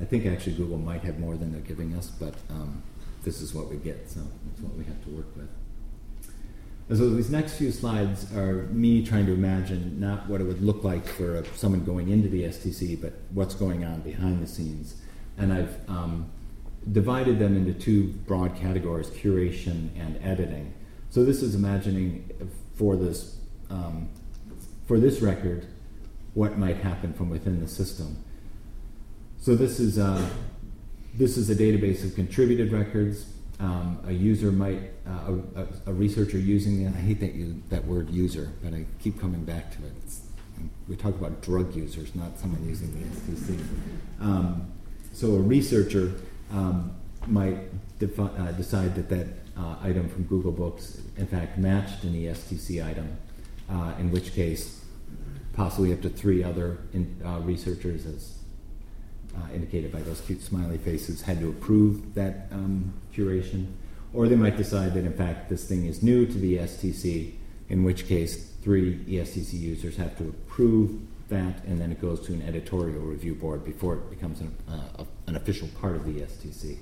I 0.00 0.04
think 0.04 0.26
actually 0.26 0.54
Google 0.54 0.78
might 0.78 1.02
have 1.02 1.18
more 1.18 1.36
than 1.36 1.52
they're 1.52 1.60
giving 1.60 1.94
us, 1.94 2.08
but 2.08 2.34
um, 2.48 2.82
this 3.22 3.42
is 3.42 3.54
what 3.54 3.68
we 3.68 3.76
get, 3.76 4.10
so 4.10 4.20
it's 4.52 4.62
what 4.62 4.74
we 4.76 4.84
have 4.84 5.02
to 5.04 5.10
work 5.10 5.36
with. 5.36 5.48
So 6.96 7.08
these 7.10 7.30
next 7.30 7.52
few 7.52 7.70
slides 7.70 8.34
are 8.34 8.64
me 8.72 9.04
trying 9.04 9.26
to 9.26 9.32
imagine 9.32 10.00
not 10.00 10.28
what 10.28 10.40
it 10.40 10.44
would 10.44 10.60
look 10.60 10.82
like 10.82 11.06
for 11.06 11.36
a, 11.36 11.44
someone 11.56 11.84
going 11.84 12.08
into 12.08 12.28
the 12.28 12.44
STC, 12.44 13.00
but 13.00 13.12
what's 13.32 13.54
going 13.54 13.84
on 13.84 14.00
behind 14.00 14.42
the 14.42 14.46
scenes. 14.48 14.96
And 15.38 15.52
I've 15.52 15.88
um, 15.88 16.30
divided 16.90 17.38
them 17.38 17.56
into 17.56 17.72
two 17.72 18.08
broad 18.26 18.56
categories: 18.56 19.08
curation 19.10 19.90
and 19.96 20.18
editing. 20.24 20.74
So 21.10 21.24
this 21.24 21.42
is 21.42 21.54
imagining 21.54 22.28
for 22.74 22.96
this 22.96 23.36
um, 23.70 24.08
for 24.86 24.98
this 24.98 25.20
record 25.20 25.66
what 26.34 26.58
might 26.58 26.78
happen 26.78 27.12
from 27.12 27.30
within 27.30 27.60
the 27.60 27.68
system. 27.68 28.24
So 29.40 29.56
this 29.56 29.80
is 29.80 29.98
uh, 29.98 30.28
this 31.14 31.36
is 31.36 31.50
a 31.50 31.54
database 31.54 32.04
of 32.04 32.14
contributed 32.14 32.72
records 32.72 33.26
um, 33.60 33.98
a 34.06 34.12
user 34.12 34.50
might, 34.50 34.90
uh, 35.06 35.34
a, 35.54 35.90
a, 35.90 35.92
researcher 35.92 36.38
using 36.38 36.82
the, 36.82 36.98
I 36.98 37.00
hate 37.02 37.20
that, 37.20 37.34
you, 37.34 37.62
that 37.68 37.84
word 37.84 38.08
user, 38.08 38.50
but 38.62 38.72
I 38.72 38.86
keep 39.00 39.20
coming 39.20 39.44
back 39.44 39.70
to 39.72 39.84
it. 39.84 39.92
It's, 40.02 40.22
we 40.88 40.96
talk 40.96 41.14
about 41.14 41.42
drug 41.42 41.74
users, 41.74 42.14
not 42.14 42.38
someone 42.38 42.66
using 42.66 42.90
the 42.92 43.06
STC. 43.06 43.60
Um, 44.18 44.72
so 45.12 45.34
a 45.34 45.40
researcher 45.40 46.14
um, 46.52 46.96
might 47.26 47.58
defi- 47.98 48.22
uh, 48.22 48.52
decide 48.52 48.94
that 48.94 49.10
that 49.10 49.26
uh, 49.58 49.76
item 49.82 50.08
from 50.08 50.24
Google 50.24 50.52
Books, 50.52 51.02
in 51.18 51.26
fact, 51.26 51.58
matched 51.58 52.02
an 52.04 52.14
ESTC 52.14 52.84
item, 52.84 53.14
uh, 53.68 53.92
in 53.98 54.10
which 54.10 54.32
case 54.32 54.84
possibly 55.52 55.92
up 55.92 56.00
to 56.00 56.08
three 56.08 56.42
other 56.42 56.78
in, 56.94 57.20
uh, 57.24 57.40
researchers, 57.40 58.06
as 58.06 58.38
uh, 59.36 59.52
indicated 59.54 59.92
by 59.92 60.00
those 60.00 60.20
cute 60.20 60.42
smiley 60.42 60.78
faces, 60.78 61.22
had 61.22 61.40
to 61.40 61.48
approve 61.48 62.14
that 62.14 62.48
um, 62.52 62.92
curation. 63.14 63.72
Or 64.12 64.26
they 64.26 64.36
might 64.36 64.56
decide 64.56 64.94
that, 64.94 65.04
in 65.04 65.12
fact, 65.12 65.48
this 65.48 65.64
thing 65.64 65.86
is 65.86 66.02
new 66.02 66.26
to 66.26 66.38
the 66.38 66.58
STC, 66.58 67.34
in 67.68 67.84
which 67.84 68.06
case 68.06 68.50
three 68.62 68.96
ESTC 69.04 69.52
users 69.52 69.96
have 69.96 70.16
to 70.18 70.24
approve 70.28 71.00
that, 71.28 71.64
and 71.64 71.80
then 71.80 71.92
it 71.92 72.00
goes 72.00 72.20
to 72.26 72.32
an 72.32 72.42
editorial 72.42 73.00
review 73.00 73.34
board 73.34 73.64
before 73.64 73.94
it 73.94 74.10
becomes 74.10 74.40
an, 74.40 74.54
uh, 74.68 75.04
an 75.26 75.36
official 75.36 75.68
part 75.80 75.96
of 75.96 76.04
the 76.04 76.20
STC. 76.20 76.78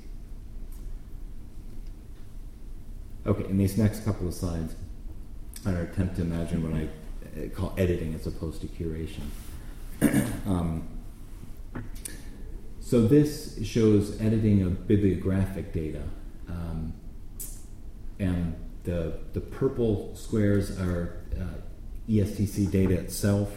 Okay, 3.27 3.45
in 3.45 3.59
these 3.59 3.77
next 3.77 4.05
couple 4.05 4.27
of 4.27 4.35
slides, 4.35 4.75
I 5.67 5.73
attempt 5.73 6.17
to 6.17 6.23
imagine 6.23 6.63
what 6.63 6.81
I 6.81 6.89
uh, 7.45 7.49
call 7.51 7.75
editing 7.77 8.15
as 8.15 8.27
opposed 8.27 8.63
to 8.63 8.69
curation. 8.69 9.29
um, 10.47 10.89
so 12.89 13.07
this 13.07 13.63
shows 13.67 14.19
editing 14.19 14.63
of 14.63 14.89
bibliographic 14.89 15.75
data. 15.75 16.01
Um, 16.49 16.95
and 18.19 18.57
the, 18.85 19.19
the 19.35 19.43
purple 19.43 20.17
squares 20.17 20.71
are 20.81 21.21
uh, 21.39 21.45
ESTC 22.09 22.71
data 22.71 22.95
itself. 22.95 23.53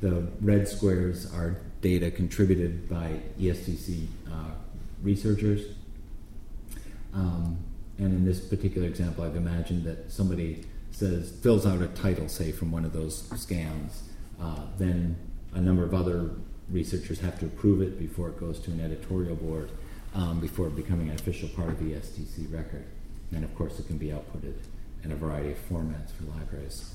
The 0.00 0.28
red 0.40 0.68
squares 0.68 1.26
are 1.34 1.56
data 1.80 2.12
contributed 2.12 2.88
by 2.88 3.18
ESTC 3.40 4.06
uh, 4.30 4.50
researchers. 5.02 5.74
Um, 7.12 7.58
and 7.98 8.14
in 8.14 8.24
this 8.24 8.38
particular 8.38 8.86
example, 8.86 9.24
I've 9.24 9.34
imagined 9.34 9.86
that 9.86 10.12
somebody 10.12 10.64
says 10.92 11.32
fills 11.42 11.66
out 11.66 11.82
a 11.82 11.88
title, 11.88 12.28
say 12.28 12.52
from 12.52 12.70
one 12.70 12.84
of 12.84 12.92
those 12.92 13.28
scans. 13.40 14.04
Uh, 14.40 14.60
then 14.78 15.16
a 15.52 15.60
number 15.60 15.82
of 15.82 15.94
other 15.94 16.30
researchers 16.70 17.20
have 17.20 17.38
to 17.40 17.46
approve 17.46 17.82
it 17.82 17.98
before 17.98 18.28
it 18.28 18.38
goes 18.38 18.58
to 18.60 18.70
an 18.70 18.80
editorial 18.80 19.36
board, 19.36 19.70
um, 20.14 20.40
before 20.40 20.68
becoming 20.68 21.08
an 21.08 21.14
official 21.14 21.48
part 21.50 21.68
of 21.68 21.78
the 21.78 21.92
STC 21.92 22.52
record. 22.52 22.84
And 23.32 23.44
of 23.44 23.54
course, 23.54 23.78
it 23.78 23.86
can 23.86 23.98
be 23.98 24.08
outputted 24.08 24.54
in 25.04 25.12
a 25.12 25.16
variety 25.16 25.52
of 25.52 25.68
formats 25.68 26.12
for 26.12 26.24
libraries. 26.36 26.94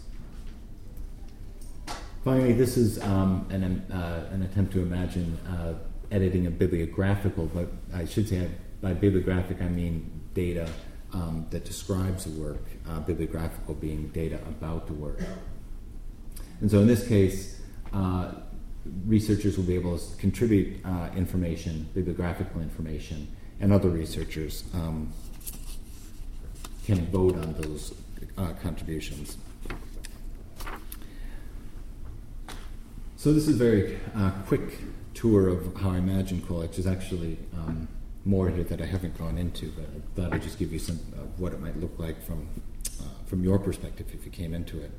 Finally, 2.24 2.54
this 2.54 2.78
is 2.78 3.02
um, 3.04 3.46
an, 3.50 3.64
uh, 3.92 4.30
an 4.32 4.44
attempt 4.44 4.72
to 4.74 4.82
imagine 4.82 5.38
uh, 5.48 5.74
editing 6.12 6.48
a 6.48 6.50
bibliographical, 6.50 7.48
but 7.48 7.68
I 7.94 8.06
should 8.06 8.30
say 8.30 8.48
by 8.82 8.94
bibliographic 8.94 9.62
I 9.62 9.68
mean 9.68 10.22
data 10.34 10.70
um, 11.14 11.46
that 11.52 11.66
describes 11.66 12.26
the 12.26 12.42
work, 12.42 12.64
uh, 12.88 13.00
bibliographical 13.02 13.76
being 13.76 14.08
data 14.10 14.40
about 14.48 14.88
the 14.88 14.94
work. 14.94 15.20
And 16.62 16.72
so 16.72 16.80
in 16.80 16.88
this 16.88 17.08
case, 17.08 17.62
uh, 17.92 18.32
researchers 19.06 19.58
will 19.58 19.66
be 19.66 19.76
able 19.76 19.98
to 19.98 20.16
contribute 20.18 20.86
uh, 20.86 21.10
information, 21.16 21.90
bibliographical 21.94 22.62
information, 22.62 23.28
and 23.60 23.72
other 23.72 23.90
researchers 23.90 24.64
um, 24.74 25.12
can 26.86 27.06
vote 27.08 27.36
on 27.36 27.54
those 27.54 27.94
uh, 28.38 28.54
contributions. 28.62 29.38
So 33.16 33.32
this 33.32 33.48
is 33.48 33.56
a 33.56 33.64
very 33.64 34.00
uh, 34.16 34.32
quick 34.48 34.80
tour 35.14 35.48
of 35.48 35.76
how 35.78 35.92
I 35.92 35.98
imagine 35.98 36.42
Collex. 36.42 36.76
There's 36.76 36.88
actually 36.88 37.38
um, 37.54 37.88
more 38.26 38.50
here 38.50 38.66
that 38.66 38.82
I 38.82 38.86
haven't 38.86 39.18
gone 39.18 39.38
into, 39.38 39.72
but 39.72 39.86
I 39.86 40.00
thought 40.16 40.34
I'd 40.34 40.42
just 40.42 40.60
give 40.60 40.74
you 40.74 40.80
some 40.80 41.00
of 41.18 41.40
what 41.40 41.54
it 41.54 41.62
might 41.62 41.80
look 41.80 41.98
like 41.98 42.22
from 42.22 42.48
uh, 43.00 43.06
from 43.26 43.44
your 43.44 43.60
perspective 43.60 44.08
if 44.14 44.26
you 44.26 44.32
came 44.32 44.54
into 44.54 44.82
it. 44.82 44.92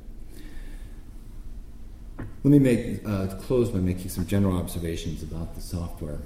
Let 2.19 2.51
me 2.51 2.59
make 2.59 3.07
uh, 3.07 3.27
close 3.41 3.71
by 3.71 3.79
making 3.79 4.11
some 4.11 4.27
general 4.27 4.57
observations 4.57 5.23
about 5.23 5.55
the 5.55 5.61
software. 5.61 6.19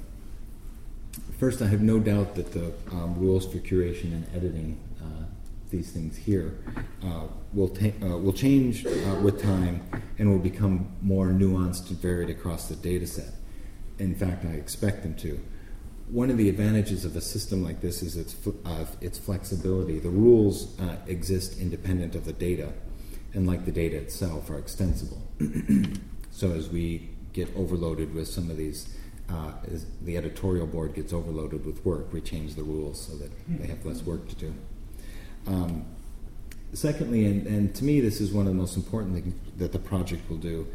First, 1.39 1.63
I 1.63 1.69
have 1.69 1.81
no 1.81 2.01
doubt 2.01 2.35
that 2.35 2.53
the 2.53 2.73
um, 2.91 3.19
rules 3.19 3.47
for 3.47 3.59
curation 3.59 4.13
and 4.13 4.27
editing 4.35 4.81
uh, 5.01 5.27
these 5.71 5.93
things 5.93 6.17
here 6.17 6.59
uh, 7.05 7.29
will, 7.53 7.69
ta- 7.69 7.93
uh, 8.03 8.19
will 8.19 8.33
change 8.33 8.85
uh, 8.85 9.21
with 9.23 9.41
time 9.41 9.83
and 10.19 10.31
will 10.31 10.41
become 10.41 10.89
more 11.03 11.27
nuanced 11.27 11.89
and 11.91 11.99
varied 12.01 12.31
across 12.31 12.69
the 12.69 12.77
data 12.77 13.07
set. 13.07 13.35
In 13.99 14.15
fact, 14.15 14.45
I 14.45 14.49
expect 14.49 15.05
them 15.05 15.15
to. 15.17 15.41
One 16.11 16.31
of 16.31 16.39
the 16.39 16.49
advantages 16.49 17.05
of 17.05 17.15
a 17.15 17.21
system 17.21 17.63
like 17.63 17.81
this 17.81 18.03
is 18.03 18.17
its, 18.17 18.35
uh, 18.65 18.87
its 19.01 19.19
flexibility. 19.19 19.99
The 19.99 20.09
rules 20.09 20.77
exist 21.07 21.59
independent 21.61 22.15
of 22.15 22.25
the 22.25 22.33
data, 22.33 22.73
and 23.35 23.47
like 23.47 23.65
the 23.65 23.73
data 23.73 23.97
itself, 23.97 24.51
are 24.51 24.59
extensible. 24.59 25.23
so 26.31 26.53
as 26.53 26.69
we 26.69 27.11
get 27.33 27.55
overloaded 27.57 28.15
with 28.15 28.29
some 28.29 28.51
of 28.51 28.57
these 28.57 28.95
uh, 29.31 29.53
as 29.71 29.85
the 30.03 30.17
editorial 30.17 30.67
board 30.67 30.95
gets 30.95 31.13
overloaded 31.13 31.65
with 31.67 31.85
work, 31.85 32.13
we 32.13 32.21
change 32.21 32.55
the 32.55 32.63
rules 32.63 33.07
so 33.07 33.17
that 33.17 33.31
they 33.49 33.67
have 33.67 33.85
less 33.85 34.03
work 34.03 34.27
to 34.29 34.35
do. 34.35 34.55
Um, 35.47 35.85
secondly, 36.73 37.27
and, 37.27 37.47
and 37.47 37.75
to 37.75 37.85
me, 37.85 38.01
this 38.01 38.21
is 38.21 38.33
one 38.33 38.47
of 38.47 38.53
the 38.53 38.59
most 38.59 38.77
important 38.77 39.15
things 39.15 39.35
that 39.59 39.73
the 39.73 39.79
project 39.79 40.29
will 40.31 40.39
do 40.39 40.67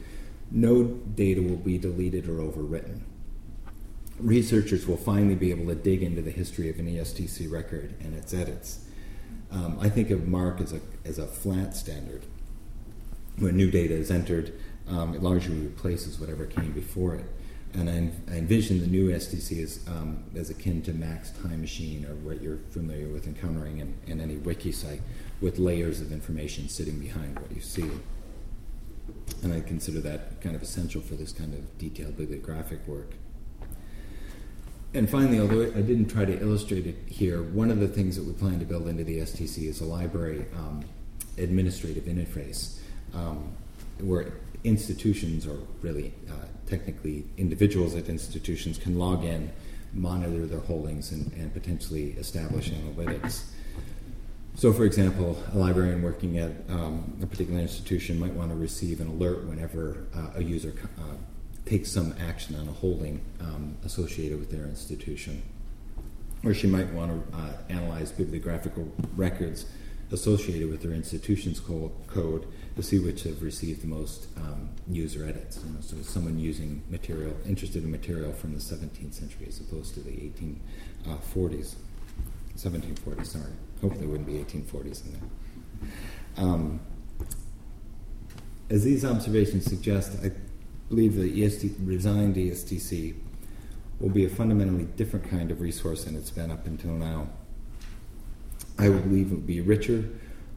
no 0.54 0.84
data 0.84 1.42
will 1.42 1.58
be 1.58 1.80
deleted 1.80 2.30
or 2.30 2.38
overwritten. 2.38 3.02
Researchers 4.20 4.86
will 4.86 4.98
finally 4.98 5.36
be 5.36 5.50
able 5.50 5.66
to 5.66 5.76
dig 5.76 6.04
into 6.04 6.22
the 6.22 6.32
history 6.32 6.70
of 6.70 6.78
an 6.78 6.86
ESTC 6.86 7.52
record 7.52 7.96
and 8.02 8.16
its 8.16 8.34
edits. 8.34 8.86
Um, 9.52 9.78
I 9.82 9.90
think 9.90 10.12
of 10.12 10.28
MARC 10.28 10.62
as 10.62 10.72
a, 10.72 10.82
as 11.06 11.18
a 11.18 11.26
flat 11.26 11.76
standard. 11.76 12.24
When 13.38 13.58
new 13.58 13.72
data 13.72 13.94
is 13.94 14.12
entered, 14.12 14.54
um, 14.88 15.16
it 15.16 15.24
largely 15.24 15.58
replaces 15.58 16.20
whatever 16.20 16.46
came 16.46 16.72
before 16.72 17.16
it. 17.16 17.26
And 17.74 17.90
I, 17.90 18.32
I 18.32 18.38
envision 18.38 18.80
the 18.80 18.88
new 18.88 19.10
STC 19.10 19.64
as, 19.64 19.80
um, 19.88 20.24
as 20.36 20.52
akin 20.52 20.84
to 20.84 20.94
Max 20.94 21.32
Time 21.32 21.62
Machine 21.62 22.06
or 22.06 22.14
what 22.16 22.42
you're 22.42 22.60
familiar 22.70 23.08
with 23.08 23.26
encountering 23.26 23.80
in, 23.80 23.96
in 24.06 24.22
any 24.22 24.36
wiki 24.36 24.72
site 24.72 25.02
with 25.42 25.58
layers 25.58 26.00
of 26.00 26.12
information 26.12 26.70
sitting 26.70 27.00
behind 27.00 27.40
what 27.40 27.52
you 27.52 27.62
see. 27.62 27.90
And 29.42 29.52
I 29.52 29.62
consider 29.62 30.00
that 30.02 30.40
kind 30.42 30.56
of 30.56 30.62
essential 30.62 31.02
for 31.02 31.16
this 31.16 31.32
kind 31.32 31.54
of 31.56 31.78
detailed 31.80 32.16
bibliographic 32.16 32.88
work. 32.88 33.14
And 34.94 35.10
finally, 35.10 35.40
although 35.40 35.64
I 35.64 35.82
didn't 35.82 36.06
try 36.06 36.26
to 36.26 36.40
illustrate 36.40 36.86
it 36.86 36.98
here, 37.08 37.42
one 37.42 37.72
of 37.72 37.80
the 37.80 37.88
things 37.88 38.16
that 38.16 38.26
we 38.26 38.34
plan 38.34 38.60
to 38.60 38.66
build 38.66 38.88
into 38.88 39.04
the 39.04 39.20
STC 39.20 39.68
is 39.68 39.82
a 39.82 39.86
library 39.86 40.46
um, 40.56 40.86
administrative 41.40 42.04
interface 42.04 42.78
um, 43.14 43.54
where 44.00 44.34
institutions, 44.64 45.46
or 45.46 45.60
really 45.82 46.14
uh, 46.30 46.46
technically 46.68 47.26
individuals 47.38 47.96
at 47.96 48.10
institutions, 48.10 48.78
can 48.78 48.98
log 48.98 49.24
in, 49.24 49.52
monitor 49.94 50.46
their 50.46 50.60
holdings, 50.60 51.12
and, 51.12 51.32
and 51.34 51.54
potentially 51.54 52.12
establish 52.12 52.70
analytics. 52.70 53.44
So, 54.56 54.72
for 54.72 54.86
example, 54.86 55.42
a 55.52 55.58
librarian 55.58 56.04
working 56.04 56.38
at 56.38 56.52
um, 56.70 57.18
a 57.22 57.26
particular 57.26 57.60
institution 57.60 58.20
might 58.20 58.34
want 58.34 58.52
to 58.52 58.56
receive 58.56 59.02
an 59.02 59.08
alert 59.08 59.46
whenever 59.46 60.06
uh, 60.16 60.30
a 60.36 60.44
user 60.44 60.74
uh, 61.00 61.16
takes 61.66 61.92
some 61.92 62.14
action 62.20 62.56
on 62.56 62.68
a 62.68 62.72
holding 62.72 63.22
um, 63.40 63.76
associated 63.84 64.40
with 64.40 64.52
their 64.52 64.66
institution. 64.66 65.42
Or 66.44 66.54
she 66.54 66.68
might 66.68 66.92
want 66.94 67.32
to 67.32 67.38
uh, 67.38 67.54
analyze 67.70 68.12
bibliographical 68.12 68.92
records 69.16 69.66
associated 70.12 70.70
with 70.70 70.84
their 70.84 70.92
institution's 70.92 71.60
co- 71.60 71.92
code 72.08 72.46
to 72.76 72.84
see 72.84 73.00
which 73.00 73.24
have 73.24 73.42
received 73.44 73.82
the 73.82 73.88
most 73.88 74.28
um, 74.38 74.70
user 74.90 75.26
edits. 75.26 75.60
You 75.64 75.74
know, 75.74 75.82
so 75.82 75.98
someone 76.02 76.40
using 76.40 76.84
material, 76.90 77.36
interested 77.46 77.84
in 77.84 77.92
material 77.92 78.34
from 78.34 78.54
the 78.54 78.60
17th 78.60 79.14
century 79.14 79.46
as 79.48 79.60
opposed 79.60 79.94
to 79.96 80.00
the 80.00 80.12
1840s, 80.12 81.76
1740s. 82.58 83.26
Sorry, 83.26 83.46
hopefully 83.82 84.02
there 84.02 84.10
wouldn't 84.10 84.28
be 84.28 84.34
1840s 84.34 85.06
in 85.06 85.14
there. 85.14 85.22
Um, 86.38 86.80
as 88.70 88.84
these 88.84 89.06
observations 89.06 89.66
suggest, 89.66 90.18
I 90.24 90.32
believe 90.90 91.16
the 91.16 91.72
resigned 91.84 92.36
ESTC 92.36 93.16
will 94.00 94.10
be 94.10 94.26
a 94.26 94.30
fundamentally 94.30 94.86
different 94.96 95.30
kind 95.30 95.52
of 95.52 95.62
resource 95.62 96.06
than 96.06 96.16
it's 96.16 96.32
been 96.32 96.50
up 96.50 96.66
until 96.66 96.92
now. 96.92 97.30
I 98.80 98.90
would 98.90 99.04
believe 99.04 99.32
it 99.32 99.36
will 99.36 99.42
be 99.42 99.62
richer, 99.62 100.10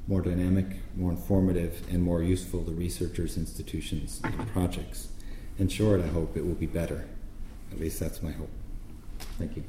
more 0.09 0.21
dynamic, 0.21 0.67
more 0.95 1.11
informative, 1.11 1.83
and 1.91 2.03
more 2.03 2.23
useful 2.23 2.63
to 2.65 2.71
researchers, 2.71 3.37
institutions, 3.37 4.21
and 4.23 4.49
projects. 4.49 5.09
In 5.59 5.69
short, 5.69 6.01
I 6.01 6.07
hope 6.07 6.37
it 6.37 6.47
will 6.47 6.55
be 6.55 6.67
better. 6.67 7.07
At 7.73 7.81
least 7.81 7.99
that's 7.99 8.23
my 8.23 8.31
hope. 8.33 8.51
Thank 9.39 9.57
you. 9.57 9.65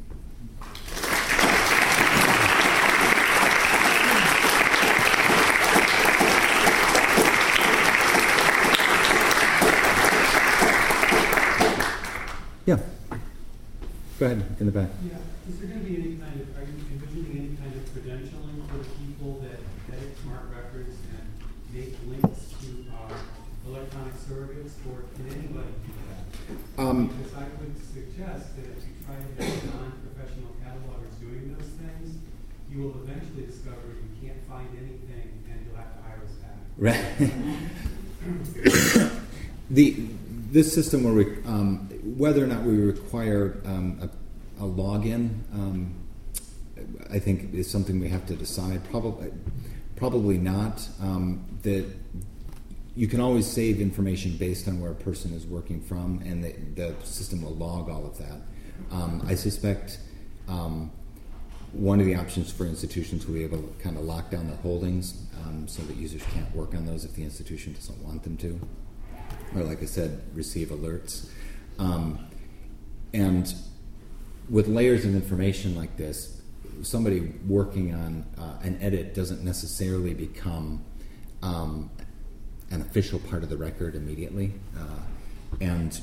Yeah. 12.65 12.79
Go 14.19 14.25
ahead, 14.25 14.41
in 14.59 14.65
the 14.65 14.71
back. 14.71 14.89
Yeah. 15.05 15.21
Is 15.47 15.59
there 15.61 15.69
going 15.69 15.85
to 15.85 15.85
be 15.85 15.93
any 15.93 16.17
kind 16.17 16.41
of, 16.41 16.49
are 16.57 16.65
you 16.65 16.73
envisioning 16.89 17.37
any 17.37 17.53
kind 17.53 17.69
of 17.69 17.85
credentialing 17.93 18.65
for 18.65 18.81
people 18.97 19.45
that 19.45 19.61
edit 19.93 20.17
smart 20.25 20.49
records 20.49 20.97
and 21.13 21.21
make 21.69 21.93
links 22.09 22.49
to 22.65 22.89
uh, 22.97 23.13
electronic 23.69 24.17
surrogates, 24.17 24.73
or 24.89 25.05
can 25.13 25.29
anybody 25.37 25.69
do 25.85 25.93
that? 26.01 26.81
Um, 26.81 27.13
because 27.13 27.29
I 27.37 27.45
would 27.61 27.77
suggest 27.77 28.57
that 28.57 28.65
if 28.65 28.89
you 28.89 28.97
try 29.05 29.21
to 29.21 29.21
have 29.37 29.53
non-professional 29.69 30.49
catalogers 30.65 31.13
doing 31.21 31.53
those 31.53 31.69
things, 31.77 32.17
you 32.73 32.81
will 32.81 32.97
eventually 33.05 33.45
discover 33.45 34.01
you 34.01 34.09
can't 34.17 34.41
find 34.49 34.65
anything 34.81 35.45
and 35.45 35.61
you'll 35.61 35.77
have 35.77 35.93
to 35.93 36.01
hire 36.01 36.25
us 36.25 36.33
back. 36.41 36.57
Right. 36.81 37.05
the 39.69 40.09
this 40.49 40.73
system 40.73 41.03
will, 41.03 41.11
re- 41.11 41.37
um, 41.45 41.87
whether 42.15 42.43
or 42.43 42.47
not 42.47 42.63
we 42.63 42.77
require 42.77 43.61
um, 43.65 43.99
a, 44.01 44.63
a, 44.63 44.67
login, 44.67 45.41
um, 45.53 45.93
I 47.11 47.19
think 47.19 47.53
is 47.53 47.69
something 47.69 47.99
we 47.99 48.09
have 48.09 48.25
to 48.27 48.35
decide. 48.35 48.83
Probably, 48.89 49.31
probably 49.95 50.37
not. 50.37 50.87
Um, 51.01 51.45
that 51.63 51.85
you 52.95 53.07
can 53.07 53.19
always 53.19 53.45
save 53.45 53.81
information 53.81 54.37
based 54.37 54.67
on 54.67 54.79
where 54.79 54.91
a 54.91 54.95
person 54.95 55.33
is 55.33 55.45
working 55.45 55.81
from, 55.81 56.21
and 56.25 56.43
the, 56.43 56.53
the 56.75 57.05
system 57.05 57.41
will 57.41 57.55
log 57.55 57.89
all 57.89 58.05
of 58.05 58.17
that. 58.17 58.39
Um, 58.91 59.23
I 59.27 59.35
suspect 59.35 59.99
um, 60.47 60.91
one 61.73 61.99
of 61.99 62.05
the 62.05 62.15
options 62.15 62.51
for 62.51 62.65
institutions 62.65 63.25
will 63.25 63.33
be 63.33 63.43
able 63.43 63.61
to 63.61 63.83
kind 63.83 63.97
of 63.97 64.03
lock 64.03 64.31
down 64.31 64.47
their 64.47 64.57
holdings 64.57 65.25
um, 65.45 65.67
so 65.67 65.81
that 65.83 65.97
users 65.97 66.23
can't 66.33 66.53
work 66.55 66.73
on 66.73 66.85
those 66.85 67.03
if 67.05 67.13
the 67.13 67.23
institution 67.23 67.73
doesn't 67.73 68.01
want 68.03 68.23
them 68.23 68.37
to 68.37 68.59
or 69.55 69.63
like 69.63 69.81
I 69.81 69.85
said, 69.85 70.21
receive 70.33 70.69
alerts. 70.69 71.29
Um, 71.79 72.19
and 73.13 73.53
with 74.49 74.67
layers 74.67 75.05
of 75.05 75.13
information 75.13 75.75
like 75.75 75.97
this, 75.97 76.41
somebody 76.83 77.33
working 77.47 77.93
on 77.93 78.25
uh, 78.37 78.57
an 78.61 78.77
edit 78.81 79.13
doesn't 79.13 79.43
necessarily 79.43 80.13
become 80.13 80.83
um, 81.41 81.89
an 82.71 82.81
official 82.81 83.19
part 83.19 83.43
of 83.43 83.49
the 83.49 83.57
record 83.57 83.95
immediately. 83.95 84.53
Uh, 84.77 84.99
and 85.61 86.01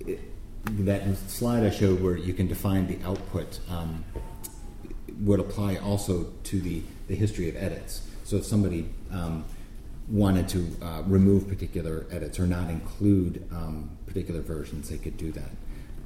it, 0.00 0.20
that 0.64 1.16
slide 1.28 1.64
I 1.64 1.70
showed 1.70 2.00
where 2.00 2.16
you 2.16 2.34
can 2.34 2.46
define 2.46 2.86
the 2.86 2.98
output 3.04 3.58
um, 3.68 4.04
would 5.20 5.40
apply 5.40 5.76
also 5.76 6.32
to 6.44 6.60
the, 6.60 6.82
the 7.08 7.14
history 7.14 7.48
of 7.48 7.56
edits. 7.56 8.06
So 8.24 8.36
if 8.36 8.44
somebody 8.44 8.88
um, 9.10 9.44
wanted 10.10 10.48
to 10.48 10.76
uh, 10.82 11.02
remove 11.06 11.48
particular 11.48 12.06
edits 12.10 12.38
or 12.38 12.46
not 12.46 12.68
include 12.68 13.46
um, 13.52 13.90
particular 14.06 14.40
versions, 14.40 14.88
they 14.88 14.98
could 14.98 15.16
do 15.16 15.30
that. 15.32 15.50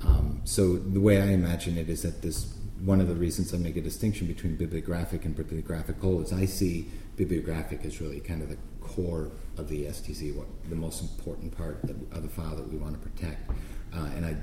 Um, 0.02 0.42
so 0.44 0.76
the 0.76 1.00
way 1.00 1.22
I 1.22 1.28
imagine 1.28 1.78
it 1.78 1.88
is 1.88 2.02
that 2.02 2.22
this 2.22 2.54
one 2.84 3.00
of 3.00 3.08
the 3.08 3.14
reasons 3.14 3.54
I 3.54 3.56
make 3.56 3.76
a 3.76 3.80
distinction 3.80 4.26
between 4.26 4.56
bibliographic 4.56 5.24
and 5.24 5.34
bibliographical 5.34 6.20
is 6.20 6.32
I 6.32 6.44
see 6.44 6.90
bibliographic 7.16 7.84
as 7.84 8.00
really 8.00 8.20
kind 8.20 8.42
of 8.42 8.50
the 8.50 8.58
core 8.80 9.30
of 9.56 9.68
the 9.68 9.84
STC, 9.84 10.34
what 10.34 10.46
the 10.68 10.76
most 10.76 11.00
important 11.00 11.56
part 11.56 11.82
of 11.84 12.22
the 12.22 12.28
file 12.28 12.56
that 12.56 12.70
we 12.70 12.76
want 12.76 13.00
to 13.00 13.08
protect, 13.08 13.50
uh, 13.94 14.10
and 14.16 14.26
I 14.26 14.36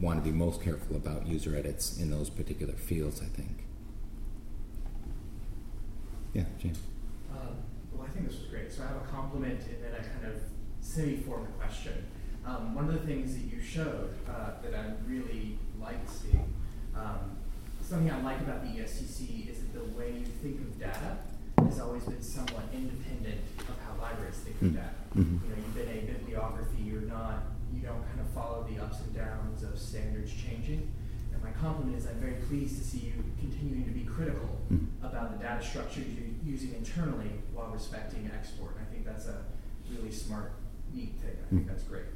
want 0.00 0.24
to 0.24 0.28
be 0.28 0.36
most 0.36 0.62
careful 0.62 0.96
about 0.96 1.26
user 1.26 1.54
edits 1.54 1.98
in 1.98 2.10
those 2.10 2.28
particular 2.28 2.74
fields. 2.74 3.20
I 3.20 3.26
think. 3.26 3.66
Yeah, 6.32 6.44
James. 6.58 6.78
Think 8.16 8.28
this 8.30 8.38
was 8.38 8.48
great. 8.48 8.72
So 8.72 8.82
I 8.82 8.86
have 8.86 8.96
a 8.96 9.12
compliment 9.12 9.60
and 9.68 9.84
then 9.84 9.92
a 9.92 10.02
kind 10.02 10.24
of 10.34 10.40
semi-formed 10.80 11.48
question. 11.58 12.06
Um, 12.46 12.74
one 12.74 12.88
of 12.88 12.94
the 12.94 13.06
things 13.06 13.34
that 13.34 13.44
you 13.44 13.60
showed 13.60 14.14
uh, 14.28 14.52
that 14.62 14.72
I 14.74 14.92
really 15.06 15.58
liked 15.78 16.08
seeing, 16.08 16.48
um, 16.96 17.36
something 17.82 18.10
I 18.10 18.22
like 18.22 18.40
about 18.40 18.62
the 18.62 18.80
ESTC 18.80 19.50
is 19.50 19.58
that 19.58 19.74
the 19.74 19.84
way 19.98 20.12
you 20.12 20.24
think 20.42 20.60
of 20.62 20.78
data 20.78 21.18
has 21.68 21.78
always 21.80 22.04
been 22.04 22.22
somewhat 22.22 22.64
independent 22.72 23.40
of 23.58 23.74
how 23.84 24.00
libraries 24.00 24.36
think 24.36 24.56
of 24.62 24.68
Mm. 24.68 24.74
data. 24.74 24.94
Mhm. 25.14 25.42
You 25.42 25.48
know, 25.50 25.56
you've 25.56 25.74
been 25.74 25.88
a 25.88 26.00
bibliography, 26.12 26.82
you're 26.82 27.02
not, 27.02 27.42
you 27.74 27.80
don't 27.80 28.02
kind 28.06 28.20
of 28.20 28.28
follow 28.28 28.64
the 28.70 28.82
ups 28.82 29.00
and 29.00 29.14
downs 29.14 29.62
of 29.62 29.78
standards 29.78 30.32
changing. 30.32 30.88
My 31.46 31.52
compliment 31.52 31.96
is 31.96 32.06
I'm 32.08 32.18
very 32.18 32.34
pleased 32.50 32.76
to 32.78 32.84
see 32.84 32.98
you 33.06 33.12
continuing 33.38 33.84
to 33.84 33.90
be 33.92 34.02
critical 34.04 34.58
Mhm. 34.70 34.86
about 35.02 35.30
the 35.32 35.38
data 35.38 35.64
structures 35.64 36.06
you're 36.08 36.34
using 36.44 36.74
internally 36.74 37.30
while 37.54 37.70
respecting 37.70 38.28
export. 38.34 38.72
And 38.76 38.86
I 38.86 38.90
think 38.90 39.04
that's 39.04 39.26
a 39.28 39.44
really 39.90 40.10
smart, 40.10 40.52
neat 40.92 41.14
thing. 41.20 41.36
I 41.40 41.48
think 41.48 41.62
Mm. 41.62 41.68
that's 41.68 41.84
great. 41.84 42.06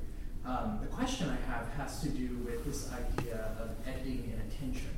Um, 0.45 0.79
the 0.81 0.89
question 0.89 1.29
I 1.29 1.37
have 1.47 1.69
has 1.75 2.01
to 2.03 2.09
do 2.09 2.39
with 2.45 2.65
this 2.65 2.91
idea 2.93 3.55
of 3.61 3.71
editing 3.87 4.33
and 4.33 4.43
attention. 4.51 4.91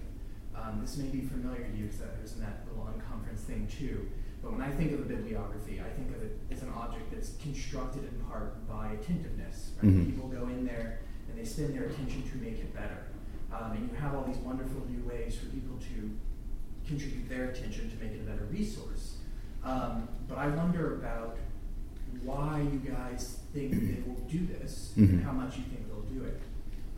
Um, 0.54 0.80
this 0.80 0.96
may 0.96 1.08
be 1.08 1.22
familiar 1.22 1.64
to 1.68 1.76
you 1.76 1.86
because 1.86 2.00
I 2.02 2.22
was 2.22 2.32
in 2.34 2.40
that 2.40 2.64
little 2.68 2.84
unconference 2.86 3.40
thing 3.40 3.66
too. 3.66 4.08
But 4.40 4.52
when 4.52 4.62
I 4.62 4.70
think 4.70 4.92
of 4.92 5.00
a 5.00 5.04
bibliography, 5.04 5.80
I 5.80 5.90
think 5.90 6.08
of 6.16 6.22
it 6.22 6.38
as 6.50 6.62
an 6.62 6.70
object 6.70 7.10
that's 7.12 7.36
constructed 7.36 8.04
in 8.04 8.18
part 8.24 8.66
by 8.66 8.92
attentiveness. 8.92 9.72
Right? 9.82 9.92
Mhm. 9.92 10.06
People 10.06 10.28
go 10.28 10.48
in 10.48 10.64
there 10.64 11.00
and 11.28 11.38
they 11.38 11.44
spend 11.44 11.74
their 11.74 11.84
attention 11.84 12.22
to 12.30 12.36
make 12.38 12.58
it 12.58 12.72
better. 12.74 12.96
Um, 13.52 13.72
and 13.72 13.90
you 13.90 13.94
have 13.96 14.14
all 14.14 14.24
these 14.24 14.36
wonderful 14.38 14.82
new 14.88 15.06
ways 15.08 15.36
for 15.36 15.46
people 15.46 15.76
to 15.76 16.10
contribute 16.86 17.28
their 17.28 17.50
attention 17.50 17.90
to 17.90 17.96
make 18.02 18.12
it 18.12 18.20
a 18.20 18.24
better 18.30 18.44
resource. 18.50 19.18
Um, 19.64 20.08
but 20.28 20.38
I 20.38 20.48
wonder 20.48 20.94
about 20.94 21.36
why 22.22 22.60
you 22.72 22.78
guys 22.80 23.40
think 23.52 23.72
they 23.72 24.02
will 24.06 24.18
do 24.28 24.46
this 24.46 24.92
Mhm. 24.96 25.08
and 25.10 25.22
how 25.24 25.32
much 25.32 25.56
you 25.58 25.64
think 25.64 25.86
they'll 25.88 26.02
do 26.02 26.24
it. 26.24 26.40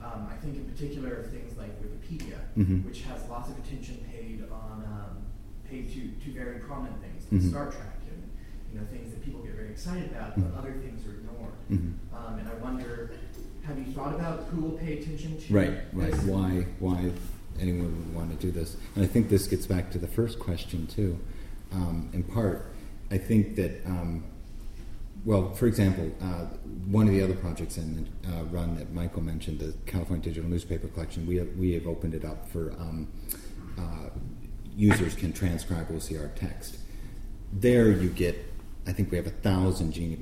Um, 0.00 0.26
I 0.30 0.36
think 0.36 0.56
in 0.56 0.64
particular 0.66 1.14
of 1.14 1.30
things 1.30 1.56
like 1.56 1.70
Wikipedia, 1.82 2.38
Mhm. 2.56 2.84
which 2.84 3.02
has 3.02 3.26
lots 3.28 3.50
of 3.50 3.58
attention 3.58 3.98
paid 4.10 4.42
on 4.50 4.84
um, 4.84 5.16
paid 5.64 5.88
to, 5.92 6.08
to 6.24 6.32
very 6.32 6.58
prominent 6.60 7.00
things 7.00 7.24
like 7.32 7.40
Mhm. 7.40 7.48
Star 7.50 7.70
Trek 7.70 7.98
and 8.12 8.22
you 8.72 8.78
know 8.80 8.86
things 8.86 9.10
that 9.12 9.22
people 9.24 9.42
get 9.42 9.54
very 9.54 9.70
excited 9.70 10.10
about, 10.10 10.34
but 10.36 10.52
Mhm. 10.52 10.58
other 10.58 10.72
things 10.74 11.06
are 11.06 11.14
ignored. 11.14 11.54
Mhm. 11.70 11.94
Um, 12.12 12.38
and 12.38 12.48
I 12.48 12.54
wonder, 12.56 13.10
have 13.66 13.78
you 13.78 13.92
thought 13.92 14.14
about 14.14 14.44
who 14.44 14.60
will 14.60 14.78
pay 14.78 14.98
attention 14.98 15.38
to 15.40 15.52
Right, 15.54 15.78
right. 15.92 16.12
this? 16.12 16.22
Why, 16.24 16.66
why 16.78 17.10
anyone 17.60 17.96
would 17.96 18.14
want 18.14 18.38
to 18.38 18.46
do 18.46 18.52
this? 18.52 18.76
And 18.94 19.04
I 19.04 19.06
think 19.06 19.28
this 19.28 19.46
gets 19.46 19.66
back 19.66 19.90
to 19.92 19.98
the 19.98 20.06
first 20.06 20.38
question 20.38 20.86
too. 20.86 21.18
Um, 21.72 22.10
in 22.12 22.22
part, 22.22 22.72
I 23.10 23.18
think 23.18 23.56
that, 23.56 23.84
um, 23.86 24.24
well, 25.24 25.54
for 25.54 25.66
example, 25.66 26.10
uh, 26.20 26.46
one 26.86 27.06
of 27.08 27.14
the 27.14 27.22
other 27.22 27.34
projects 27.34 27.78
in 27.78 28.08
uh, 28.26 28.44
run 28.44 28.76
that 28.76 28.92
Michael 28.92 29.22
mentioned, 29.22 29.60
the 29.60 29.74
California 29.86 30.22
Digital 30.24 30.48
Newspaper 30.48 30.88
Collection, 30.88 31.26
we 31.26 31.36
have, 31.36 31.48
we 31.56 31.72
have 31.72 31.86
opened 31.86 32.14
it 32.14 32.24
up 32.24 32.48
for 32.48 32.72
um, 32.72 33.08
uh, 33.78 34.10
users 34.76 35.14
can 35.14 35.32
transcribe 35.32 35.88
OCR 35.88 36.34
text. 36.34 36.78
There, 37.52 37.90
you 37.90 38.10
get. 38.10 38.52
I 38.86 38.92
think 38.92 39.10
we 39.10 39.16
have 39.16 39.26
a 39.26 39.30
thousand 39.30 39.92
gene, 39.92 40.18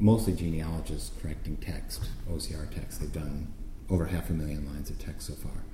mostly 0.00 0.32
genealogists 0.32 1.10
correcting 1.20 1.58
text, 1.58 2.08
OCR 2.30 2.72
text. 2.74 3.00
They've 3.00 3.12
done 3.12 3.52
over 3.90 4.06
half 4.06 4.30
a 4.30 4.32
million 4.32 4.66
lines 4.66 4.90
of 4.90 4.98
text 4.98 5.26
so 5.26 5.34
far. 5.34 5.64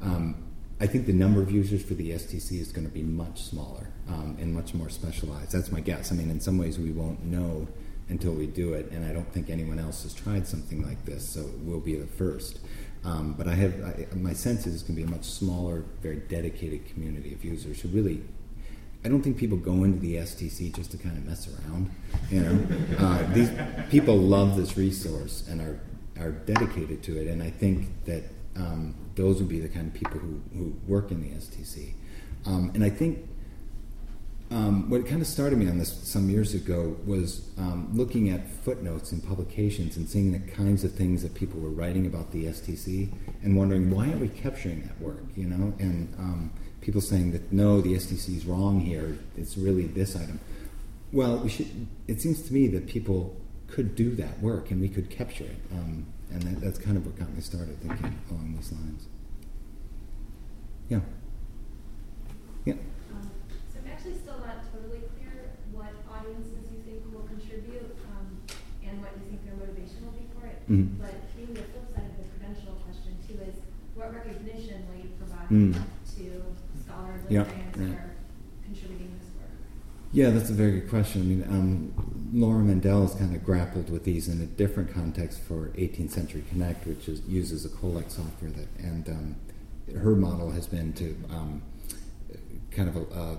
Um, 0.00 0.36
I 0.80 0.86
think 0.86 1.06
the 1.06 1.12
number 1.12 1.40
of 1.40 1.50
users 1.50 1.84
for 1.84 1.94
the 1.94 2.10
STC 2.10 2.60
is 2.60 2.72
going 2.72 2.86
to 2.86 2.92
be 2.92 3.02
much 3.02 3.42
smaller 3.42 3.88
um, 4.08 4.36
and 4.40 4.52
much 4.54 4.74
more 4.74 4.88
specialized. 4.88 5.52
That's 5.52 5.70
my 5.70 5.80
guess. 5.80 6.10
I 6.10 6.14
mean, 6.14 6.30
in 6.30 6.40
some 6.40 6.58
ways, 6.58 6.78
we 6.78 6.90
won't 6.90 7.24
know 7.24 7.68
until 8.08 8.32
we 8.32 8.46
do 8.46 8.74
it, 8.74 8.90
and 8.90 9.04
I 9.04 9.12
don't 9.12 9.30
think 9.32 9.48
anyone 9.48 9.78
else 9.78 10.02
has 10.02 10.12
tried 10.12 10.46
something 10.46 10.84
like 10.84 11.04
this, 11.04 11.28
so 11.28 11.48
we'll 11.60 11.80
be 11.80 11.94
the 11.94 12.06
first. 12.06 12.58
Um, 13.04 13.34
but 13.34 13.46
I 13.46 13.54
have 13.54 13.80
I, 13.84 14.06
my 14.16 14.32
sense 14.32 14.66
is 14.66 14.74
it's 14.74 14.82
going 14.82 14.96
to 14.96 15.02
be 15.02 15.08
a 15.08 15.10
much 15.10 15.24
smaller, 15.24 15.84
very 16.00 16.16
dedicated 16.16 16.86
community 16.86 17.32
of 17.32 17.44
users 17.44 17.80
who 17.80 17.88
really. 17.88 18.22
I 19.04 19.08
don't 19.08 19.22
think 19.22 19.36
people 19.36 19.58
go 19.58 19.84
into 19.84 19.98
the 19.98 20.16
STC 20.16 20.74
just 20.74 20.92
to 20.92 20.96
kind 20.96 21.16
of 21.16 21.26
mess 21.26 21.48
around. 21.48 21.90
You 22.30 22.40
know, 22.40 22.96
uh, 22.98 23.32
these 23.32 23.50
people 23.90 24.16
love 24.16 24.56
this 24.56 24.76
resource 24.76 25.44
and 25.48 25.60
are 25.60 25.80
are 26.20 26.30
dedicated 26.30 27.02
to 27.02 27.20
it, 27.20 27.26
and 27.26 27.42
I 27.42 27.50
think 27.50 28.04
that 28.04 28.22
um, 28.56 28.94
those 29.14 29.38
would 29.38 29.48
be 29.48 29.60
the 29.60 29.68
kind 29.68 29.88
of 29.88 29.94
people 29.94 30.18
who, 30.18 30.40
who 30.54 30.76
work 30.86 31.10
in 31.10 31.20
the 31.20 31.30
STC. 31.36 31.94
Um, 32.46 32.70
and 32.74 32.84
I 32.84 32.90
think 32.90 33.28
um, 34.50 34.90
what 34.90 35.06
kind 35.06 35.22
of 35.22 35.26
started 35.26 35.58
me 35.58 35.68
on 35.68 35.78
this 35.78 35.92
some 36.06 36.28
years 36.28 36.54
ago 36.54 36.96
was 37.06 37.48
um, 37.56 37.88
looking 37.92 38.28
at 38.28 38.46
footnotes 38.48 39.12
in 39.12 39.20
publications 39.20 39.96
and 39.96 40.08
seeing 40.08 40.32
the 40.32 40.38
kinds 40.38 40.84
of 40.84 40.92
things 40.92 41.22
that 41.22 41.34
people 41.34 41.58
were 41.60 41.70
writing 41.70 42.06
about 42.06 42.32
the 42.32 42.44
STC 42.44 43.10
and 43.42 43.56
wondering 43.56 43.90
why 43.90 44.08
aren't 44.08 44.20
we 44.20 44.28
capturing 44.28 44.82
that 44.82 45.00
work, 45.00 45.24
you 45.34 45.46
know? 45.46 45.72
And 45.78 46.14
um, 46.18 46.52
people 46.82 47.00
saying 47.00 47.30
that 47.32 47.50
no, 47.52 47.80
the 47.80 47.94
STC 47.94 48.36
is 48.36 48.44
wrong 48.44 48.80
here. 48.80 49.16
It's 49.36 49.56
really 49.56 49.86
this 49.86 50.14
item. 50.14 50.40
Well, 51.12 51.38
we 51.38 51.48
should. 51.48 51.86
It 52.08 52.20
seems 52.20 52.42
to 52.42 52.52
me 52.52 52.66
that 52.68 52.86
people 52.86 53.34
could 53.68 53.94
do 53.96 54.14
that 54.16 54.40
work 54.40 54.70
and 54.70 54.80
we 54.80 54.88
could 54.88 55.08
capture 55.08 55.44
it. 55.44 55.56
Um, 55.72 56.06
and 56.30 56.42
that, 56.42 56.60
that's 56.60 56.78
kind 56.78 56.96
of 56.96 57.06
what 57.06 57.16
got 57.18 57.32
me 57.32 57.40
started 57.40 57.80
thinking 57.80 58.18
along 58.30 58.54
these 58.56 58.72
lines. 58.72 59.06
Yeah. 60.88 61.00
Yeah. 62.64 62.74
Um, 63.14 63.30
So 63.72 63.78
I'm 63.80 63.90
actually 63.90 64.16
still 64.16 64.38
not 64.40 64.60
totally 64.72 65.04
clear 65.16 65.52
what 65.72 65.92
audiences 66.10 66.68
you 66.72 66.80
think 66.84 67.04
will 67.12 67.28
contribute, 67.28 67.96
um, 68.12 68.26
and 68.84 69.00
what 69.00 69.12
you 69.16 69.24
think 69.30 69.44
their 69.44 69.56
motivation 69.56 70.04
will 70.04 70.16
be 70.16 70.26
for 70.36 70.46
it. 70.48 70.60
Mhm. 70.68 70.98
But 70.98 71.14
being 71.36 71.52
the 71.54 71.64
flip 71.72 71.86
side 71.94 72.08
of 72.10 72.16
the 72.16 72.28
credential 72.36 72.74
question 72.84 73.12
too 73.28 73.36
is, 73.44 73.56
what 73.94 74.12
recognition 74.14 74.84
will 74.88 75.00
you 75.04 75.10
provide 75.20 75.48
Mm. 75.48 75.76
Yeah, 77.32 77.46
yeah. 77.78 77.94
contributing 78.62 79.18
this 79.18 79.28
work? 79.40 79.48
Yeah, 80.12 80.28
that's 80.28 80.50
a 80.50 80.52
very 80.52 80.80
good 80.80 80.90
question. 80.90 81.22
I 81.22 81.24
mean, 81.24 81.42
um, 81.48 82.30
Laura 82.34 82.62
Mandell 82.62 83.02
has 83.02 83.14
kind 83.14 83.34
of 83.34 83.42
grappled 83.42 83.88
with 83.88 84.04
these 84.04 84.28
in 84.28 84.42
a 84.42 84.44
different 84.44 84.92
context 84.92 85.40
for 85.40 85.68
18th 85.68 86.10
Century 86.10 86.44
Connect, 86.50 86.86
which 86.86 87.08
is, 87.08 87.22
uses 87.22 87.64
a 87.64 87.70
Collex 87.70 88.14
software 88.14 88.50
that, 88.50 88.68
and 88.78 89.08
um, 89.08 89.36
her 89.98 90.14
model 90.14 90.50
has 90.50 90.66
been 90.66 90.92
to 90.92 91.16
um, 91.30 91.62
kind 92.70 92.90
of 92.90 92.96
uh, 93.16 93.36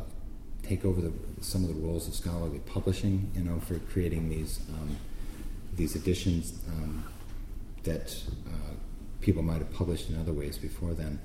take 0.64 0.86
over 0.86 1.00
the, 1.00 1.14
some 1.42 1.62
of 1.64 1.68
the 1.68 1.76
roles 1.76 2.08
of 2.08 2.16
scholarly 2.16 2.62
publishing, 2.66 3.30
you 3.36 3.44
know, 3.44 3.60
for 3.60 3.78
creating 3.78 4.30
these 4.30 4.60
um, 4.70 4.98
these 5.76 5.96
editions 5.96 6.60
um, 6.70 7.04
that 7.84 8.16
uh, 8.48 8.74
people 9.22 9.44
might 9.44 9.60
have 9.60 9.72
published 9.72 10.10
in 10.10 10.20
other 10.20 10.34
ways 10.34 10.58
before 10.58 10.94
then. 10.96 11.20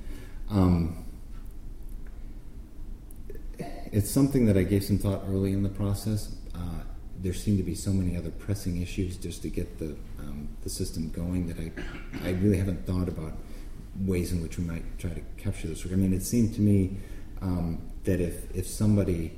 Um, 0.50 1.04
it's 3.92 4.10
something 4.10 4.46
that 4.46 4.56
I 4.56 4.62
gave 4.62 4.84
some 4.84 4.98
thought 4.98 5.22
early 5.28 5.52
in 5.52 5.62
the 5.62 5.68
process. 5.68 6.34
Uh, 6.54 6.82
there 7.20 7.34
seem 7.34 7.56
to 7.56 7.62
be 7.62 7.74
so 7.74 7.92
many 7.92 8.16
other 8.16 8.30
pressing 8.30 8.80
issues 8.80 9.16
just 9.16 9.42
to 9.42 9.48
get 9.48 9.78
the 9.78 9.96
um, 10.20 10.48
the 10.62 10.70
system 10.70 11.10
going 11.10 11.48
that 11.48 11.58
I 11.58 11.72
I 12.28 12.32
really 12.32 12.58
haven't 12.58 12.86
thought 12.86 13.08
about 13.08 13.32
ways 14.00 14.32
in 14.32 14.40
which 14.40 14.58
we 14.58 14.64
might 14.64 14.98
try 14.98 15.10
to 15.10 15.20
capture 15.36 15.66
this 15.66 15.84
work. 15.84 15.94
I 15.94 15.96
mean, 15.96 16.12
it 16.12 16.22
seemed 16.22 16.54
to 16.54 16.60
me 16.60 16.96
um, 17.42 17.82
that 18.04 18.20
if 18.20 18.54
if 18.54 18.66
somebody 18.66 19.32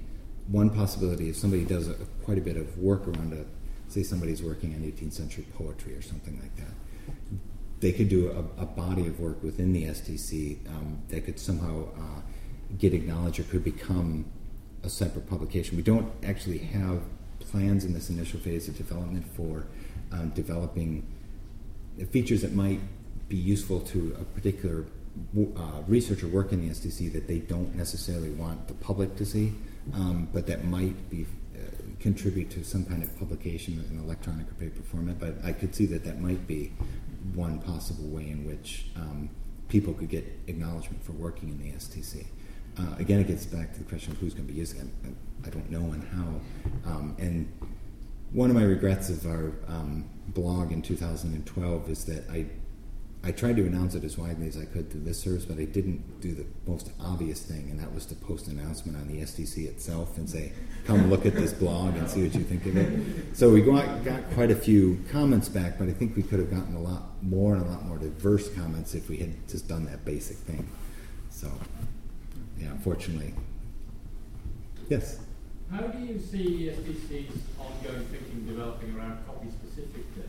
one 0.48 0.70
possibility 0.70 1.28
if 1.28 1.36
somebody 1.36 1.64
does 1.64 1.88
a, 1.88 1.94
quite 2.24 2.38
a 2.38 2.40
bit 2.40 2.56
of 2.56 2.76
work 2.78 3.06
around 3.06 3.32
a 3.32 3.44
say 3.90 4.02
somebody's 4.02 4.42
working 4.42 4.74
on 4.74 4.80
18th 4.80 5.12
century 5.12 5.46
poetry 5.54 5.94
or 5.94 6.02
something 6.02 6.38
like 6.40 6.54
that 6.56 6.74
they 7.80 7.92
could 7.92 8.08
do 8.08 8.30
a, 8.30 8.62
a 8.62 8.66
body 8.66 9.06
of 9.06 9.18
work 9.20 9.42
within 9.42 9.72
the 9.72 9.84
STC 9.84 10.66
um, 10.68 11.02
that 11.08 11.24
could 11.24 11.38
somehow 11.38 11.88
uh, 11.96 12.20
get 12.78 12.92
acknowledged 12.92 13.40
or 13.40 13.44
could 13.44 13.64
become 13.64 14.24
a 14.82 14.88
separate 14.88 15.28
publication. 15.28 15.76
We 15.76 15.82
don't 15.82 16.10
actually 16.24 16.58
have 16.58 17.02
plans 17.38 17.84
in 17.84 17.92
this 17.92 18.10
initial 18.10 18.40
phase 18.40 18.68
of 18.68 18.76
development 18.76 19.26
for 19.34 19.66
um, 20.12 20.30
developing 20.30 21.06
features 22.10 22.42
that 22.42 22.54
might 22.54 22.80
be 23.28 23.36
useful 23.36 23.80
to 23.80 24.16
a 24.20 24.24
particular 24.24 24.86
uh, 25.56 25.82
researcher 25.86 26.26
working 26.28 26.62
in 26.62 26.68
the 26.68 26.74
STC 26.74 27.12
that 27.12 27.26
they 27.26 27.38
don't 27.38 27.74
necessarily 27.74 28.30
want 28.30 28.68
the 28.68 28.74
public 28.74 29.16
to 29.16 29.26
see, 29.26 29.52
um, 29.94 30.28
but 30.32 30.46
that 30.46 30.64
might 30.64 31.10
be 31.10 31.26
uh, 31.54 31.60
contribute 32.00 32.50
to 32.50 32.64
some 32.64 32.84
kind 32.84 33.02
of 33.02 33.18
publication 33.18 33.84
in 33.90 34.00
electronic 34.00 34.48
or 34.50 34.54
paper 34.54 34.82
format, 34.82 35.18
but 35.18 35.34
I 35.44 35.52
could 35.52 35.74
see 35.74 35.86
that 35.86 36.04
that 36.04 36.20
might 36.20 36.46
be 36.46 36.72
one 37.34 37.60
possible 37.60 38.04
way 38.04 38.30
in 38.30 38.46
which 38.46 38.86
um, 38.96 39.28
people 39.68 39.92
could 39.94 40.08
get 40.08 40.24
acknowledgement 40.46 41.02
for 41.02 41.12
working 41.12 41.48
in 41.48 41.58
the 41.58 41.76
STC. 41.76 42.26
Uh, 42.80 42.96
again, 42.98 43.20
it 43.20 43.26
gets 43.26 43.44
back 43.44 43.72
to 43.74 43.78
the 43.78 43.84
question 43.84 44.12
of 44.12 44.18
who's 44.18 44.32
going 44.32 44.46
to 44.46 44.52
be 44.52 44.58
using 44.58 44.80
it. 44.80 44.86
I, 45.04 45.48
I 45.48 45.50
don't 45.50 45.70
know 45.70 45.92
and 45.92 46.02
how. 46.08 46.90
Um, 46.90 47.16
and 47.18 47.52
one 48.32 48.48
of 48.48 48.56
my 48.56 48.62
regrets 48.62 49.10
of 49.10 49.26
our 49.26 49.52
um, 49.68 50.08
blog 50.28 50.72
in 50.72 50.82
2012 50.82 51.90
is 51.90 52.04
that 52.06 52.28
I 52.30 52.46
I 53.22 53.32
tried 53.32 53.56
to 53.56 53.66
announce 53.66 53.94
it 53.94 54.02
as 54.02 54.16
widely 54.16 54.48
as 54.48 54.56
I 54.56 54.64
could 54.64 54.90
through 54.90 55.02
listservs, 55.02 55.46
but 55.46 55.58
I 55.58 55.64
didn't 55.66 56.22
do 56.22 56.34
the 56.34 56.46
most 56.66 56.90
obvious 56.98 57.42
thing, 57.42 57.68
and 57.70 57.78
that 57.78 57.92
was 57.92 58.06
to 58.06 58.14
post 58.14 58.48
an 58.48 58.58
announcement 58.58 58.96
on 58.96 59.08
the 59.08 59.20
STC 59.20 59.66
itself 59.66 60.16
and 60.16 60.28
say, 60.28 60.52
"Come 60.86 61.10
look 61.10 61.26
at 61.26 61.34
this 61.34 61.52
blog 61.52 61.96
and 61.96 62.08
see 62.08 62.22
what 62.22 62.34
you 62.34 62.42
think 62.44 62.64
of 62.64 62.78
it." 62.78 63.36
So 63.36 63.50
we 63.50 63.60
got, 63.60 64.04
got 64.04 64.30
quite 64.30 64.50
a 64.50 64.54
few 64.54 65.04
comments 65.10 65.50
back, 65.50 65.78
but 65.78 65.88
I 65.88 65.92
think 65.92 66.16
we 66.16 66.22
could 66.22 66.38
have 66.38 66.50
gotten 66.50 66.74
a 66.74 66.80
lot 66.80 67.22
more 67.22 67.54
and 67.54 67.62
a 67.62 67.68
lot 67.68 67.84
more 67.84 67.98
diverse 67.98 68.48
comments 68.54 68.94
if 68.94 69.10
we 69.10 69.18
had 69.18 69.46
just 69.48 69.68
done 69.68 69.84
that 69.84 70.02
basic 70.06 70.38
thing. 70.38 70.66
So, 71.28 71.50
yeah, 72.60 72.70
unfortunately, 72.70 73.34
yes. 74.88 75.18
How 75.70 75.82
do 75.86 75.98
you 76.04 76.18
see 76.18 76.66
ESTC's 76.68 77.38
ongoing 77.58 78.04
thinking 78.06 78.44
developing 78.46 78.94
around 78.96 79.24
copy-specific 79.26 80.14
data, 80.16 80.28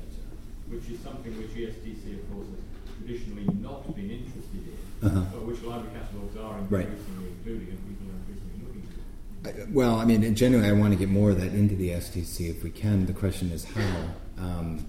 which 0.69 0.87
is 0.89 0.99
something 0.99 1.35
which 1.37 1.49
ESTC, 1.51 2.19
of 2.19 2.31
course, 2.31 2.45
has 2.47 2.95
traditionally 2.99 3.45
not 3.59 3.95
been 3.95 4.11
interested 4.11 4.61
in, 4.67 5.07
Uh-huh. 5.07 5.25
but 5.33 5.45
which 5.47 5.61
library 5.63 5.89
catalogues 5.97 6.37
are 6.37 6.59
Right. 6.69 6.87
increasingly 6.87 7.29
including 7.39 7.67
and 7.69 7.79
people 7.87 8.07
are 8.13 8.19
increasingly 8.21 8.65
looking? 8.67 9.67
I- 9.69 9.73
Well, 9.73 9.95
I 9.95 10.05
mean, 10.05 10.35
genuinely, 10.35 10.69
I 10.69 10.73
want 10.73 10.93
to 10.93 10.99
get 10.99 11.09
more 11.09 11.31
of 11.31 11.39
that 11.41 11.53
into 11.55 11.75
the 11.75 11.89
STC 11.91 12.47
if 12.49 12.63
we 12.63 12.69
can. 12.69 13.07
The 13.07 13.13
question 13.13 13.49
is 13.51 13.63
how. 13.65 14.13
Um, 14.37 14.85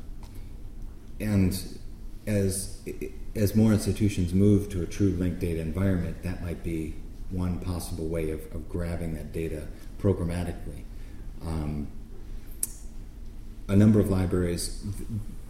and 1.19 1.59
as 2.27 2.79
as 3.35 3.57
more 3.57 3.73
institutions 3.73 4.35
move 4.35 4.69
to 4.69 4.83
a 4.83 4.87
true 4.87 5.09
linked 5.11 5.41
data 5.41 5.61
environment, 5.61 6.23
that 6.23 6.43
might 6.43 6.63
be 6.63 6.95
one 7.33 7.59
possible 7.59 8.07
way 8.07 8.31
of, 8.31 8.41
of 8.55 8.69
grabbing 8.69 9.15
that 9.15 9.33
data 9.33 9.67
programmatically. 9.99 10.85
Um, 11.45 11.89
a 13.69 13.77
number 13.77 14.01
of 14.01 14.11
libraries. 14.11 14.85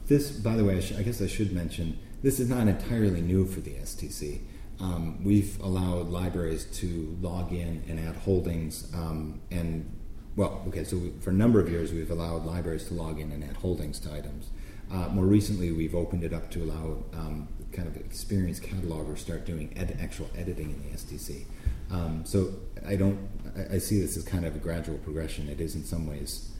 This, 0.06 0.30
by 0.30 0.56
the 0.56 0.64
way, 0.64 0.76
I, 0.76 0.80
sh- 0.80 0.94
I 0.96 1.02
guess 1.02 1.20
I 1.20 1.26
should 1.26 1.52
mention, 1.52 1.98
this 2.22 2.38
is 2.38 2.48
not 2.48 2.68
entirely 2.68 3.20
new 3.20 3.46
for 3.46 3.60
the 3.60 3.72
STC. 3.72 4.40
Um, 4.80 5.22
we've 5.24 5.60
allowed 5.60 6.08
libraries 6.08 6.64
to 6.78 7.16
log 7.20 7.52
in 7.52 7.84
and 7.88 8.00
add 8.00 8.16
holdings, 8.16 8.92
um, 8.94 9.40
and 9.50 9.88
well, 10.34 10.64
okay, 10.68 10.82
so 10.82 10.96
we, 10.96 11.12
for 11.20 11.30
a 11.30 11.34
number 11.34 11.60
of 11.60 11.68
years 11.68 11.92
we've 11.92 12.10
allowed 12.10 12.44
libraries 12.44 12.86
to 12.88 12.94
log 12.94 13.20
in 13.20 13.30
and 13.32 13.44
add 13.44 13.56
holdings 13.56 14.00
to 14.00 14.12
items. 14.12 14.50
Uh, 14.90 15.08
more 15.08 15.24
recently, 15.24 15.72
we've 15.72 15.94
opened 15.94 16.24
it 16.24 16.32
up 16.32 16.50
to 16.50 16.62
allow 16.62 17.04
um, 17.12 17.48
kind 17.72 17.88
of 17.88 17.96
experienced 17.96 18.62
catalogers 18.62 19.18
start 19.18 19.44
doing 19.44 19.72
ed- 19.76 19.98
actual 20.00 20.28
editing 20.36 20.70
in 20.70 20.82
the 20.82 20.96
STC. 20.96 21.44
Um, 21.90 22.24
so 22.24 22.54
I 22.86 22.96
don't, 22.96 23.18
I, 23.56 23.74
I 23.74 23.78
see 23.78 24.00
this 24.00 24.16
as 24.16 24.24
kind 24.24 24.44
of 24.44 24.54
a 24.56 24.58
gradual 24.58 24.98
progression. 24.98 25.48
It 25.48 25.60
is 25.60 25.74
in 25.74 25.84
some 25.84 26.06
ways 26.06 26.50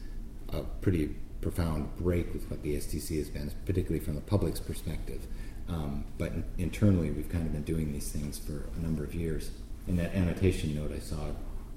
a 0.48 0.62
pretty 0.62 1.14
profound 1.40 1.96
break 1.96 2.32
with 2.32 2.50
what 2.50 2.62
the 2.62 2.76
STC 2.76 3.18
has 3.18 3.28
been, 3.28 3.50
particularly 3.66 4.04
from 4.04 4.14
the 4.14 4.20
public's 4.20 4.60
perspective. 4.60 5.26
Um, 5.68 6.04
but 6.18 6.32
in, 6.32 6.44
internally, 6.58 7.10
we've 7.10 7.28
kind 7.28 7.46
of 7.46 7.52
been 7.52 7.62
doing 7.62 7.92
these 7.92 8.10
things 8.10 8.38
for 8.38 8.68
a 8.76 8.80
number 8.80 9.04
of 9.04 9.14
years. 9.14 9.50
In 9.86 9.96
that 9.96 10.14
annotation 10.14 10.74
note 10.74 10.92
I 10.94 10.98
saw, 10.98 11.30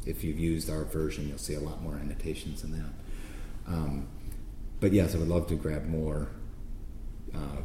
if 0.05 0.23
you've 0.23 0.39
used 0.39 0.69
our 0.69 0.83
version, 0.83 1.27
you'll 1.27 1.37
see 1.37 1.55
a 1.55 1.59
lot 1.59 1.81
more 1.81 1.95
annotations 1.95 2.63
in 2.63 2.71
that. 2.71 2.93
Um, 3.67 4.07
but 4.79 4.93
yes, 4.93 5.15
I 5.15 5.17
would 5.17 5.27
love 5.27 5.47
to 5.47 5.55
grab 5.55 5.85
more 5.85 6.29
uh, 7.33 7.61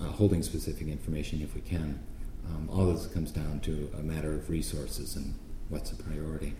uh, 0.00 0.04
holding 0.04 0.42
specific 0.42 0.88
information 0.88 1.42
if 1.42 1.54
we 1.54 1.60
can. 1.60 2.00
Um, 2.46 2.68
all 2.72 2.86
this 2.92 3.06
comes 3.06 3.30
down 3.30 3.60
to 3.60 3.90
a 3.98 4.02
matter 4.02 4.32
of 4.32 4.48
resources 4.48 5.16
and 5.16 5.34
what's 5.68 5.90
a 5.92 5.96
priority. 5.96 6.54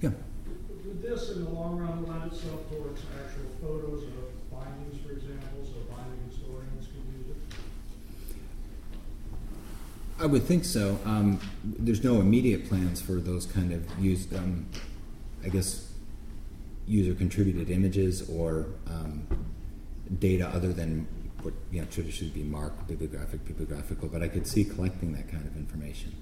Yeah. 0.00 0.10
Would 0.84 1.02
this, 1.02 1.30
in 1.30 1.44
the 1.44 1.50
long 1.50 1.78
run, 1.78 2.06
lend 2.06 2.32
itself 2.32 2.68
towards 2.70 3.02
actual 3.18 3.50
photos 3.60 4.04
of 4.04 4.50
bindings, 4.50 5.00
for 5.04 5.12
example, 5.12 5.64
so 5.64 5.74
binding 5.94 6.20
historians 6.30 6.86
can 6.86 7.02
use 7.18 7.36
it? 7.36 7.36
I 10.20 10.26
would 10.26 10.42
think 10.42 10.64
so. 10.64 10.98
Um, 11.04 11.40
there's 11.64 12.04
no 12.04 12.20
immediate 12.20 12.68
plans 12.68 13.00
for 13.00 13.14
those 13.14 13.46
kind 13.46 13.72
of 13.72 13.82
use, 13.98 14.26
um, 14.34 14.66
I 15.44 15.48
guess, 15.48 15.88
user 16.88 17.14
contributed 17.14 17.70
images 17.70 18.28
or 18.30 18.66
um, 18.86 19.26
data 20.18 20.48
other 20.48 20.72
than 20.72 21.06
what 21.42 21.54
you 21.70 21.80
know 21.80 21.86
traditionally 21.90 22.32
be 22.32 22.42
marked 22.42 22.86
bibliographic, 22.88 23.44
bibliographical. 23.44 24.08
But 24.08 24.22
I 24.22 24.28
could 24.28 24.46
see 24.46 24.64
collecting 24.64 25.12
that 25.12 25.28
kind 25.28 25.46
of 25.46 25.56
information. 25.56 26.16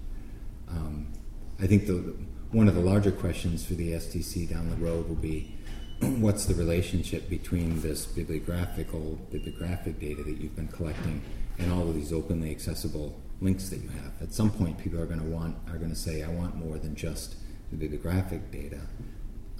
Um, 0.68 1.12
I 1.60 1.66
think 1.66 1.86
the 1.86 2.14
one 2.50 2.68
of 2.68 2.74
the 2.74 2.80
larger 2.80 3.12
questions 3.12 3.64
for 3.64 3.74
the 3.74 3.92
STC 3.92 4.48
down 4.48 4.70
the 4.70 4.76
road 4.76 5.08
will 5.08 5.16
be 5.16 5.54
what's 6.00 6.46
the 6.46 6.54
relationship 6.54 7.28
between 7.30 7.80
this 7.80 8.06
bibliographical 8.06 9.18
bibliographic 9.30 9.98
data 9.98 10.22
that 10.22 10.38
you've 10.38 10.56
been 10.56 10.68
collecting 10.68 11.22
and 11.58 11.72
all 11.72 11.88
of 11.88 11.94
these 11.94 12.12
openly 12.12 12.50
accessible 12.50 13.18
links 13.40 13.70
that 13.70 13.80
you 13.80 13.88
have. 13.88 14.12
At 14.20 14.34
some 14.34 14.50
point, 14.50 14.78
people 14.78 15.00
are 15.00 15.06
going 15.06 15.20
to 15.20 15.26
want 15.26 15.56
are 15.68 15.78
going 15.78 15.90
to 15.90 15.96
say, 15.96 16.22
"I 16.22 16.28
want 16.28 16.56
more 16.56 16.78
than 16.78 16.94
just 16.94 17.36
the 17.70 17.76
bibliographic 17.76 18.50
data. 18.50 18.80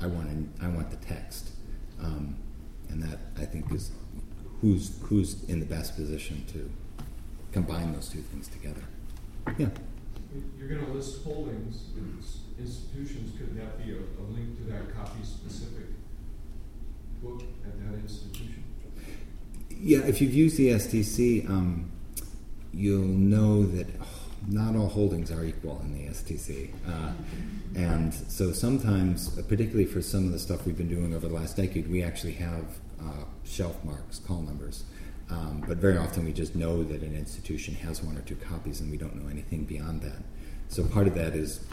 I 0.01 0.07
want 0.07 0.29
an, 0.29 0.53
I 0.61 0.69
want 0.69 0.91
the 0.91 0.97
text," 0.97 1.51
um, 2.01 2.37
and 2.89 3.03
that 3.03 3.19
I 3.39 3.45
think 3.45 3.73
is 3.73 3.91
who's 4.61 4.99
who's 5.03 5.45
in 5.45 5.61
the 5.61 5.67
best 5.67 5.97
position 5.97 6.45
to 6.53 6.71
combine 7.53 7.93
those 7.93 8.09
two 8.09 8.21
things 8.21 8.49
together. 8.49 8.83
Yeah. 9.59 9.69
You're 10.59 10.69
going 10.69 10.85
to 10.85 10.93
list 10.93 11.25
holdings, 11.25 11.85
institutions, 12.59 13.39
could 13.39 13.57
that 13.57 13.83
be 13.83 13.93
a, 13.93 13.97
a 13.97 14.25
link 14.29 14.57
to 14.59 14.65
that 14.73 14.95
copy-specific 14.95 15.87
book 17.23 17.43
at 17.65 17.73
that 17.79 17.99
institution? 18.01 18.65
Yeah, 19.71 20.01
if 20.01 20.21
you've 20.21 20.35
used 20.35 20.57
the 20.57 20.69
STC, 20.71 21.49
um, 21.49 21.91
you'll 22.73 23.05
know 23.05 23.65
that 23.65 23.87
not 24.49 24.77
all 24.77 24.89
holdings 24.89 25.31
are 25.31 25.45
equal 25.45 25.81
in 25.85 25.95
the 25.95 26.11
STC. 26.11 26.73
Uh, 26.87 27.13
and 27.75 28.15
so 28.15 28.53
sometimes, 28.53 29.37
uh, 29.39 29.43
particularly 29.43 29.87
for 29.87 30.01
some 30.01 30.27
of 30.27 30.33
the 30.33 30.39
stuff 30.39 30.65
we've 30.67 30.77
been 30.77 30.89
doing 30.89 31.15
over 31.15 31.29
the 31.29 31.35
last 31.35 31.57
decade, 31.57 31.91
we 31.91 32.03
actually 32.03 32.33
have 32.35 32.65
uh, 33.01 33.25
shelf 33.45 33.83
marks, 33.85 34.19
call 34.21 34.43
numbers. 34.43 34.85
Um, 35.29 35.65
but 35.67 35.79
very 35.79 35.99
often 35.99 36.25
we 36.25 36.33
just 36.33 36.55
know 36.55 36.85
that 36.85 37.03
an 37.03 37.17
institution 37.17 37.75
has 37.75 38.03
one 38.03 38.17
or 38.17 38.23
two 38.23 38.37
copies 38.37 38.81
and 38.81 38.91
we 38.91 38.97
don't 38.97 39.17
know 39.17 39.29
anything 39.29 39.65
beyond 39.65 40.03
that. 40.03 40.23
So 40.69 40.85
part 40.85 41.09
of 41.09 41.15
that 41.17 41.35
is 41.35 41.65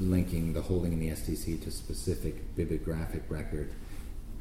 linking 0.00 0.54
the 0.54 0.62
holding 0.62 0.92
in 0.92 1.00
the 1.00 1.10
STC 1.10 1.62
to 1.64 1.70
specific 1.70 2.54
bibliographic 2.54 3.22
record 3.28 3.72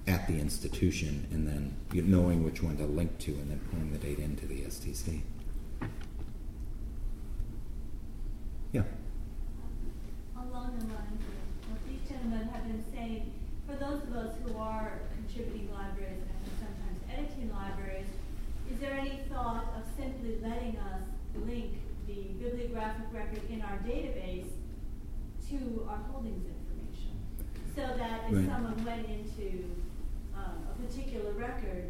at 0.08 0.28
the 0.28 0.40
institution 0.40 1.28
and 1.32 1.48
then 1.48 1.76
knowing 1.92 2.44
which 2.44 2.62
one 2.62 2.78
to 2.78 2.86
link 2.86 3.18
to 3.20 3.32
and 3.32 3.50
then 3.50 3.60
pulling 3.72 3.92
the 3.92 3.98
data 3.98 4.22
into 4.22 4.46
the 4.46 4.62
STC. 4.62 5.22
Yeah. 8.72 8.84
Along 10.36 10.78
the 10.80 10.86
lines 10.86 11.22
of 11.24 11.72
what 11.72 11.80
these 11.88 12.02
gentlemen 12.10 12.48
have 12.50 12.64
been 12.68 12.84
saying, 12.94 13.32
for 13.68 13.76
those 13.76 14.04
of 14.04 14.14
us 14.16 14.36
who 14.44 14.58
are 14.58 15.00
contributing 15.16 15.70
libraries 15.74 16.22
and 16.22 16.52
sometimes 16.60 17.00
editing 17.12 17.52
libraries, 17.52 18.06
is 18.72 18.80
there 18.80 18.94
any 18.94 19.20
thought 19.32 19.66
of 19.78 19.84
simply 19.98 20.38
letting 20.42 20.78
us 20.78 21.04
link 21.46 21.72
the 22.08 22.34
bibliographic 22.42 23.06
record 23.14 23.42
in 23.50 23.62
our 23.62 23.78
database 23.88 24.50
to 25.50 25.88
our 25.90 26.00
holdings 26.12 26.46
information? 26.46 27.16
So 27.76 27.82
that 27.98 28.30
if 28.30 28.36
Right. 28.36 28.46
someone 28.48 28.84
went 28.86 29.08
into 29.08 29.66
um, 30.36 30.68
a 30.70 30.74
particular 30.86 31.32
record, 31.34 31.86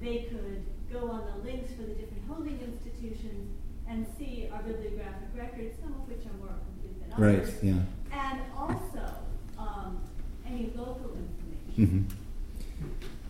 they 0.00 0.28
could 0.30 0.62
go 0.92 1.10
on 1.10 1.22
the 1.26 1.50
links 1.50 1.72
for 1.72 1.82
the 1.82 1.94
different 1.94 2.24
holding 2.28 2.58
institutions 2.60 3.50
and 3.88 4.06
see 4.18 4.48
our 4.52 4.62
bibliographic 4.62 5.28
records, 5.36 5.76
some 5.80 5.92
of 5.94 6.08
which 6.08 6.24
are 6.26 6.36
more 6.38 6.54
complete 6.66 7.00
than 7.10 7.20
Right, 7.20 7.38
others. 7.40 7.54
Right, 7.54 7.62
yeah. 7.62 7.82
And 8.12 8.40
also, 8.56 9.14
um, 9.58 10.00
any 10.46 10.72
local 10.76 11.12
information. 11.76 12.08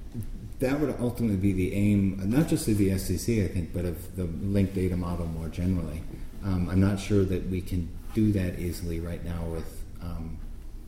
hmm 0.06 0.20
That 0.58 0.80
would 0.80 0.94
ultimately 1.00 1.36
be 1.36 1.52
the 1.52 1.74
aim, 1.74 2.20
not 2.24 2.48
just 2.48 2.66
of 2.68 2.78
the 2.78 2.88
STC, 2.90 3.44
I 3.44 3.48
think, 3.48 3.72
but 3.72 3.84
of 3.84 4.16
the 4.16 4.24
linked 4.24 4.74
data 4.74 4.96
model 4.96 5.26
more 5.26 5.48
generally. 5.48 6.02
Um, 6.44 6.68
I'm 6.68 6.80
not 6.80 6.98
sure 6.98 7.24
that 7.24 7.48
we 7.48 7.60
can 7.60 7.88
do 8.14 8.32
that 8.32 8.58
easily 8.58 9.00
right 9.00 9.24
now 9.24 9.42
with 9.44 9.82
um, 10.02 10.38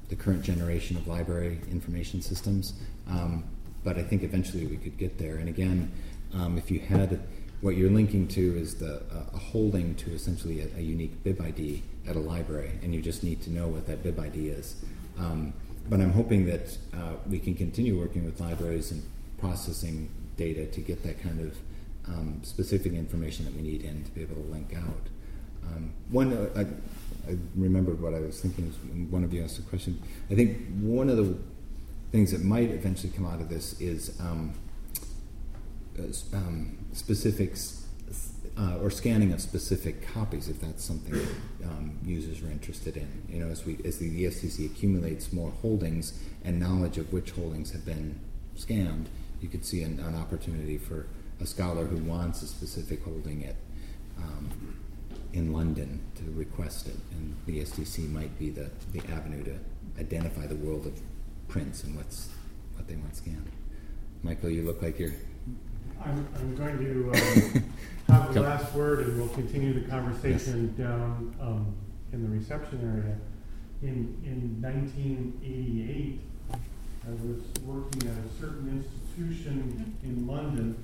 the 0.08 0.16
current 0.16 0.42
generation 0.42 0.96
of 0.96 1.06
library 1.06 1.60
information 1.70 2.20
systems, 2.22 2.74
um, 3.08 3.44
but 3.84 3.96
I 3.96 4.02
think 4.02 4.22
eventually 4.22 4.66
we 4.66 4.76
could 4.76 4.96
get 4.98 5.18
there. 5.18 5.36
And 5.36 5.48
again, 5.48 5.90
um, 6.34 6.58
if 6.58 6.70
you 6.70 6.80
had 6.80 7.20
what 7.61 7.76
you're 7.76 7.90
linking 7.90 8.26
to 8.28 8.58
is 8.58 8.76
the 8.76 8.96
uh, 9.12 9.34
a 9.34 9.38
holding 9.38 9.94
to 9.96 10.12
essentially 10.12 10.61
a, 10.61 10.78
a 10.78 10.80
unique 10.80 11.22
bib 11.22 11.40
ID, 11.40 11.82
at 12.08 12.16
a 12.16 12.20
library, 12.20 12.72
and 12.82 12.94
you 12.94 13.00
just 13.00 13.22
need 13.22 13.42
to 13.42 13.50
know 13.50 13.68
what 13.68 13.86
that 13.86 14.02
bib 14.02 14.18
ID 14.18 14.48
is. 14.48 14.76
Um, 15.18 15.52
but 15.88 16.00
I'm 16.00 16.12
hoping 16.12 16.46
that 16.46 16.76
uh, 16.94 17.14
we 17.28 17.38
can 17.38 17.54
continue 17.54 17.98
working 17.98 18.24
with 18.24 18.40
libraries 18.40 18.90
and 18.90 19.02
processing 19.38 20.11
data 20.36 20.66
to 20.66 20.80
get 20.80 21.02
that 21.02 21.22
kind 21.22 21.40
of 21.40 21.56
um, 22.08 22.40
specific 22.42 22.92
information 22.92 23.44
that 23.44 23.54
we 23.54 23.62
need 23.62 23.82
in 23.82 24.04
to 24.04 24.11
be 24.11 24.22
able 24.22 24.36
to 24.36 24.48
link 24.48 24.74
out. 24.76 25.06
Um, 25.66 25.92
one, 26.11 26.32
uh, 26.32 26.48
I, 26.56 27.30
I 27.30 27.36
remembered 27.54 28.00
what 28.00 28.14
I 28.14 28.20
was 28.20 28.40
thinking 28.40 28.66
was 28.66 28.76
when 28.78 29.11
one 29.11 29.24
of 29.24 29.32
you 29.32 29.44
asked 29.44 29.58
a 29.58 29.62
question. 29.62 30.00
I 30.30 30.34
think 30.34 30.58
one 30.80 31.11
of 31.11 31.16
the 31.16 31.36
things 32.12 32.32
that 32.32 32.42
might 32.42 32.70
eventually 32.70 33.12
come 33.12 33.26
out 33.26 33.40
of 33.40 33.48
this 33.48 33.80
is 33.80 34.18
um, 36.01 36.14
uh, 36.32 36.36
um, 36.36 36.78
specifics 36.92 37.86
uh, 38.59 38.78
or 38.82 38.90
scanning 38.90 39.32
of 39.32 39.40
specific 39.40 40.07
copies, 40.12 40.48
if 40.48 40.61
that's 40.61 40.84
something 40.84 41.12
that 41.14 41.68
um, 41.68 41.98
users 42.05 42.42
are 42.42 42.51
interested 42.51 42.96
in. 42.96 43.09
You 43.28 43.40
know, 43.40 43.51
as 43.51 43.64
we 43.64 43.78
as 43.84 43.98
the 43.98 44.24
ESTC 44.24 44.66
accumulates 44.66 45.32
more 45.32 45.51
holdings 45.62 46.18
and 46.44 46.59
knowledge 46.59 46.98
of 46.98 47.12
which 47.12 47.30
holdings 47.30 47.72
have 47.72 47.84
been 47.84 48.18
scanned, 48.57 49.09
you 49.40 49.48
could 49.48 49.64
see 49.64 49.82
an, 49.82 50.01
an 50.01 50.14
opportunity 50.14 50.78
for 50.78 51.07
a 51.40 51.46
scholar 51.46 51.84
who 51.84 51.96
wants 51.98 52.42
a 52.42 52.46
specific 52.46 53.03
holding 53.05 53.44
at 53.46 53.57
um, 54.18 54.76
in 55.32 55.53
London 55.53 56.01
to 56.16 56.24
request 56.32 56.88
it, 56.88 56.96
and 57.12 57.36
the 57.46 57.61
STC 57.61 58.11
might 58.11 58.36
be 58.38 58.51
the, 58.51 58.70
the 58.92 59.01
avenue 59.11 59.44
to 59.44 59.59
identify 59.98 60.46
the 60.46 60.57
world 60.57 60.86
of 60.86 61.01
prints 61.48 61.84
and 61.84 61.96
what's 61.96 62.28
what 62.76 62.86
they 62.88 62.96
want 62.96 63.16
scanned. 63.16 63.51
Michael, 64.22 64.51
you 64.51 64.62
look 64.62 64.82
like 64.82 64.98
you're 64.98 65.12
I'm, 66.05 66.26
I'm 66.36 66.57
going 66.57 66.78
to 66.78 67.12
um, 67.12 67.64
have 68.09 68.34
the 68.34 68.40
last 68.40 68.72
word, 68.74 69.01
and 69.01 69.18
we'll 69.18 69.28
continue 69.28 69.74
the 69.74 69.88
conversation 69.88 70.74
down 70.76 71.34
um, 71.40 71.74
in 72.12 72.22
the 72.22 72.28
reception 72.28 72.80
area. 72.82 73.16
In 73.82 74.16
in 74.24 74.61
1988, 74.61 76.20
I 77.07 77.11
was 77.11 77.42
working 77.64 78.09
at 78.09 78.16
a 78.16 78.40
certain 78.40 78.84
institution 78.84 79.96
in 80.03 80.26
London, 80.26 80.76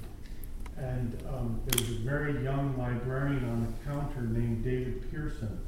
and 0.77 1.19
um, 1.29 1.61
there 1.67 1.83
was 1.83 1.97
a 1.97 2.01
very 2.01 2.43
young 2.45 2.77
librarian 2.79 3.45
on 3.49 3.67
the 3.67 3.91
counter 3.91 4.23
named 4.23 4.65
David 4.65 5.11
Pearson. 5.11 5.59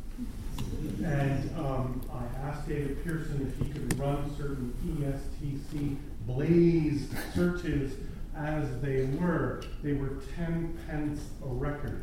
And 1.04 1.56
um, 1.56 2.02
I 2.12 2.48
asked 2.48 2.68
David 2.68 3.04
Pearson 3.04 3.46
if 3.46 3.66
he 3.66 3.72
could 3.72 3.98
run 3.98 4.34
certain 4.36 4.74
ESTC 4.84 5.96
BLAISE 6.26 7.08
searches 7.34 7.94
as 8.38 8.80
they 8.80 9.04
were. 9.20 9.62
They 9.82 9.92
were 9.92 10.22
10 10.36 10.78
pence 10.86 11.20
a 11.44 11.48
record. 11.48 12.02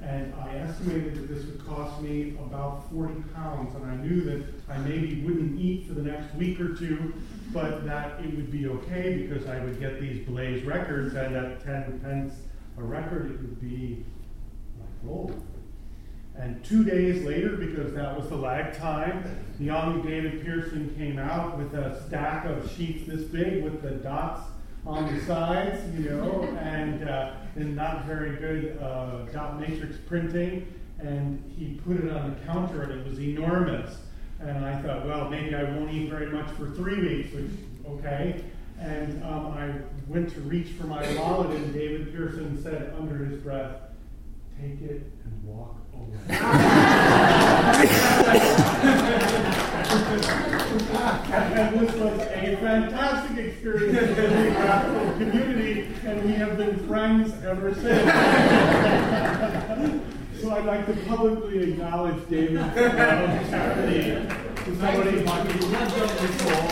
And 0.00 0.32
I 0.34 0.54
estimated 0.58 1.16
that 1.16 1.28
this 1.34 1.44
would 1.46 1.66
cost 1.66 2.00
me 2.00 2.36
about 2.38 2.90
40 2.92 3.14
pounds, 3.34 3.74
and 3.74 3.84
I 3.84 3.96
knew 3.96 4.20
that 4.22 4.44
I 4.70 4.78
maybe 4.78 5.22
wouldn't 5.22 5.58
eat 5.58 5.88
for 5.88 5.94
the 5.94 6.02
next 6.02 6.32
week 6.36 6.60
or 6.60 6.74
two, 6.74 7.14
but 7.52 7.84
that 7.84 8.20
it 8.20 8.36
would 8.36 8.52
be 8.52 8.68
okay 8.68 9.26
because 9.26 9.46
I 9.46 9.58
would 9.64 9.80
get 9.80 10.00
these 10.00 10.24
BLAISE 10.26 10.64
records, 10.64 11.14
and 11.14 11.34
at 11.34 11.64
10 11.64 12.00
pence 12.00 12.34
a 12.76 12.82
record, 12.82 13.32
it 13.32 13.40
would 13.40 13.60
be 13.60 14.04
like 14.78 15.04
gold. 15.04 15.42
And 16.36 16.64
two 16.64 16.84
days 16.84 17.24
later, 17.24 17.56
because 17.56 17.92
that 17.94 18.16
was 18.16 18.28
the 18.28 18.36
lag 18.36 18.78
time, 18.78 19.24
the 19.58 19.64
young 19.64 20.02
David 20.02 20.44
Pearson 20.44 20.94
came 20.96 21.18
out 21.18 21.58
with 21.58 21.74
a 21.74 22.00
stack 22.06 22.44
of 22.44 22.70
sheets 22.76 23.08
this 23.08 23.22
big 23.22 23.64
with 23.64 23.82
the 23.82 23.90
dots 23.90 24.42
on 24.86 25.14
the 25.14 25.20
sides, 25.24 25.80
you 25.94 26.10
know, 26.10 26.42
and, 26.60 27.08
uh, 27.08 27.32
and 27.56 27.76
not 27.76 28.04
very 28.04 28.36
good 28.36 28.78
uh, 28.80 29.24
dot 29.32 29.60
matrix 29.60 29.96
printing. 30.06 30.66
And 30.98 31.42
he 31.56 31.80
put 31.84 31.96
it 31.96 32.10
on 32.12 32.30
the 32.30 32.36
counter, 32.46 32.82
and 32.82 32.92
it 32.92 33.06
was 33.06 33.20
enormous. 33.20 33.98
And 34.40 34.64
I 34.64 34.80
thought, 34.82 35.06
well, 35.06 35.28
maybe 35.28 35.54
I 35.54 35.64
won't 35.64 35.92
eat 35.92 36.10
very 36.10 36.30
much 36.30 36.50
for 36.52 36.70
three 36.70 37.00
weeks, 37.00 37.34
which 37.34 37.50
okay. 37.86 38.42
And 38.80 39.22
um, 39.24 39.46
I 39.48 39.72
went 40.06 40.32
to 40.34 40.40
reach 40.40 40.68
for 40.72 40.86
my 40.86 41.02
wallet, 41.16 41.50
and 41.50 41.72
David 41.72 42.14
Pearson 42.14 42.60
said 42.62 42.94
under 42.96 43.24
his 43.24 43.42
breath, 43.42 43.74
"Take 44.60 44.80
it 44.82 45.10
and 45.24 45.44
walk 45.44 45.74
and 49.90 51.80
this 51.80 51.94
was 51.94 52.20
a 52.20 52.56
fantastic 52.60 53.38
experience 53.38 53.98
in 54.18 54.44
the 54.44 54.50
graphical 54.50 55.12
community, 55.12 55.88
and 56.04 56.24
we 56.24 56.32
have 56.32 56.56
been 56.56 56.86
friends 56.86 57.32
ever 57.44 57.74
since. 57.74 58.12
so 60.40 60.50
I'd 60.50 60.64
like 60.66 60.86
to 60.86 60.94
publicly 61.06 61.72
acknowledge 61.72 62.28
David's 62.28 62.58
uh, 62.60 63.46
charity 63.50 64.02
to 64.64 64.76
somebody 64.76 65.10
who's 65.10 65.24
not 65.24 65.88
done 65.88 66.08
before. 66.26 66.68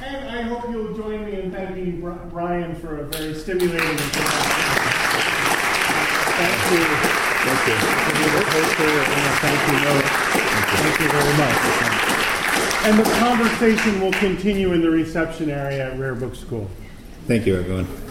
And 0.00 0.28
I 0.28 0.42
hope 0.42 0.70
you'll 0.70 0.94
join 0.96 1.24
me 1.24 1.40
in 1.40 1.50
thanking 1.50 2.00
Brian 2.30 2.74
for 2.76 2.98
a 2.98 3.04
very 3.04 3.34
stimulating. 3.34 3.98
Thank 6.38 6.70
you. 6.70 6.86
Thank 7.42 7.66
you. 7.66 7.74
Give 8.06 8.20
you 8.22 8.30
the 8.38 8.44
poster 8.46 8.86
and 8.86 9.26
a 9.26 9.34
thank 9.42 9.62
you. 9.72 9.78
Thank 10.78 11.00
you 11.00 11.08
very 11.10 11.34
much. 11.36 11.58
And 12.86 12.98
the 12.98 13.10
conversation 13.18 14.00
will 14.00 14.12
continue 14.12 14.72
in 14.72 14.80
the 14.80 14.88
reception 14.88 15.50
area 15.50 15.90
at 15.90 15.98
Rare 15.98 16.14
Book 16.14 16.36
School. 16.36 16.70
Thank 17.26 17.44
you, 17.46 17.56
everyone. 17.56 18.07